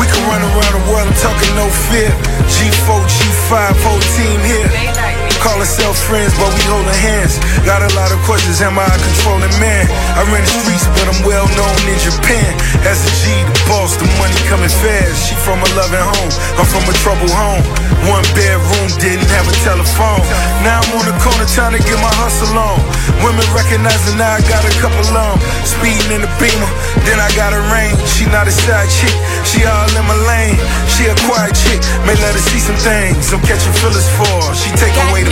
We 0.00 0.08
can 0.08 0.22
run 0.24 0.40
around 0.40 0.72
the 0.72 0.84
world, 0.88 1.04
I'm 1.04 1.12
talking 1.20 1.52
no 1.52 1.68
fear. 1.92 2.08
G4, 2.48 3.04
G5, 3.12 3.52
whole 3.84 4.00
team 4.16 4.40
here. 4.40 5.11
Call 5.42 5.58
ourselves 5.58 5.98
friends, 6.06 6.30
but 6.38 6.54
we 6.54 6.62
holding 6.70 6.94
hands. 7.02 7.42
Got 7.66 7.82
a 7.82 7.90
lot 7.98 8.14
of 8.14 8.22
questions, 8.22 8.62
am 8.62 8.78
I 8.78 8.86
a 8.86 8.94
controlling 8.94 9.50
man? 9.58 9.90
I 10.14 10.22
ran 10.30 10.46
the 10.46 10.54
streets, 10.62 10.86
but 10.94 11.10
I'm 11.10 11.18
well 11.26 11.50
known 11.58 11.82
in 11.90 11.98
Japan. 11.98 12.54
As 12.86 13.02
a 13.02 13.10
G, 13.18 13.42
the 13.42 13.56
boss, 13.66 13.98
the 13.98 14.06
money 14.22 14.38
coming 14.46 14.70
fast. 14.70 15.26
She 15.26 15.34
from 15.42 15.58
a 15.58 15.68
loving 15.74 15.98
home, 15.98 16.32
I'm 16.62 16.66
from 16.70 16.86
a 16.86 16.94
troubled 17.02 17.34
home. 17.34 17.66
One 18.06 18.22
bedroom, 18.38 18.86
didn't 19.02 19.26
have 19.34 19.46
a 19.50 19.56
telephone. 19.66 20.22
Now 20.62 20.78
I'm 20.78 21.02
on 21.02 21.10
the 21.10 21.16
corner 21.18 21.46
trying 21.50 21.74
to 21.74 21.82
get 21.82 21.98
my 21.98 22.14
hustle 22.22 22.54
on. 22.54 22.78
Women 23.26 23.46
recognizing 23.50 24.18
now 24.18 24.38
I 24.38 24.42
got 24.46 24.62
a 24.62 24.72
couple 24.78 25.10
on. 25.10 25.42
Speeding 25.66 26.18
in 26.18 26.22
the 26.22 26.30
beamer, 26.38 26.70
then 27.02 27.18
I 27.18 27.26
got 27.34 27.50
a 27.50 27.62
range. 27.74 27.98
She 28.06 28.30
not 28.30 28.46
a 28.46 28.54
side 28.54 28.90
chick, 28.90 29.14
she 29.42 29.66
all 29.66 29.90
in 29.90 30.06
my 30.06 30.18
lane. 30.22 30.58
She 30.86 31.10
a 31.10 31.14
quiet 31.26 31.54
chick, 31.54 31.82
may 32.06 32.14
let 32.22 32.30
her 32.30 32.44
see 32.46 32.62
some 32.62 32.78
things. 32.78 33.34
I'm 33.34 33.42
catching 33.42 33.74
feelings 33.82 34.06
for 34.18 34.26
her. 34.26 34.54
She 34.54 34.70
take 34.78 34.94
away 35.10 35.22
the 35.22 35.31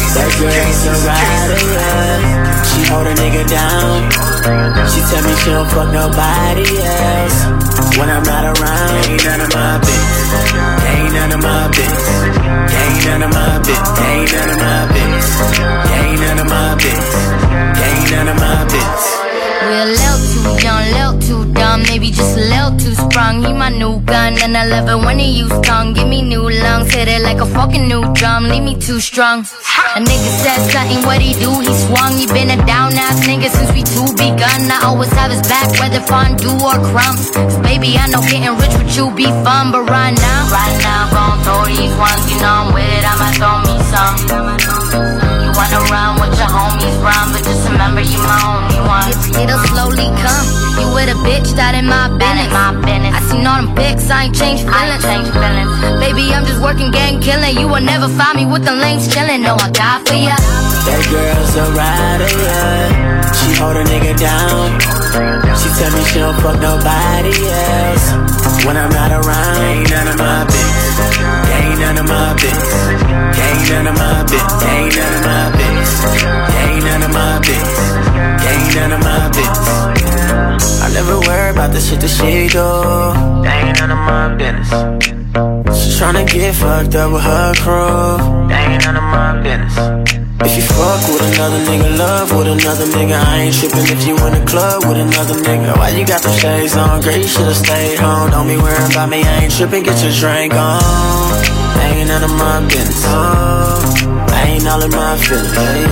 Cases, 0.00 0.40
cases, 0.40 1.02
cases. 1.04 2.70
She 2.70 2.80
hold 2.88 3.06
a 3.06 3.14
nigga 3.14 3.44
down. 3.48 4.10
She 4.88 5.00
tell 5.10 5.22
me 5.24 5.34
she 5.42 5.50
don't 5.50 5.68
fuck 5.68 5.92
nobody 5.92 6.64
else. 6.80 7.36
When 7.98 8.08
I'm 8.08 8.22
not 8.22 8.44
around, 8.44 9.04
ain't 9.06 9.24
none 9.24 9.40
of 9.40 9.50
my 9.52 9.78
business. 9.78 10.30
Ain't 10.88 11.12
none 11.12 11.32
of 11.32 11.42
my 11.42 11.68
business. 11.68 12.08
Ain't 12.80 13.04
none 13.06 13.22
of 13.22 13.30
my 13.30 13.58
business. 13.58 13.98
Ain't 14.00 14.32
none 14.32 14.50
of 14.50 14.58
my 14.58 14.80
business. 14.92 15.28
Ain't 15.90 16.20
none 16.20 16.38
of 16.38 16.48
my 16.48 16.74
business. 16.76 17.16
Ain't 17.84 18.10
none 18.10 18.28
of 18.28 18.36
my 18.40 18.64
business. 18.64 19.09
Too 22.80 22.94
sprung. 22.94 23.42
He 23.44 23.52
my 23.52 23.68
new 23.68 24.00
gun, 24.00 24.32
and 24.42 24.56
I 24.56 24.64
love 24.64 24.88
it 24.88 25.04
when 25.04 25.18
he 25.18 25.30
use 25.30 25.52
tongue. 25.60 25.92
Give 25.92 26.08
me 26.08 26.22
new 26.22 26.48
lungs, 26.48 26.92
hit 26.92 27.08
it 27.08 27.22
like 27.22 27.40
a 27.40 27.46
fucking 27.46 27.86
new 27.86 28.02
drum. 28.14 28.48
Leave 28.48 28.62
me 28.62 28.74
too 28.74 29.00
strong. 29.00 29.40
A 29.96 30.00
nigga 30.00 30.30
said 30.42 30.60
something, 30.70 31.04
what 31.04 31.20
he 31.20 31.32
do? 31.34 31.50
He 31.60 31.72
swung. 31.86 32.16
He 32.16 32.26
been 32.26 32.50
a 32.50 32.58
down 32.66 32.92
ass 32.94 33.20
nigga 33.26 33.50
since 33.50 33.70
we 33.72 33.82
two 33.82 34.08
begun. 34.16 34.70
I 34.70 34.80
always 34.84 35.12
have 35.12 35.30
his 35.30 35.42
back, 35.42 35.68
whether 35.78 36.00
fondue 36.00 36.56
or 36.68 36.78
crumbs. 36.90 37.30
'Cause 37.30 37.58
baby, 37.58 37.98
I 37.98 38.06
know 38.08 38.22
getting 38.22 38.56
rich 38.56 38.74
with 38.78 38.96
you 38.96 39.10
be 39.10 39.26
fun, 39.44 39.72
but 39.72 39.84
right 39.90 40.16
now, 40.16 40.40
right 40.50 40.76
now, 40.88 41.02
gon' 41.14 41.38
throw 41.44 41.64
these 41.66 41.94
ones. 41.96 42.22
You 42.30 42.40
know 42.40 42.54
I'm 42.62 42.74
with 42.74 42.96
it, 42.98 43.04
I'ma 43.12 43.28
throw 43.38 43.56
me 43.66 43.76
some. 43.92 45.39
You 45.50 45.56
wanna 45.58 46.14
with 46.22 46.38
your 46.38 46.46
homies, 46.46 46.94
run, 47.02 47.34
but 47.34 47.42
just 47.42 47.66
remember 47.66 48.06
you 48.06 48.22
my 48.22 48.38
only 48.54 48.78
one. 48.86 49.02
It, 49.10 49.18
it'll 49.34 49.58
slowly 49.74 50.06
come. 50.22 50.46
You 50.78 50.86
with 50.94 51.10
a 51.10 51.18
bitch 51.26 51.58
that 51.58 51.74
in 51.74 51.90
my 51.90 52.06
business. 52.06 52.54
my 52.54 52.70
business. 52.86 53.10
I 53.10 53.20
seen 53.26 53.42
all 53.42 53.58
them 53.58 53.74
pics, 53.74 54.06
I 54.06 54.30
ain't 54.30 54.36
changed 54.38 54.62
feelings. 54.62 54.78
I 54.78 54.94
ain't 54.94 55.02
changed 55.02 55.34
feelings. 55.34 55.70
Baby, 55.98 56.30
I'm 56.30 56.46
just 56.46 56.62
working, 56.62 56.94
gang 56.94 57.18
killing. 57.18 57.58
You 57.58 57.66
will 57.66 57.82
never 57.82 58.06
find 58.14 58.38
me 58.38 58.46
with 58.46 58.62
the 58.62 58.78
lanes 58.78 59.10
chilling. 59.10 59.42
No, 59.42 59.58
I 59.58 59.74
die 59.74 59.98
for 60.06 60.14
ya. 60.14 60.38
That 60.86 61.02
girl's 61.10 61.54
a 61.58 61.66
rider, 61.74 62.30
yeah. 62.30 63.18
She 63.34 63.50
hold 63.58 63.74
a 63.74 63.82
nigga 63.90 64.14
down. 64.22 64.78
She 65.58 65.66
tell 65.82 65.90
me 65.90 66.02
she 66.14 66.22
don't 66.22 66.38
fuck 66.38 66.62
nobody 66.62 67.34
else. 67.42 68.06
When 68.62 68.78
I'm 68.78 68.92
not 68.94 69.10
around, 69.10 69.58
ain't 69.66 69.90
none 69.90 70.14
of 70.14 70.16
my 70.16 70.46
business. 70.46 71.18
Ain't 71.58 71.78
none 71.82 71.98
of 71.98 72.06
my 72.06 72.38
business. 72.38 73.29
None 73.70 73.86
of 73.86 73.94
my 73.94 74.22
business. 74.24 74.62
Ain't 74.66 74.96
none 74.98 75.14
of 75.14 75.22
my 75.24 75.50
business. 75.54 75.92
Ain't 76.58 76.84
none 76.84 77.02
of 77.06 77.12
my 77.14 77.38
business. 77.38 77.78
Ain't 78.50 78.74
none 78.74 78.92
of 78.92 79.00
my 79.00 79.28
business. 79.30 80.82
I 80.82 80.90
never 80.92 81.20
worry 81.20 81.50
about 81.50 81.70
the 81.72 81.80
shit 81.80 82.00
that 82.00 82.10
she 82.10 82.50
do. 82.50 82.66
Ain't 83.46 83.78
none 83.78 83.94
of 83.94 84.02
my 84.10 84.34
business. 84.34 84.70
She 85.78 85.88
tryna 86.02 86.26
get 86.26 86.54
fucked 86.56 86.96
up 86.96 87.12
with 87.12 87.22
her 87.22 87.54
crew. 87.62 88.18
Ain't 88.50 88.82
none 88.84 88.98
of 88.98 89.06
my 89.06 89.38
business. 89.38 89.76
If 90.42 90.56
you 90.56 90.62
fuck 90.66 91.06
with 91.06 91.22
another 91.30 91.62
nigga, 91.62 91.96
love 91.96 92.32
with 92.32 92.48
another 92.48 92.86
nigga, 92.86 93.22
I 93.22 93.46
ain't 93.46 93.54
tripping 93.54 93.86
if 93.86 94.02
you 94.04 94.16
in 94.26 94.32
the 94.34 94.44
club 94.50 94.82
with 94.82 94.98
another 94.98 95.34
nigga. 95.46 95.76
Why 95.78 95.90
you 95.90 96.04
got 96.04 96.22
them 96.22 96.36
shades 96.36 96.74
on? 96.76 97.02
Girl, 97.02 97.16
you 97.16 97.28
should've 97.28 97.56
stayed 97.56 98.00
home. 98.00 98.30
Don't 98.32 98.48
be 98.48 98.56
worrying 98.56 98.90
about 98.90 99.08
me, 99.10 99.22
I 99.22 99.44
ain't 99.44 99.54
tripping, 99.54 99.84
get 99.84 100.02
your 100.02 100.12
drink 100.12 100.54
on. 100.54 101.59
Ain't 101.80 102.08
none 102.08 102.24
of 102.24 102.34
my 102.36 102.60
business. 102.68 103.04
Oh, 103.06 104.28
I 104.28 104.54
ain't 104.54 104.66
all 104.66 104.82
in 104.82 104.90
my 104.90 105.16
feelings. 105.16 105.52
Hey. 105.56 105.84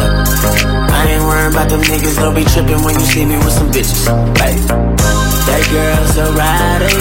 I 0.92 1.00
ain't 1.12 1.24
worrying 1.24 1.52
about 1.52 1.68
them 1.68 1.80
niggas, 1.82 2.16
don't 2.16 2.34
be 2.34 2.44
tripping 2.44 2.82
when 2.84 2.94
you 2.94 3.06
see 3.06 3.24
me 3.24 3.36
with 3.38 3.52
some 3.52 3.70
bitches. 3.70 4.06
Hey. 4.38 4.54
That 5.48 5.64
girl's 5.72 6.16
a 6.20 6.28
rider. 6.36 6.92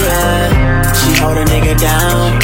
She 0.96 1.20
hold 1.20 1.36
a 1.36 1.44
nigga 1.44 1.76
down. 1.76 2.40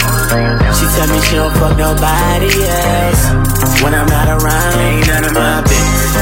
She 0.76 0.84
tell 0.92 1.08
me 1.08 1.18
she 1.24 1.36
don't 1.36 1.54
fuck 1.56 1.78
nobody 1.80 2.52
else. 2.60 3.22
When 3.80 3.94
I'm 3.94 4.04
not 4.04 4.28
around, 4.28 4.74
ain't 4.84 5.06
none 5.08 5.24
of 5.24 5.32
my 5.32 5.64
business. 5.64 6.12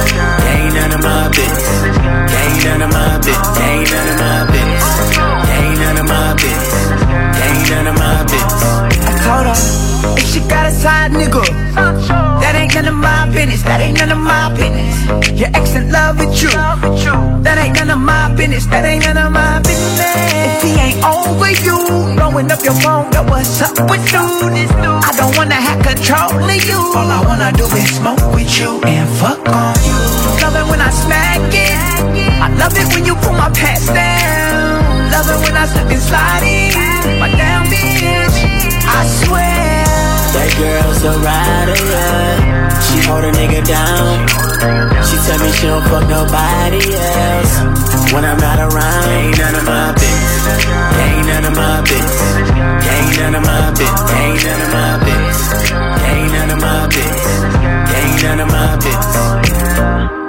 Ain't 0.54 0.74
none 0.74 0.92
of 0.94 1.02
my 1.02 1.28
business. 1.34 1.98
Ain't 2.30 2.62
none 2.62 2.82
of 2.82 2.90
my 2.94 3.18
business. 3.18 3.58
Ain't 3.58 3.90
none 3.90 4.08
of 4.08 4.18
my 4.22 4.38
business. 4.54 4.86
Ain't 5.50 5.78
none 5.82 5.98
of 5.98 6.06
my 6.06 6.34
business. 6.38 7.02
Ain't 7.42 7.70
none 7.70 7.86
of 7.90 7.96
my 7.98 8.22
business. 8.22 9.11
Told 9.32 9.48
her 9.48 9.56
if 10.20 10.28
she 10.28 10.40
got 10.44 10.66
a 10.66 10.70
side 10.70 11.10
nigga, 11.12 11.40
that 11.72 12.52
ain't 12.54 12.74
none 12.74 12.84
of 12.84 12.98
my 13.00 13.32
business. 13.32 13.62
That 13.62 13.80
ain't 13.80 13.96
none 13.96 14.12
of 14.12 14.20
my 14.20 14.52
business. 14.52 14.92
Your 15.40 15.48
ex 15.56 15.72
in 15.74 15.90
love 15.90 16.20
with 16.20 16.36
you. 16.42 16.52
That 17.40 17.56
ain't 17.56 17.80
none 17.80 17.96
of 17.96 17.98
my 17.98 18.28
business. 18.36 18.66
That 18.66 18.84
ain't 18.84 19.06
none 19.08 19.16
of 19.16 19.32
my 19.32 19.56
business. 19.64 20.04
If 20.36 20.68
he 20.68 20.72
ain't 20.76 21.00
over 21.00 21.48
you, 21.64 21.80
blowing 22.12 22.52
up 22.52 22.60
your 22.60 22.76
phone, 22.84 23.08
know 23.08 23.24
what's 23.24 23.56
up 23.64 23.72
with 23.88 24.04
you. 24.12 24.20
I 24.20 25.10
don't 25.16 25.32
wanna 25.32 25.56
have 25.56 25.80
control 25.80 26.36
of 26.36 26.64
you. 26.68 26.80
All 26.92 27.08
I 27.08 27.24
wanna 27.24 27.56
do 27.56 27.64
is 27.72 27.88
smoke 27.96 28.20
with 28.36 28.52
you 28.60 28.84
and 28.84 29.08
fuck 29.16 29.40
on 29.48 29.72
you. 29.88 29.96
Love 30.44 30.60
it 30.60 30.66
when 30.68 30.80
I 30.84 30.92
smack 30.92 31.40
it. 31.56 31.72
I 32.36 32.52
love 32.60 32.76
it 32.76 32.84
when 32.92 33.08
you 33.08 33.16
pull 33.24 33.32
my 33.32 33.48
pants 33.56 33.88
down. 33.88 35.08
Love 35.08 35.24
it 35.32 35.40
when 35.40 35.56
I 35.56 35.64
slip 35.72 35.88
and 35.88 36.04
slide 36.04 36.44
in. 36.44 36.92
My 37.16 37.28
bitch, 37.32 37.61
I 38.86 39.06
swear. 39.24 39.84
That 40.32 40.50
girl's 40.56 41.02
a 41.04 41.14
rider. 41.20 41.76
She 42.82 43.00
hold 43.06 43.24
a 43.24 43.32
nigga 43.32 43.62
down. 43.66 44.28
She 45.04 45.16
tell 45.26 45.38
me 45.40 45.50
she 45.52 45.66
don't 45.66 45.84
fuck 45.88 46.08
nobody 46.08 46.82
else. 46.94 48.12
When 48.12 48.24
I'm 48.24 48.38
not 48.38 48.58
around, 48.58 49.08
ain't 49.08 49.38
none 49.38 49.54
of 49.54 49.64
my 49.64 49.92
business. 49.92 50.66
Ain't 51.02 51.26
none 51.26 51.44
of 51.44 51.54
my 51.56 51.80
business. 51.82 52.50
Ain't 52.92 53.16
none 53.18 53.34
of 53.34 53.44
my 53.44 53.70
business. 53.70 54.10
Ain't 54.12 54.44
none 54.44 54.60
of 54.62 54.70
my 54.72 54.92
business. 55.04 55.72
Ain't 56.08 56.32
none 56.32 56.50
of 56.50 56.60
my 56.60 56.86
business. 56.88 57.42
Ain't 57.92 58.22
none 58.22 58.40
of 58.40 58.48
my 58.48 58.76
business. 58.76 60.21